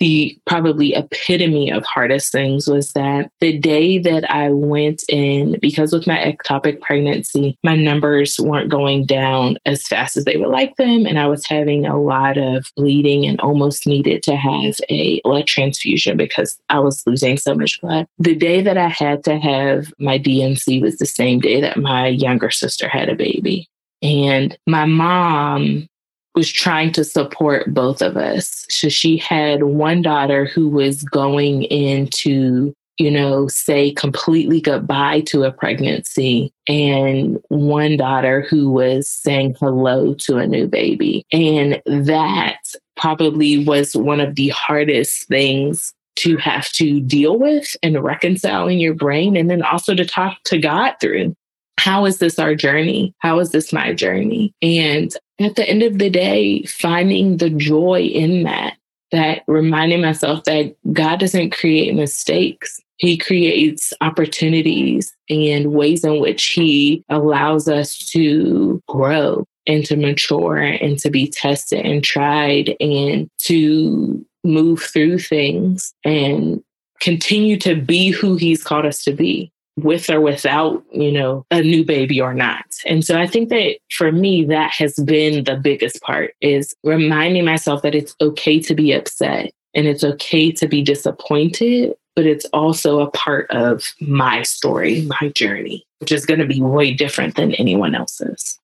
the 0.00 0.38
probably 0.46 0.94
epitome 0.94 1.70
of 1.70 1.84
hardest 1.84 2.32
things 2.32 2.68
was 2.68 2.92
that 2.92 3.30
the 3.40 3.58
day 3.58 3.98
that 3.98 4.30
I 4.30 4.50
went 4.50 5.02
in, 5.08 5.58
because 5.60 5.92
with 5.92 6.06
my 6.06 6.16
ectopic 6.16 6.80
pregnancy, 6.80 7.56
my 7.64 7.76
numbers 7.76 8.38
weren't 8.38 8.70
going 8.70 9.06
down 9.06 9.58
as 9.66 9.86
fast 9.86 10.16
as 10.16 10.24
they 10.24 10.36
would 10.36 10.50
like 10.50 10.76
them. 10.76 11.06
And 11.06 11.18
I 11.18 11.26
was 11.26 11.46
having 11.46 11.86
a 11.86 12.00
lot 12.00 12.38
of 12.38 12.70
bleeding 12.76 13.26
and 13.26 13.40
almost 13.40 13.86
needed 13.86 14.22
to 14.24 14.36
have 14.36 14.76
a 14.88 15.20
blood 15.22 15.46
transfusion 15.46 16.16
because 16.16 16.58
I 16.68 16.78
was 16.78 17.04
losing 17.06 17.36
so 17.36 17.54
much 17.54 17.80
blood. 17.80 18.06
The 18.18 18.34
day 18.34 18.60
that 18.60 18.78
I 18.78 18.88
had 18.88 19.24
to 19.24 19.38
have 19.38 19.92
my 19.98 20.18
D&C 20.18 20.80
was 20.80 20.98
the 20.98 21.06
same 21.06 21.40
day 21.40 21.60
that 21.60 21.76
my 21.76 22.06
younger 22.06 22.50
sister 22.50 22.88
had 22.88 23.08
a 23.08 23.16
baby. 23.16 23.68
And 24.00 24.56
my 24.66 24.84
mom 24.84 25.88
was 26.34 26.50
trying 26.50 26.92
to 26.92 27.04
support 27.04 27.72
both 27.74 28.00
of 28.00 28.16
us. 28.16 28.64
So 28.68 28.88
she 28.88 29.16
had 29.16 29.64
one 29.64 30.02
daughter 30.02 30.44
who 30.44 30.68
was 30.68 31.02
going 31.02 31.64
into, 31.64 32.72
you 32.98 33.10
know, 33.10 33.48
say 33.48 33.92
completely 33.92 34.60
goodbye 34.60 35.22
to 35.22 35.44
a 35.44 35.52
pregnancy, 35.52 36.52
and 36.68 37.38
one 37.48 37.96
daughter 37.96 38.42
who 38.48 38.70
was 38.70 39.08
saying 39.08 39.56
hello 39.58 40.14
to 40.14 40.36
a 40.38 40.46
new 40.46 40.66
baby. 40.66 41.24
And 41.32 41.82
that 41.86 42.58
probably 42.96 43.64
was 43.64 43.96
one 43.96 44.20
of 44.20 44.34
the 44.34 44.48
hardest 44.48 45.26
things 45.28 45.92
to 46.16 46.36
have 46.36 46.70
to 46.72 47.00
deal 47.00 47.38
with 47.38 47.76
and 47.82 48.02
reconcile 48.02 48.66
in 48.66 48.78
your 48.78 48.94
brain, 48.94 49.36
and 49.36 49.48
then 49.48 49.62
also 49.62 49.94
to 49.94 50.04
talk 50.04 50.36
to 50.44 50.58
God 50.58 50.94
through 51.00 51.34
how 51.78 52.04
is 52.04 52.18
this 52.18 52.40
our 52.40 52.56
journey? 52.56 53.14
How 53.20 53.38
is 53.38 53.52
this 53.52 53.72
my 53.72 53.94
journey? 53.94 54.52
And 54.60 55.12
at 55.40 55.54
the 55.54 55.68
end 55.68 55.82
of 55.82 55.98
the 55.98 56.10
day, 56.10 56.62
finding 56.64 57.36
the 57.36 57.50
joy 57.50 58.02
in 58.02 58.42
that, 58.44 58.76
that 59.12 59.42
reminding 59.46 60.00
myself 60.00 60.44
that 60.44 60.74
God 60.92 61.20
doesn't 61.20 61.50
create 61.50 61.94
mistakes. 61.94 62.80
He 62.96 63.16
creates 63.16 63.92
opportunities 64.00 65.14
and 65.30 65.72
ways 65.72 66.04
in 66.04 66.20
which 66.20 66.44
He 66.46 67.04
allows 67.08 67.68
us 67.68 67.96
to 68.10 68.82
grow 68.88 69.44
and 69.66 69.84
to 69.84 69.96
mature 69.96 70.56
and 70.56 70.98
to 70.98 71.10
be 71.10 71.28
tested 71.28 71.86
and 71.86 72.02
tried 72.02 72.74
and 72.80 73.30
to 73.42 74.24
move 74.42 74.82
through 74.82 75.18
things 75.20 75.94
and 76.04 76.62
continue 77.00 77.56
to 77.58 77.76
be 77.76 78.10
who 78.10 78.34
He's 78.34 78.64
called 78.64 78.86
us 78.86 79.04
to 79.04 79.12
be 79.12 79.52
with 79.82 80.10
or 80.10 80.20
without, 80.20 80.82
you 80.92 81.12
know, 81.12 81.44
a 81.50 81.62
new 81.62 81.84
baby 81.84 82.20
or 82.20 82.34
not. 82.34 82.64
And 82.86 83.04
so 83.04 83.18
I 83.18 83.26
think 83.26 83.48
that 83.48 83.76
for 83.90 84.12
me, 84.12 84.44
that 84.46 84.72
has 84.72 84.94
been 84.96 85.44
the 85.44 85.56
biggest 85.56 86.00
part 86.02 86.34
is 86.40 86.74
reminding 86.84 87.44
myself 87.44 87.82
that 87.82 87.94
it's 87.94 88.14
okay 88.20 88.60
to 88.60 88.74
be 88.74 88.92
upset 88.92 89.52
and 89.74 89.86
it's 89.86 90.04
okay 90.04 90.50
to 90.52 90.66
be 90.66 90.82
disappointed, 90.82 91.94
but 92.16 92.26
it's 92.26 92.46
also 92.46 93.00
a 93.00 93.10
part 93.10 93.50
of 93.50 93.92
my 94.00 94.42
story, 94.42 95.02
my 95.20 95.28
journey, 95.30 95.84
which 95.98 96.12
is 96.12 96.26
going 96.26 96.40
to 96.40 96.46
be 96.46 96.60
way 96.60 96.92
different 96.92 97.36
than 97.36 97.54
anyone 97.54 97.94
else's. 97.94 98.58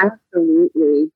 Absolutely. 0.00 1.10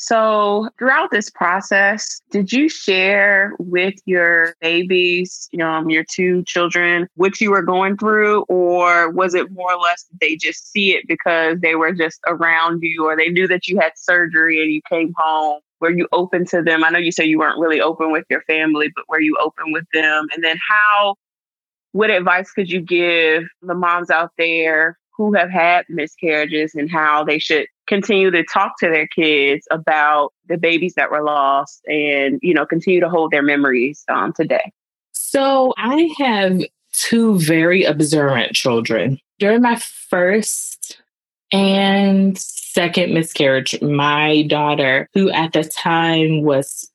So, 0.00 0.68
throughout 0.78 1.10
this 1.10 1.28
process, 1.28 2.20
did 2.30 2.52
you 2.52 2.68
share 2.68 3.54
with 3.58 3.94
your 4.06 4.54
babies, 4.60 5.48
you 5.50 5.58
know, 5.58 5.68
um, 5.68 5.90
your 5.90 6.04
two 6.04 6.44
children, 6.44 7.08
what 7.16 7.40
you 7.40 7.50
were 7.50 7.62
going 7.62 7.96
through? 7.96 8.42
Or 8.42 9.10
was 9.10 9.34
it 9.34 9.50
more 9.50 9.72
or 9.72 9.80
less 9.80 10.06
they 10.20 10.36
just 10.36 10.70
see 10.70 10.94
it 10.94 11.08
because 11.08 11.58
they 11.58 11.74
were 11.74 11.92
just 11.92 12.20
around 12.28 12.78
you 12.82 13.06
or 13.06 13.16
they 13.16 13.28
knew 13.28 13.48
that 13.48 13.66
you 13.66 13.80
had 13.80 13.90
surgery 13.96 14.62
and 14.62 14.72
you 14.72 14.80
came 14.88 15.12
home? 15.16 15.58
Were 15.80 15.90
you 15.90 16.06
open 16.12 16.46
to 16.46 16.62
them? 16.62 16.84
I 16.84 16.90
know 16.90 17.00
you 17.00 17.10
said 17.10 17.24
you 17.24 17.40
weren't 17.40 17.58
really 17.58 17.80
open 17.80 18.12
with 18.12 18.24
your 18.30 18.42
family, 18.42 18.92
but 18.94 19.04
were 19.08 19.20
you 19.20 19.36
open 19.42 19.72
with 19.72 19.86
them? 19.92 20.28
And 20.32 20.44
then, 20.44 20.58
how, 20.68 21.16
what 21.90 22.10
advice 22.10 22.52
could 22.52 22.70
you 22.70 22.80
give 22.80 23.48
the 23.62 23.74
moms 23.74 24.10
out 24.10 24.30
there 24.38 24.96
who 25.16 25.34
have 25.34 25.50
had 25.50 25.86
miscarriages 25.88 26.76
and 26.76 26.88
how 26.88 27.24
they 27.24 27.40
should 27.40 27.66
continue 27.88 28.30
to 28.30 28.44
talk 28.44 28.78
to 28.78 28.88
their 28.88 29.06
kids 29.08 29.66
about 29.70 30.32
the 30.46 30.56
babies 30.56 30.94
that 30.94 31.10
were 31.10 31.22
lost 31.22 31.80
and 31.86 32.38
you 32.42 32.54
know 32.54 32.66
continue 32.66 33.00
to 33.00 33.08
hold 33.08 33.30
their 33.30 33.42
memories 33.42 34.04
um, 34.08 34.32
today. 34.32 34.72
So 35.12 35.72
i 35.76 36.08
have 36.18 36.62
two 36.92 37.38
very 37.38 37.84
observant 37.84 38.54
children. 38.54 39.18
During 39.38 39.62
my 39.62 39.76
first 39.76 41.00
and 41.52 42.38
second 42.38 43.12
miscarriage 43.14 43.80
my 43.82 44.42
daughter 44.42 45.08
who 45.14 45.30
at 45.30 45.52
the 45.52 45.64
time 45.64 46.42
was 46.42 46.90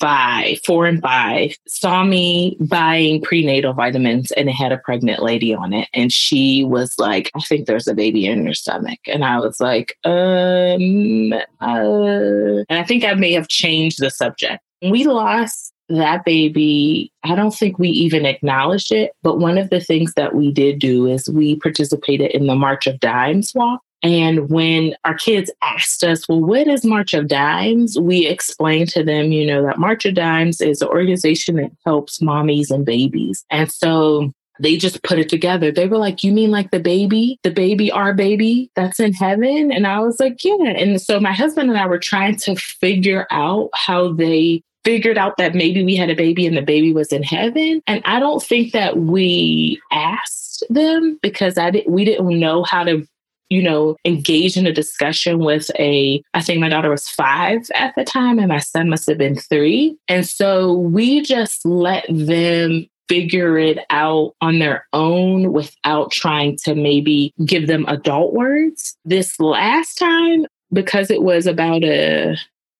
five, 0.00 0.58
four 0.64 0.86
and 0.86 1.00
five, 1.02 1.54
saw 1.68 2.02
me 2.02 2.56
buying 2.58 3.20
prenatal 3.20 3.74
vitamins 3.74 4.32
and 4.32 4.48
it 4.48 4.52
had 4.52 4.72
a 4.72 4.78
pregnant 4.78 5.22
lady 5.22 5.54
on 5.54 5.72
it. 5.72 5.88
And 5.92 6.10
she 6.10 6.64
was 6.64 6.94
like, 6.98 7.30
I 7.36 7.40
think 7.40 7.66
there's 7.66 7.86
a 7.86 7.94
baby 7.94 8.26
in 8.26 8.44
your 8.44 8.54
stomach. 8.54 8.98
And 9.06 9.24
I 9.24 9.38
was 9.38 9.60
like, 9.60 9.96
um, 10.04 11.34
uh, 11.60 12.64
and 12.68 12.78
I 12.78 12.82
think 12.82 13.04
I 13.04 13.14
may 13.14 13.32
have 13.32 13.48
changed 13.48 14.00
the 14.00 14.10
subject. 14.10 14.62
We 14.82 15.04
lost 15.04 15.74
that 15.90 16.24
baby, 16.24 17.12
I 17.24 17.34
don't 17.34 17.54
think 17.54 17.78
we 17.78 17.88
even 17.88 18.24
acknowledged 18.24 18.92
it. 18.92 19.12
But 19.22 19.38
one 19.38 19.58
of 19.58 19.70
the 19.70 19.80
things 19.80 20.14
that 20.14 20.34
we 20.34 20.52
did 20.52 20.78
do 20.78 21.06
is 21.06 21.28
we 21.28 21.56
participated 21.56 22.30
in 22.30 22.46
the 22.46 22.54
March 22.54 22.86
of 22.86 23.00
Dimes 23.00 23.54
walk. 23.54 23.82
And 24.02 24.48
when 24.48 24.94
our 25.04 25.14
kids 25.14 25.50
asked 25.62 26.04
us, 26.04 26.28
well, 26.28 26.40
what 26.40 26.66
is 26.66 26.84
March 26.84 27.12
of 27.14 27.28
Dimes? 27.28 27.98
We 28.00 28.26
explained 28.26 28.88
to 28.90 29.04
them, 29.04 29.32
you 29.32 29.46
know, 29.46 29.62
that 29.64 29.78
March 29.78 30.06
of 30.06 30.14
Dimes 30.14 30.60
is 30.60 30.80
an 30.80 30.88
organization 30.88 31.56
that 31.56 31.70
helps 31.84 32.20
mommies 32.20 32.70
and 32.70 32.86
babies. 32.86 33.44
And 33.50 33.70
so 33.70 34.32
they 34.60 34.76
just 34.76 35.02
put 35.02 35.18
it 35.18 35.28
together. 35.28 35.72
They 35.72 35.88
were 35.88 35.98
like, 35.98 36.22
You 36.22 36.32
mean 36.32 36.50
like 36.50 36.70
the 36.70 36.80
baby, 36.80 37.38
the 37.42 37.50
baby, 37.50 37.90
our 37.90 38.14
baby 38.14 38.70
that's 38.76 39.00
in 39.00 39.12
heaven? 39.12 39.72
And 39.72 39.86
I 39.86 40.00
was 40.00 40.20
like, 40.20 40.44
Yeah. 40.44 40.64
And 40.64 41.00
so 41.00 41.18
my 41.18 41.32
husband 41.32 41.70
and 41.70 41.78
I 41.78 41.86
were 41.86 41.98
trying 41.98 42.36
to 42.36 42.56
figure 42.56 43.26
out 43.30 43.70
how 43.74 44.12
they 44.12 44.62
figured 44.84 45.18
out 45.18 45.36
that 45.36 45.54
maybe 45.54 45.84
we 45.84 45.96
had 45.96 46.10
a 46.10 46.14
baby 46.16 46.46
and 46.46 46.56
the 46.56 46.62
baby 46.62 46.92
was 46.92 47.12
in 47.12 47.22
heaven. 47.22 47.82
And 47.86 48.02
I 48.04 48.18
don't 48.18 48.42
think 48.42 48.72
that 48.72 48.96
we 48.96 49.80
asked 49.90 50.64
them 50.68 51.18
because 51.22 51.58
I 51.58 51.70
didn't 51.70 51.92
we 51.92 52.04
didn't 52.04 52.38
know 52.38 52.64
how 52.64 52.84
to 52.84 53.06
you 53.50 53.62
know, 53.62 53.96
engage 54.04 54.56
in 54.56 54.66
a 54.66 54.72
discussion 54.72 55.40
with 55.40 55.70
a, 55.78 56.22
I 56.34 56.40
think 56.40 56.60
my 56.60 56.68
daughter 56.68 56.90
was 56.90 57.08
five 57.08 57.68
at 57.74 57.94
the 57.96 58.04
time 58.04 58.38
and 58.38 58.48
my 58.48 58.60
son 58.60 58.88
must 58.88 59.08
have 59.08 59.18
been 59.18 59.34
three. 59.34 59.96
And 60.08 60.26
so 60.26 60.72
we 60.72 61.22
just 61.22 61.66
let 61.66 62.06
them 62.08 62.86
figure 63.08 63.58
it 63.58 63.78
out 63.90 64.36
on 64.40 64.60
their 64.60 64.86
own 64.92 65.52
without 65.52 66.12
trying 66.12 66.56
to 66.58 66.76
maybe 66.76 67.34
give 67.44 67.66
them 67.66 67.84
adult 67.88 68.32
words. 68.32 68.96
This 69.04 69.40
last 69.40 69.96
time, 69.96 70.46
because 70.72 71.10
it 71.10 71.22
was 71.22 71.48
about 71.48 71.82
a, 71.82 72.36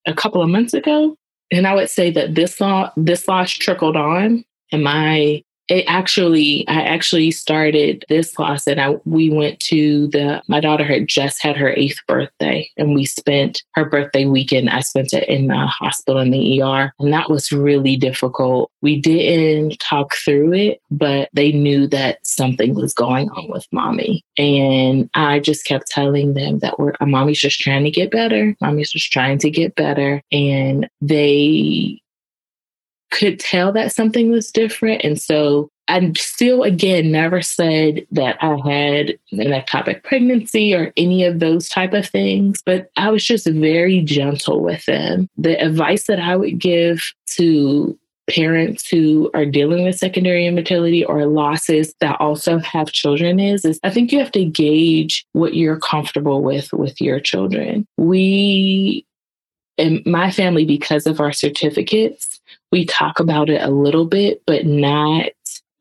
a 0.06 0.14
couple 0.14 0.40
of 0.40 0.48
months 0.48 0.72
ago, 0.72 1.16
and 1.50 1.66
I 1.66 1.74
would 1.74 1.90
say 1.90 2.12
that 2.12 2.36
this 2.36 2.60
law, 2.60 2.92
this 2.96 3.26
loss 3.26 3.50
trickled 3.50 3.96
on 3.96 4.44
and 4.70 4.84
my 4.84 5.42
it 5.70 5.84
actually 5.86 6.66
i 6.68 6.82
actually 6.82 7.30
started 7.30 8.04
this 8.08 8.32
class 8.32 8.66
and 8.66 8.80
i 8.80 8.96
we 9.04 9.30
went 9.30 9.58
to 9.60 10.08
the 10.08 10.42
my 10.48 10.60
daughter 10.60 10.84
had 10.84 11.06
just 11.06 11.42
had 11.42 11.56
her 11.56 11.70
eighth 11.70 12.00
birthday 12.06 12.68
and 12.76 12.94
we 12.94 13.04
spent 13.04 13.62
her 13.74 13.84
birthday 13.84 14.24
weekend. 14.24 14.70
I 14.70 14.80
spent 14.80 15.12
it 15.12 15.28
in 15.28 15.48
the 15.48 15.66
hospital 15.66 16.20
in 16.20 16.30
the 16.30 16.62
er 16.62 16.92
and 16.98 17.12
that 17.12 17.30
was 17.30 17.52
really 17.52 17.96
difficult. 17.96 18.70
We 18.82 19.00
didn't 19.00 19.78
talk 19.78 20.14
through 20.14 20.52
it 20.54 20.80
but 20.90 21.28
they 21.32 21.52
knew 21.52 21.86
that 21.88 22.18
something 22.26 22.74
was 22.74 22.92
going 22.92 23.30
on 23.30 23.48
with 23.48 23.66
mommy. 23.72 24.24
And 24.36 25.08
i 25.14 25.38
just 25.38 25.64
kept 25.64 25.88
telling 25.88 26.34
them 26.34 26.58
that 26.60 26.78
we're 26.78 26.92
mommy's 27.00 27.40
just 27.40 27.60
trying 27.60 27.84
to 27.84 27.90
get 27.90 28.10
better. 28.10 28.56
Mommy's 28.60 28.90
just 28.90 29.12
trying 29.12 29.38
to 29.38 29.50
get 29.50 29.74
better. 29.74 30.22
And 30.32 30.88
they 31.00 32.00
could 33.10 33.40
tell 33.40 33.72
that 33.72 33.92
something 33.92 34.30
was 34.30 34.50
different. 34.50 35.02
And 35.04 35.20
so 35.20 35.70
I 35.88 36.12
still, 36.16 36.62
again, 36.62 37.10
never 37.10 37.42
said 37.42 38.06
that 38.12 38.38
I 38.40 38.50
had 38.50 39.18
an 39.32 39.50
ectopic 39.50 40.04
pregnancy 40.04 40.72
or 40.72 40.92
any 40.96 41.24
of 41.24 41.40
those 41.40 41.68
type 41.68 41.92
of 41.92 42.08
things, 42.08 42.62
but 42.64 42.90
I 42.96 43.10
was 43.10 43.24
just 43.24 43.48
very 43.48 44.00
gentle 44.02 44.62
with 44.62 44.86
them. 44.86 45.28
The 45.36 45.60
advice 45.60 46.06
that 46.06 46.20
I 46.20 46.36
would 46.36 46.60
give 46.60 47.02
to 47.32 47.98
parents 48.30 48.88
who 48.88 49.28
are 49.34 49.44
dealing 49.44 49.82
with 49.82 49.98
secondary 49.98 50.46
infertility 50.46 51.04
or 51.04 51.26
losses 51.26 51.92
that 52.00 52.20
also 52.20 52.58
have 52.58 52.92
children 52.92 53.40
is 53.40 53.64
is 53.64 53.80
I 53.82 53.90
think 53.90 54.12
you 54.12 54.20
have 54.20 54.30
to 54.32 54.44
gauge 54.44 55.26
what 55.32 55.54
you're 55.54 55.80
comfortable 55.80 56.40
with 56.40 56.72
with 56.72 57.00
your 57.00 57.18
children. 57.18 57.88
We 57.96 59.04
in 59.76 60.02
my 60.06 60.30
family 60.30 60.64
because 60.64 61.06
of 61.06 61.18
our 61.20 61.32
certificates 61.32 62.29
we 62.72 62.84
talk 62.84 63.20
about 63.20 63.50
it 63.50 63.62
a 63.62 63.70
little 63.70 64.06
bit, 64.06 64.42
but 64.46 64.66
not 64.66 65.30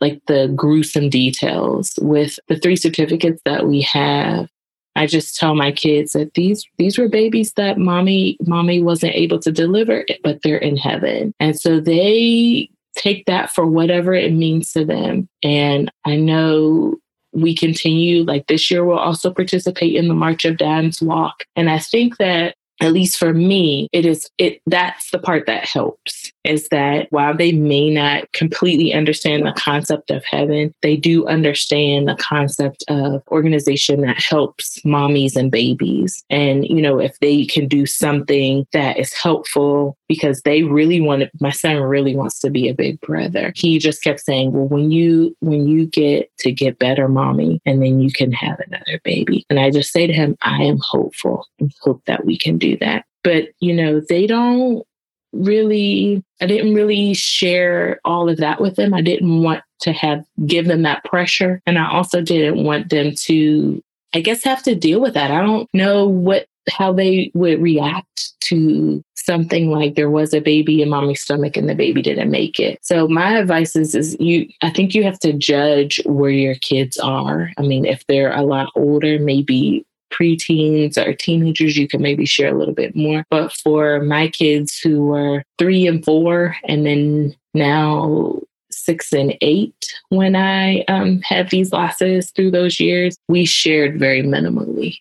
like 0.02 0.22
the 0.28 0.52
gruesome 0.56 1.10
details. 1.10 1.94
With 2.02 2.40
the 2.48 2.58
three 2.58 2.76
certificates 2.76 3.42
that 3.46 3.68
we 3.68 3.82
have, 3.82 4.50
I 4.96 5.06
just 5.06 5.38
tell 5.38 5.56
my 5.56 5.72
kids 5.72 6.14
that 6.14 6.34
these 6.34 6.66
these 6.78 6.98
were 6.98 7.08
babies 7.08 7.54
that 7.54 7.78
mommy 7.78 8.38
mommy 8.42 8.82
wasn't 8.82 9.16
able 9.16 9.40
to 9.40 9.52
deliver, 9.52 10.06
but 10.24 10.42
they're 10.42 10.58
in 10.58 10.78
heaven. 10.78 11.34
And 11.40 11.60
so 11.60 11.80
they 11.80 12.70
take 12.96 13.26
that 13.26 13.52
for 13.52 13.66
whatever 13.66 14.14
it 14.14 14.34
means 14.34 14.72
to 14.74 14.84
them. 14.84 15.30
And 15.44 15.92
I 16.06 16.16
know 16.16 16.98
we 17.32 17.56
continue 17.56 18.24
like 18.24 18.48
this 18.48 18.72
year 18.72 18.84
we'll 18.84 18.98
also 18.98 19.32
participate 19.32 19.96
in 19.96 20.08
the 20.08 20.16
March 20.16 20.46
of 20.46 20.58
Dimes 20.58 21.02
walk. 21.02 21.44
And 21.56 21.70
I 21.70 21.78
think 21.78 22.18
that 22.18 22.56
at 22.82 22.94
least 22.94 23.18
for 23.18 23.34
me, 23.34 23.90
it 23.92 24.06
is 24.06 24.30
it 24.38 24.62
that's 24.66 25.12
the 25.12 25.20
part 25.20 25.46
that 25.48 25.66
helps 25.66 26.32
is 26.46 26.70
that 26.70 27.08
while 27.12 27.36
they 27.36 27.52
may 27.52 27.90
not 27.90 28.32
completely 28.32 28.94
understand 28.94 29.46
the 29.46 29.54
concept 29.54 30.10
of 30.10 30.24
heaven, 30.26 30.74
they 30.82 30.96
do 30.96 31.28
understand 31.28 32.08
the 32.08 32.16
concept 32.16 32.84
of 32.88 33.22
organization 33.30 34.02
that 34.02 34.22
helps 34.22 34.80
mommies 34.80 35.36
and 35.36 35.52
babies. 35.52 36.24
And, 36.30 36.66
you 36.66 36.82
know, 36.82 37.00
if 37.00 37.18
they 37.20 37.46
can 37.46 37.68
do 37.68 37.86
something 37.86 38.66
that 38.72 38.98
is 38.98 39.14
helpful 39.14 39.98
because 40.08 40.42
they 40.42 40.64
really 40.64 41.02
want 41.02 41.22
to, 41.22 41.30
my 41.40 41.52
son 41.52 41.78
really 41.82 42.16
wants 42.16 42.40
to 42.40 42.50
be 42.50 42.68
a 42.70 42.74
big 42.74 43.00
brother. 43.02 43.54
He 43.56 43.78
just 43.78 44.04
kept 44.04 44.22
saying, 44.22 44.54
well, 44.54 44.68
when 44.68 44.92
you, 44.92 45.36
when 45.42 45.68
you 45.68 45.86
get 45.86 46.36
to 46.40 46.52
get 46.52 46.80
better, 46.80 47.08
mommy, 47.08 47.62
and 47.66 47.82
then 47.82 48.00
you 48.00 48.12
can 48.12 48.32
have 48.32 48.60
another 48.62 49.00
baby. 49.04 49.46
And 49.50 49.60
I 49.60 49.70
just 49.70 49.92
say 49.92 50.08
to 50.08 50.14
him, 50.14 50.38
I 50.42 50.64
am 50.64 50.80
hopeful 50.82 51.48
and 51.60 51.72
hope 51.82 52.04
that 52.06 52.26
we 52.26 52.38
can 52.38 52.58
do 52.58 52.69
that. 52.78 53.06
But, 53.24 53.50
you 53.60 53.74
know, 53.74 54.02
they 54.08 54.28
don't 54.28 54.86
really 55.34 56.24
I 56.42 56.48
didn't 56.48 56.74
really 56.74 57.14
share 57.14 58.00
all 58.06 58.30
of 58.30 58.38
that 58.38 58.62
with 58.62 58.76
them. 58.76 58.94
I 58.94 59.02
didn't 59.02 59.44
want 59.44 59.64
to 59.82 59.94
have 59.94 60.24
give 60.46 60.68
them 60.68 60.82
that 60.84 61.04
pressure 61.04 61.62
and 61.66 61.78
I 61.78 61.90
also 61.92 62.22
didn't 62.22 62.64
want 62.64 62.90
them 62.90 63.14
to 63.26 63.82
I 64.14 64.22
guess 64.22 64.44
have 64.44 64.64
to 64.64 64.76
deal 64.76 65.00
with 65.00 65.14
that. 65.14 65.32
I 65.32 65.42
don't 65.42 65.70
know 65.74 66.08
what 66.08 66.48
how 66.70 66.94
they 66.94 67.32
would 67.34 67.62
react 67.62 68.34
to 68.42 69.04
something 69.16 69.70
like 69.70 69.96
there 69.96 70.10
was 70.10 70.34
a 70.34 70.40
baby 70.40 70.82
in 70.82 70.90
mommy's 70.90 71.22
stomach 71.22 71.56
and 71.56 71.70
the 71.70 71.76
baby 71.76 72.02
didn't 72.02 72.32
make 72.32 72.60
it. 72.60 72.80
So 72.82 73.08
my 73.08 73.38
advice 73.38 73.76
is 73.76 73.94
is 73.94 74.18
you 74.20 74.48
I 74.62 74.72
think 74.72 74.96
you 74.96 75.04
have 75.04 75.20
to 75.20 75.34
judge 75.34 76.02
where 76.06 76.32
your 76.32 76.56
kids 76.56 76.98
are. 76.98 77.52
I 77.58 77.62
mean, 77.62 77.86
if 77.86 78.06
they're 78.08 78.34
a 78.34 78.44
lot 78.44 78.72
older, 78.76 79.20
maybe 79.20 79.86
preteens 80.10 80.98
or 80.98 81.14
teenagers, 81.14 81.78
you 81.78 81.88
can 81.88 82.02
maybe 82.02 82.26
share 82.26 82.54
a 82.54 82.58
little 82.58 82.74
bit 82.74 82.96
more. 82.96 83.24
But 83.30 83.54
for 83.54 84.02
my 84.02 84.28
kids 84.28 84.80
who 84.80 85.06
were 85.06 85.44
three 85.58 85.88
and 85.88 86.04
four, 86.04 86.56
and 86.66 86.86
then 86.86 87.36
now 87.54 88.40
six 88.72 89.12
and 89.14 89.36
eight, 89.42 89.94
when 90.10 90.36
I 90.36 90.82
um, 90.88 91.22
had 91.22 91.50
these 91.50 91.72
losses 91.72 92.32
through 92.32 92.52
those 92.52 92.80
years, 92.80 93.18
we 93.28 93.46
shared 93.46 94.00
very 94.00 94.24
minimally. 94.24 94.98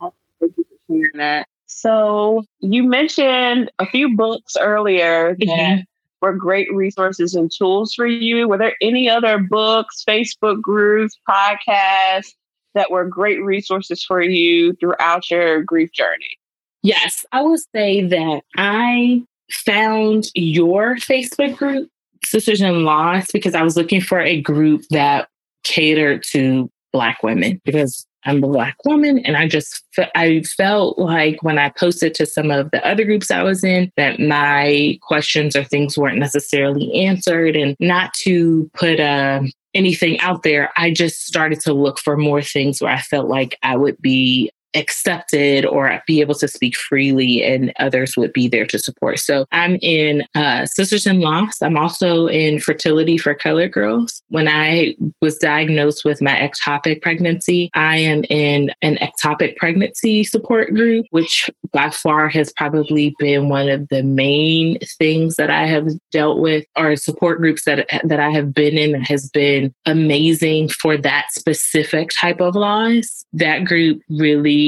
Thank 0.00 0.14
you 0.56 0.64
for 0.64 0.94
sharing 0.94 1.10
that. 1.16 1.46
So 1.66 2.42
you 2.58 2.82
mentioned 2.82 3.70
a 3.78 3.86
few 3.86 4.16
books 4.16 4.56
earlier 4.58 5.34
that 5.38 5.46
mm-hmm. 5.46 5.80
were 6.20 6.34
great 6.34 6.72
resources 6.74 7.34
and 7.34 7.50
tools 7.50 7.94
for 7.94 8.06
you. 8.06 8.48
Were 8.48 8.58
there 8.58 8.76
any 8.82 9.08
other 9.08 9.38
books, 9.38 10.04
Facebook 10.06 10.60
groups, 10.60 11.18
podcasts 11.28 12.34
that 12.74 12.90
were 12.90 13.04
great 13.04 13.42
resources 13.42 14.04
for 14.04 14.22
you 14.22 14.74
throughout 14.74 15.30
your 15.30 15.62
grief 15.62 15.92
journey? 15.92 16.38
Yes, 16.82 17.24
I 17.32 17.42
would 17.42 17.60
say 17.74 18.06
that 18.06 18.42
I 18.56 19.22
found 19.50 20.28
your 20.34 20.96
Facebook 20.96 21.56
group, 21.56 21.90
Sisters 22.24 22.60
in 22.60 22.84
Loss, 22.84 23.32
because 23.32 23.54
I 23.54 23.62
was 23.62 23.76
looking 23.76 24.00
for 24.00 24.20
a 24.20 24.40
group 24.40 24.82
that 24.90 25.28
catered 25.64 26.22
to 26.30 26.70
Black 26.92 27.22
women 27.22 27.60
because 27.64 28.06
I'm 28.24 28.42
a 28.42 28.48
Black 28.48 28.76
woman. 28.84 29.20
And 29.20 29.36
I 29.36 29.48
just, 29.48 29.84
I 30.14 30.42
felt 30.42 30.98
like 30.98 31.42
when 31.42 31.58
I 31.58 31.70
posted 31.70 32.14
to 32.16 32.26
some 32.26 32.50
of 32.50 32.70
the 32.70 32.86
other 32.86 33.04
groups 33.04 33.30
I 33.30 33.42
was 33.42 33.64
in 33.64 33.90
that 33.96 34.20
my 34.20 34.98
questions 35.02 35.56
or 35.56 35.64
things 35.64 35.96
weren't 35.96 36.18
necessarily 36.18 36.92
answered 36.94 37.56
and 37.56 37.76
not 37.80 38.12
to 38.14 38.70
put 38.74 39.00
a, 39.00 39.50
anything 39.74 40.18
out 40.20 40.42
there, 40.42 40.70
I 40.76 40.92
just 40.92 41.26
started 41.26 41.60
to 41.60 41.72
look 41.72 41.98
for 41.98 42.16
more 42.16 42.42
things 42.42 42.80
where 42.80 42.92
I 42.92 43.00
felt 43.00 43.28
like 43.28 43.56
I 43.62 43.76
would 43.76 44.00
be 44.00 44.50
accepted 44.74 45.64
or 45.64 46.02
be 46.06 46.20
able 46.20 46.34
to 46.36 46.48
speak 46.48 46.76
freely 46.76 47.42
and 47.42 47.72
others 47.78 48.16
would 48.16 48.32
be 48.32 48.48
there 48.48 48.66
to 48.66 48.78
support. 48.78 49.18
So 49.18 49.46
I'm 49.52 49.76
in 49.82 50.24
uh, 50.34 50.66
Sisters 50.66 51.06
in 51.06 51.20
Loss. 51.20 51.62
I'm 51.62 51.76
also 51.76 52.26
in 52.26 52.60
Fertility 52.60 53.18
for 53.18 53.34
Colored 53.34 53.72
Girls. 53.72 54.22
When 54.28 54.48
I 54.48 54.96
was 55.20 55.38
diagnosed 55.38 56.04
with 56.04 56.22
my 56.22 56.34
ectopic 56.34 57.02
pregnancy, 57.02 57.70
I 57.74 57.96
am 57.96 58.24
in 58.24 58.70
an 58.82 58.96
ectopic 58.96 59.56
pregnancy 59.56 60.24
support 60.24 60.74
group, 60.74 61.06
which 61.10 61.50
by 61.72 61.90
far 61.90 62.28
has 62.28 62.52
probably 62.52 63.14
been 63.18 63.48
one 63.48 63.68
of 63.68 63.88
the 63.88 64.02
main 64.02 64.78
things 64.98 65.36
that 65.36 65.50
I 65.50 65.66
have 65.66 65.88
dealt 66.12 66.38
with 66.38 66.64
or 66.76 66.96
support 66.96 67.38
groups 67.38 67.64
that, 67.64 67.88
that 68.04 68.20
I 68.20 68.30
have 68.30 68.54
been 68.54 68.78
in 68.78 68.92
that 68.92 69.06
has 69.06 69.28
been 69.30 69.74
amazing 69.86 70.68
for 70.68 70.96
that 70.96 71.28
specific 71.32 72.10
type 72.10 72.40
of 72.40 72.54
loss. 72.54 73.24
That 73.32 73.64
group 73.64 74.02
really 74.08 74.59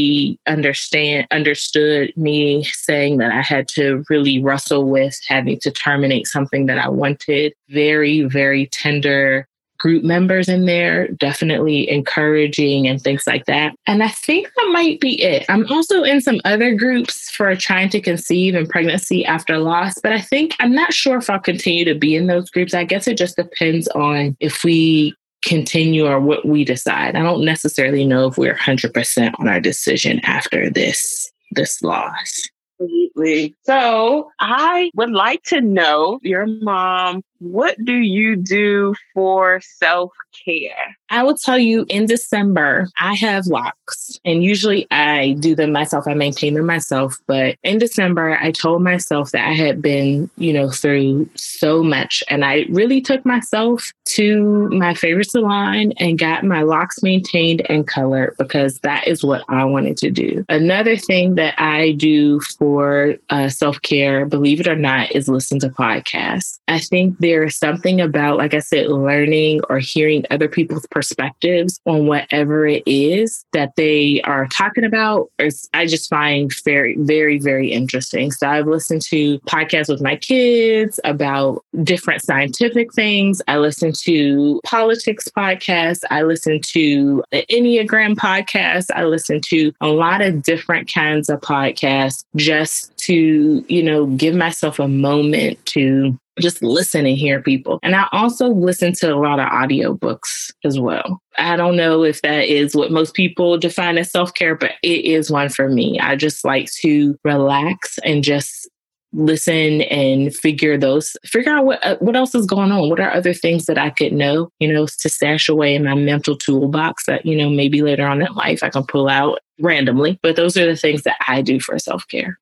understand 0.47 1.26
understood 1.30 2.12
me 2.16 2.64
saying 2.64 3.18
that 3.18 3.32
I 3.32 3.43
had 3.43 3.68
to 3.68 4.05
really 4.09 4.43
wrestle 4.43 4.88
with 4.88 5.18
having 5.28 5.59
to 5.61 5.70
terminate 5.70 6.26
something 6.26 6.66
that 6.66 6.78
I 6.78 6.88
wanted. 6.88 7.55
Very, 7.68 8.22
very 8.22 8.66
tender 8.66 9.47
group 9.82 10.05
members 10.05 10.49
in 10.49 10.64
there, 10.64 11.09
definitely 11.09 11.90
encouraging 11.90 12.86
and 12.86 13.03
things 13.03 13.24
like 13.26 13.45
that. 13.47 13.74
And 13.84 14.01
I 14.01 14.09
think 14.09 14.49
that 14.57 14.70
might 14.72 15.01
be 15.01 15.20
it. 15.20 15.45
I'm 15.49 15.66
also 15.72 16.05
in 16.05 16.20
some 16.20 16.40
other 16.45 16.72
groups 16.72 17.32
for 17.32 17.55
trying 17.57 17.88
to 17.90 18.01
conceive 18.01 18.55
and 18.55 18.68
pregnancy 18.68 19.26
after 19.26 19.59
loss, 19.59 19.95
but 20.01 20.12
I 20.12 20.20
think 20.20 20.55
I'm 20.61 20.72
not 20.72 20.93
sure 20.93 21.18
if 21.18 21.28
I'll 21.28 21.40
continue 21.40 21.84
to 21.84 21.97
be 21.97 22.14
in 22.14 22.28
those 22.28 22.49
groups. 22.49 22.74
I 22.74 22.84
guess 22.84 23.09
it 23.09 23.18
just 23.18 23.34
depends 23.34 23.88
on 23.88 24.36
if 24.38 24.62
we 24.62 25.16
continue 25.43 26.07
or 26.07 26.20
what 26.20 26.47
we 26.47 26.64
decide. 26.64 27.16
I 27.16 27.22
don't 27.22 27.45
necessarily 27.45 28.05
know 28.05 28.28
if 28.28 28.38
we're 28.38 28.57
100% 28.57 29.32
on 29.38 29.49
our 29.49 29.61
decision 29.61 30.20
after 30.24 30.70
this 30.70 31.30
this 31.55 31.82
loss. 31.82 32.49
Absolutely. 32.80 33.55
So, 33.64 34.30
I 34.40 34.90
would 34.95 35.11
like 35.11 35.43
to 35.45 35.61
know 35.61 36.18
your 36.22 36.47
mom 36.47 37.22
what 37.43 37.76
do 37.84 37.95
you 37.95 38.36
do 38.36 38.95
for 39.14 39.61
self 39.61 40.12
care? 40.45 40.97
I 41.11 41.22
will 41.22 41.36
tell 41.36 41.59
you 41.59 41.84
in 41.88 42.07
December, 42.07 42.88
I 42.99 43.14
have 43.14 43.47
locks 43.47 44.18
and 44.24 44.43
usually 44.43 44.86
I 44.90 45.36
do 45.40 45.55
them 45.55 45.72
myself. 45.72 46.07
I 46.07 46.14
maintain 46.14 46.55
them 46.55 46.66
myself. 46.66 47.20
But 47.26 47.57
in 47.62 47.78
December, 47.78 48.38
I 48.40 48.51
told 48.51 48.82
myself 48.82 49.32
that 49.32 49.47
I 49.47 49.53
had 49.53 49.82
been, 49.82 50.30
you 50.36 50.53
know, 50.53 50.70
through 50.70 51.28
so 51.34 51.82
much 51.82 52.22
and 52.28 52.45
I 52.45 52.64
really 52.70 53.01
took 53.01 53.26
myself 53.26 53.93
to 54.07 54.68
my 54.70 54.95
favorite 54.95 55.30
salon 55.30 55.93
and 55.99 56.18
got 56.18 56.45
my 56.45 56.62
locks 56.62 57.03
maintained 57.03 57.62
and 57.68 57.86
colored 57.86 58.34
because 58.38 58.78
that 58.80 59.07
is 59.07 59.24
what 59.24 59.45
I 59.49 59.64
wanted 59.64 59.97
to 59.99 60.11
do. 60.11 60.45
Another 60.49 60.97
thing 60.97 61.34
that 61.34 61.55
I 61.59 61.93
do 61.93 62.40
for 62.40 63.16
uh, 63.30 63.49
self 63.49 63.80
care, 63.82 64.24
believe 64.26 64.61
it 64.61 64.68
or 64.68 64.76
not, 64.76 65.12
is 65.12 65.28
listen 65.28 65.59
to 65.61 65.68
podcasts. 65.68 66.59
I 66.68 66.78
think 66.78 67.18
there 67.18 67.32
there's 67.33 67.57
something 67.57 67.99
about, 67.99 68.37
like 68.37 68.53
I 68.53 68.59
said, 68.59 68.89
learning 68.89 69.62
or 69.70 69.78
hearing 69.78 70.26
other 70.30 70.49
people's 70.49 70.87
perspectives 70.91 71.80
on 71.87 72.07
whatever 72.07 72.66
it 72.66 72.83
is 72.85 73.47
that 73.55 73.74
they 73.76 74.20
are 74.24 74.47
talking 74.49 74.85
about. 74.85 75.30
I 75.72 75.87
just 75.87 76.11
find 76.11 76.53
very, 76.62 76.95
very, 76.99 77.39
very 77.39 77.72
interesting. 77.72 78.30
So 78.33 78.47
I've 78.47 78.66
listened 78.66 79.01
to 79.03 79.39
podcasts 79.41 79.89
with 79.89 80.03
my 80.03 80.16
kids 80.16 81.01
about 81.05 81.64
different 81.83 82.20
scientific 82.20 82.93
things. 82.93 83.41
I 83.49 83.57
listen 83.57 83.93
to 84.05 84.61
politics 84.66 85.26
podcasts. 85.35 86.03
I 86.11 86.24
listen 86.24 86.61
to 86.61 87.24
the 87.33 87.47
Enneagram 87.51 88.14
podcast. 88.16 88.89
I 88.95 89.05
listen 89.05 89.41
to 89.47 89.72
a 89.80 89.89
lot 89.89 90.20
of 90.20 90.43
different 90.43 90.93
kinds 90.93 91.30
of 91.30 91.41
podcasts 91.41 92.24
just 92.37 92.95
to, 92.99 93.64
you 93.68 93.83
know, 93.83 94.05
give 94.05 94.35
myself 94.35 94.78
a 94.78 94.87
moment 94.87 95.64
to 95.64 96.18
just 96.41 96.62
listen 96.62 97.07
and 97.07 97.16
hear 97.16 97.43
people. 97.43 97.78
And 97.83 97.95
I 97.95 98.09
also 98.12 98.49
listen 98.49 98.93
to 98.95 99.14
a 99.14 99.16
lot 99.16 99.39
of 99.39 99.49
audiobooks 99.49 100.53
as 100.64 100.78
well. 100.78 101.20
I 101.39 101.57
don't 101.57 101.76
know 101.76 102.05
if 102.05 102.22
that 102.22 102.47
is 102.49 102.74
what 102.74 102.91
most 102.91 103.14
people 103.14 103.59
define 103.59 103.99
as 103.99 104.11
self 104.11 104.35
care, 104.35 104.55
but 104.55 104.72
it 104.83 105.05
is 105.05 105.30
one 105.30 105.49
for 105.49 105.68
me. 105.68 105.99
I 106.01 106.16
just 106.16 106.45
like 106.45 106.70
to 106.80 107.18
relax 107.24 107.99
and 108.05 108.24
just 108.24 108.68
listen 109.12 109.83
and 109.83 110.35
figure 110.35 110.78
those 110.78 111.16
figure 111.24 111.53
out 111.53 111.66
what 111.66 111.85
uh, 111.85 111.97
what 111.99 112.16
else 112.16 112.35
is 112.35 112.47
going 112.47 112.72
on 112.72 112.89
what 112.89 112.99
are 112.99 113.12
other 113.12 113.35
things 113.35 113.66
that 113.66 113.76
i 113.76 113.91
could 113.91 114.12
know 114.12 114.49
you 114.59 114.72
know 114.72 114.87
to 114.87 115.09
stash 115.09 115.51
away 115.51 115.74
in 115.74 115.85
my 115.85 115.95
mental 115.95 116.35
toolbox 116.35 117.05
that 117.05 117.26
you 117.26 117.37
know 117.37 117.51
maybe 117.51 117.83
later 117.83 118.07
on 118.07 118.22
in 118.22 118.33
life 118.33 118.62
i 118.62 118.70
can 118.70 118.85
pull 118.85 119.11
out 119.11 119.39
randomly 119.61 120.18
but 120.22 120.35
those 120.35 120.57
are 120.57 120.64
the 120.64 120.76
things 120.76 121.03
that 121.03 121.16
i 121.28 121.43
do 121.43 121.61
for 121.61 121.78
self-care 121.78 122.39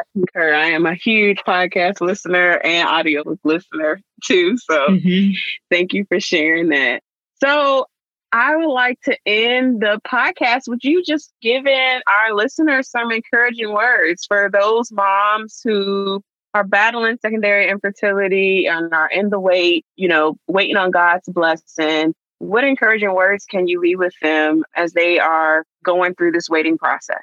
I 0.00 0.18
concur. 0.18 0.54
I 0.54 0.66
am 0.70 0.86
a 0.86 0.94
huge 0.94 1.38
podcast 1.46 2.00
listener 2.00 2.60
and 2.64 2.88
audio 2.88 3.22
listener 3.44 4.00
too. 4.24 4.56
So 4.56 4.88
mm-hmm. 4.88 5.32
thank 5.70 5.92
you 5.92 6.06
for 6.08 6.20
sharing 6.20 6.70
that. 6.70 7.02
So 7.42 7.86
I 8.32 8.56
would 8.56 8.72
like 8.72 9.00
to 9.02 9.16
end 9.26 9.80
the 9.80 10.00
podcast 10.06 10.62
with 10.68 10.84
you 10.84 11.02
just 11.04 11.32
giving 11.42 12.00
our 12.06 12.34
listeners 12.34 12.88
some 12.88 13.10
encouraging 13.10 13.72
words 13.72 14.24
for 14.26 14.48
those 14.50 14.90
moms 14.92 15.60
who 15.64 16.22
are 16.54 16.64
battling 16.64 17.18
secondary 17.20 17.68
infertility 17.68 18.66
and 18.66 18.92
are 18.94 19.08
in 19.08 19.30
the 19.30 19.38
wait, 19.38 19.84
you 19.96 20.08
know, 20.08 20.36
waiting 20.48 20.76
on 20.76 20.90
God's 20.90 21.28
blessing. 21.28 22.14
What 22.38 22.64
encouraging 22.64 23.14
words 23.14 23.44
can 23.44 23.68
you 23.68 23.80
leave 23.80 23.98
with 23.98 24.14
them 24.22 24.64
as 24.74 24.92
they 24.92 25.18
are 25.18 25.64
going 25.84 26.14
through 26.14 26.32
this 26.32 26.48
waiting 26.48 26.78
process? 26.78 27.20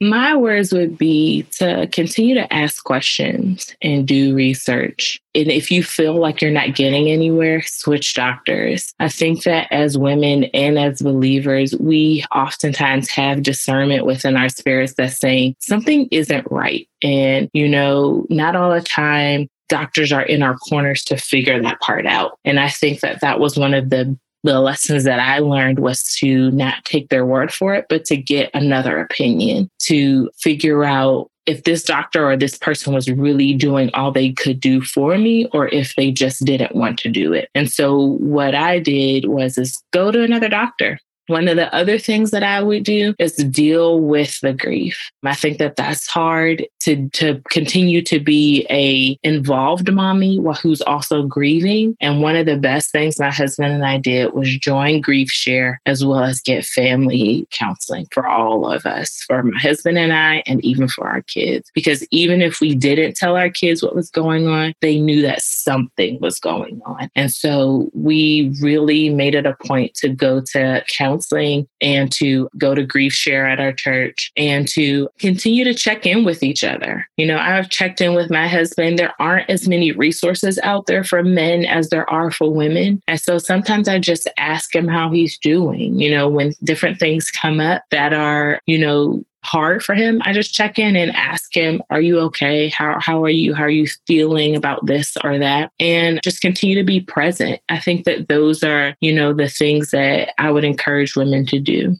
My 0.00 0.36
words 0.36 0.72
would 0.72 0.96
be 0.96 1.42
to 1.52 1.88
continue 1.92 2.34
to 2.34 2.52
ask 2.52 2.84
questions 2.84 3.74
and 3.82 4.06
do 4.06 4.34
research. 4.34 5.20
And 5.34 5.50
if 5.50 5.70
you 5.70 5.82
feel 5.82 6.14
like 6.14 6.40
you're 6.40 6.50
not 6.52 6.76
getting 6.76 7.08
anywhere, 7.08 7.62
switch 7.62 8.14
doctors. 8.14 8.94
I 9.00 9.08
think 9.08 9.42
that 9.42 9.66
as 9.72 9.98
women 9.98 10.44
and 10.54 10.78
as 10.78 11.02
believers, 11.02 11.74
we 11.80 12.24
oftentimes 12.34 13.08
have 13.10 13.42
discernment 13.42 14.06
within 14.06 14.36
our 14.36 14.48
spirits 14.48 14.94
that's 14.96 15.18
saying 15.18 15.56
something 15.58 16.08
isn't 16.12 16.46
right. 16.50 16.88
And, 17.02 17.50
you 17.52 17.68
know, 17.68 18.24
not 18.30 18.54
all 18.54 18.72
the 18.72 18.80
time 18.80 19.48
doctors 19.68 20.12
are 20.12 20.22
in 20.22 20.42
our 20.42 20.56
corners 20.56 21.04
to 21.04 21.16
figure 21.16 21.60
that 21.62 21.80
part 21.80 22.06
out. 22.06 22.38
And 22.44 22.58
I 22.58 22.68
think 22.68 23.00
that 23.00 23.20
that 23.20 23.38
was 23.38 23.58
one 23.58 23.74
of 23.74 23.90
the 23.90 24.18
the 24.44 24.60
lessons 24.60 25.04
that 25.04 25.20
I 25.20 25.38
learned 25.38 25.78
was 25.78 26.14
to 26.18 26.50
not 26.52 26.84
take 26.84 27.08
their 27.08 27.26
word 27.26 27.52
for 27.52 27.74
it, 27.74 27.86
but 27.88 28.04
to 28.06 28.16
get 28.16 28.50
another 28.54 29.00
opinion 29.00 29.68
to 29.82 30.30
figure 30.38 30.84
out 30.84 31.30
if 31.46 31.64
this 31.64 31.82
doctor 31.82 32.30
or 32.30 32.36
this 32.36 32.58
person 32.58 32.92
was 32.92 33.10
really 33.10 33.54
doing 33.54 33.90
all 33.94 34.12
they 34.12 34.32
could 34.32 34.60
do 34.60 34.82
for 34.82 35.16
me 35.16 35.46
or 35.54 35.66
if 35.68 35.94
they 35.96 36.10
just 36.10 36.44
didn't 36.44 36.76
want 36.76 36.98
to 36.98 37.08
do 37.08 37.32
it. 37.32 37.48
And 37.54 37.70
so 37.70 38.18
what 38.18 38.54
I 38.54 38.78
did 38.80 39.24
was 39.24 39.56
is 39.56 39.82
go 39.90 40.10
to 40.10 40.22
another 40.22 40.50
doctor 40.50 41.00
one 41.28 41.46
of 41.46 41.56
the 41.56 41.72
other 41.74 41.98
things 41.98 42.30
that 42.30 42.42
I 42.42 42.62
would 42.62 42.82
do 42.82 43.14
is 43.18 43.36
deal 43.36 44.00
with 44.00 44.40
the 44.40 44.52
grief. 44.52 45.10
I 45.24 45.34
think 45.34 45.58
that 45.58 45.76
that's 45.76 46.06
hard 46.06 46.66
to, 46.80 47.08
to 47.10 47.40
continue 47.50 48.02
to 48.02 48.18
be 48.18 48.66
a 48.70 49.18
involved 49.22 49.92
mommy 49.92 50.40
who's 50.62 50.80
also 50.82 51.22
grieving. 51.24 51.96
And 52.00 52.22
one 52.22 52.34
of 52.34 52.46
the 52.46 52.56
best 52.56 52.90
things 52.90 53.20
my 53.20 53.30
husband 53.30 53.72
and 53.72 53.84
I 53.84 53.98
did 53.98 54.32
was 54.32 54.56
join 54.56 55.00
Grief 55.00 55.30
Share 55.30 55.80
as 55.84 56.04
well 56.04 56.24
as 56.24 56.40
get 56.40 56.64
family 56.64 57.46
counseling 57.50 58.06
for 58.10 58.26
all 58.26 58.70
of 58.70 58.86
us, 58.86 59.22
for 59.26 59.42
my 59.42 59.58
husband 59.60 59.98
and 59.98 60.12
I, 60.12 60.42
and 60.46 60.64
even 60.64 60.88
for 60.88 61.06
our 61.06 61.22
kids. 61.22 61.70
Because 61.74 62.06
even 62.10 62.40
if 62.40 62.60
we 62.60 62.74
didn't 62.74 63.16
tell 63.16 63.36
our 63.36 63.50
kids 63.50 63.82
what 63.82 63.94
was 63.94 64.10
going 64.10 64.48
on, 64.48 64.72
they 64.80 64.98
knew 64.98 65.20
that 65.22 65.42
something 65.42 66.18
was 66.20 66.40
going 66.40 66.80
on. 66.86 67.10
And 67.14 67.30
so 67.30 67.90
we 67.92 68.54
really 68.62 69.10
made 69.10 69.34
it 69.34 69.46
a 69.46 69.56
point 69.66 69.94
to 69.96 70.08
go 70.08 70.40
to 70.52 70.82
counseling 70.88 71.17
counseling 71.18 71.66
and 71.80 72.12
to 72.12 72.48
go 72.56 72.74
to 72.74 72.84
grief 72.84 73.12
share 73.12 73.46
at 73.46 73.60
our 73.60 73.72
church 73.72 74.30
and 74.36 74.68
to 74.68 75.08
continue 75.18 75.64
to 75.64 75.74
check 75.74 76.06
in 76.06 76.24
with 76.24 76.42
each 76.42 76.62
other. 76.64 77.06
You 77.16 77.26
know, 77.26 77.38
I've 77.38 77.70
checked 77.70 78.00
in 78.00 78.14
with 78.14 78.30
my 78.30 78.46
husband. 78.46 78.98
There 78.98 79.14
aren't 79.18 79.50
as 79.50 79.68
many 79.68 79.92
resources 79.92 80.58
out 80.62 80.86
there 80.86 81.04
for 81.04 81.22
men 81.22 81.64
as 81.64 81.90
there 81.90 82.08
are 82.10 82.30
for 82.30 82.52
women. 82.52 83.02
And 83.08 83.20
so 83.20 83.38
sometimes 83.38 83.88
I 83.88 83.98
just 83.98 84.28
ask 84.36 84.74
him 84.74 84.88
how 84.88 85.10
he's 85.10 85.38
doing, 85.38 85.98
you 85.98 86.10
know, 86.10 86.28
when 86.28 86.54
different 86.62 86.98
things 86.98 87.30
come 87.30 87.60
up 87.60 87.82
that 87.90 88.12
are, 88.12 88.60
you 88.66 88.78
know, 88.78 89.22
hard 89.44 89.82
for 89.82 89.94
him, 89.94 90.20
I 90.24 90.32
just 90.32 90.54
check 90.54 90.78
in 90.78 90.96
and 90.96 91.14
ask 91.14 91.54
him, 91.54 91.82
Are 91.90 92.00
you 92.00 92.18
okay? 92.20 92.68
How, 92.68 92.98
how 93.00 93.22
are 93.24 93.30
you? 93.30 93.54
How 93.54 93.64
are 93.64 93.70
you 93.70 93.86
feeling 94.06 94.56
about 94.56 94.86
this 94.86 95.16
or 95.22 95.38
that? 95.38 95.72
And 95.78 96.20
just 96.22 96.40
continue 96.40 96.76
to 96.76 96.84
be 96.84 97.00
present. 97.00 97.60
I 97.68 97.78
think 97.78 98.04
that 98.04 98.28
those 98.28 98.62
are, 98.62 98.94
you 99.00 99.12
know, 99.12 99.32
the 99.32 99.48
things 99.48 99.90
that 99.90 100.34
I 100.38 100.50
would 100.50 100.64
encourage 100.64 101.16
women 101.16 101.46
to 101.46 101.58
do. 101.58 101.96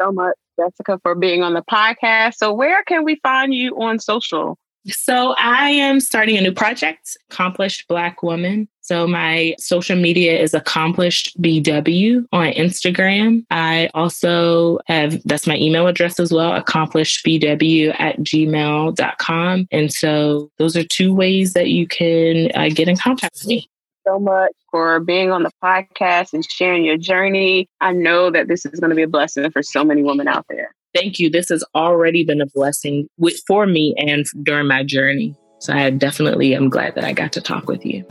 So 0.00 0.12
much, 0.12 0.36
Jessica, 0.58 0.98
for 1.02 1.14
being 1.14 1.42
on 1.42 1.54
the 1.54 1.62
podcast. 1.62 2.34
So, 2.34 2.52
where 2.52 2.82
can 2.84 3.04
we 3.04 3.20
find 3.22 3.54
you 3.54 3.80
on 3.80 3.98
social? 3.98 4.58
So 4.86 5.34
I 5.38 5.68
am 5.68 6.00
starting 6.00 6.38
a 6.38 6.40
new 6.40 6.52
project, 6.52 7.16
Accomplished 7.30 7.86
Black 7.86 8.22
Woman. 8.22 8.66
So 8.90 9.06
my 9.06 9.54
social 9.56 9.94
media 9.94 10.36
is 10.36 10.52
accomplished 10.52 11.40
BW 11.40 12.26
on 12.32 12.48
Instagram. 12.54 13.44
I 13.48 13.88
also 13.94 14.80
have, 14.88 15.22
that's 15.24 15.46
my 15.46 15.56
email 15.56 15.86
address 15.86 16.18
as 16.18 16.32
well, 16.32 16.60
accomplishedbw 16.60 18.00
at 18.00 18.18
gmail.com. 18.18 19.68
And 19.70 19.92
so 19.92 20.50
those 20.58 20.76
are 20.76 20.82
two 20.82 21.14
ways 21.14 21.52
that 21.52 21.68
you 21.68 21.86
can 21.86 22.50
uh, 22.56 22.68
get 22.70 22.88
in 22.88 22.96
contact 22.96 23.36
with 23.36 23.46
me 23.46 23.70
so 24.04 24.18
much 24.18 24.52
for 24.72 24.98
being 24.98 25.30
on 25.30 25.44
the 25.44 25.52
podcast 25.62 26.32
and 26.32 26.44
sharing 26.50 26.84
your 26.84 26.96
journey. 26.96 27.68
I 27.80 27.92
know 27.92 28.30
that 28.30 28.48
this 28.48 28.66
is 28.66 28.80
going 28.80 28.90
to 28.90 28.96
be 28.96 29.02
a 29.02 29.08
blessing 29.08 29.48
for 29.52 29.62
so 29.62 29.84
many 29.84 30.02
women 30.02 30.26
out 30.26 30.46
there 30.48 30.74
thank 30.92 31.20
you. 31.20 31.30
This 31.30 31.50
has 31.50 31.62
already 31.76 32.24
been 32.24 32.40
a 32.40 32.46
blessing 32.46 33.08
with, 33.16 33.40
for 33.46 33.64
me 33.64 33.94
and 33.96 34.26
during 34.42 34.66
my 34.66 34.82
journey. 34.82 35.36
So 35.60 35.72
I 35.72 35.88
definitely 35.90 36.52
am 36.56 36.68
glad 36.68 36.96
that 36.96 37.04
I 37.04 37.12
got 37.12 37.32
to 37.34 37.40
talk 37.40 37.68
with 37.68 37.86
you. 37.86 38.04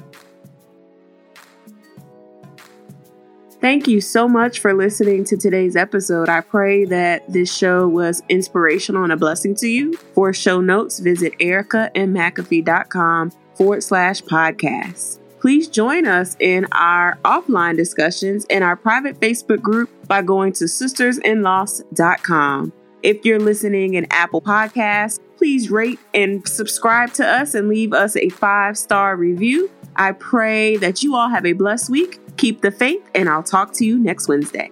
Thank 3.61 3.87
you 3.89 3.99
so 3.99 4.29
much 4.29 4.59
for 4.59 4.73
listening 4.73 5.25
to 5.25 5.35
today's 5.35 5.75
episode. 5.75 6.29
I 6.29 6.39
pray 6.39 6.85
that 6.85 7.29
this 7.31 7.53
show 7.53 7.89
was 7.89 8.23
inspirational 8.29 9.03
and 9.03 9.11
a 9.11 9.17
blessing 9.17 9.53
to 9.55 9.67
you. 9.67 9.97
For 10.13 10.31
show 10.31 10.61
notes, 10.61 10.99
visit 10.99 11.37
ericamcafee.com 11.39 13.31
forward 13.55 13.83
slash 13.83 14.21
podcast. 14.21 15.19
Please 15.41 15.67
join 15.67 16.07
us 16.07 16.37
in 16.39 16.67
our 16.71 17.17
offline 17.25 17.75
discussions 17.75 18.45
in 18.45 18.63
our 18.63 18.77
private 18.77 19.19
Facebook 19.19 19.61
group 19.61 19.89
by 20.07 20.21
going 20.21 20.53
to 20.53 20.63
sistersinloss.com. 20.65 22.71
If 23.03 23.25
you're 23.25 23.39
listening 23.39 23.95
in 23.95 24.07
Apple 24.09 24.41
Podcasts, 24.41 25.19
please 25.37 25.69
rate 25.71 25.99
and 26.13 26.45
subscribe 26.47 27.13
to 27.13 27.25
us 27.25 27.55
and 27.55 27.69
leave 27.69 27.93
us 27.93 28.17
a 28.17 28.27
five 28.29 28.77
star 28.77 29.17
review. 29.17 29.69
I 29.95 30.11
pray 30.13 30.77
that 30.77 31.03
you 31.03 31.15
all 31.15 31.29
have 31.29 31.45
a 31.45 31.53
blessed 31.53 31.89
week. 31.89 32.19
Keep 32.39 32.61
the 32.61 32.71
faith, 32.71 33.05
and 33.13 33.27
I'll 33.27 33.43
talk 33.43 33.73
to 33.73 33.85
you 33.85 33.99
next 33.99 34.29
Wednesday. 34.29 34.71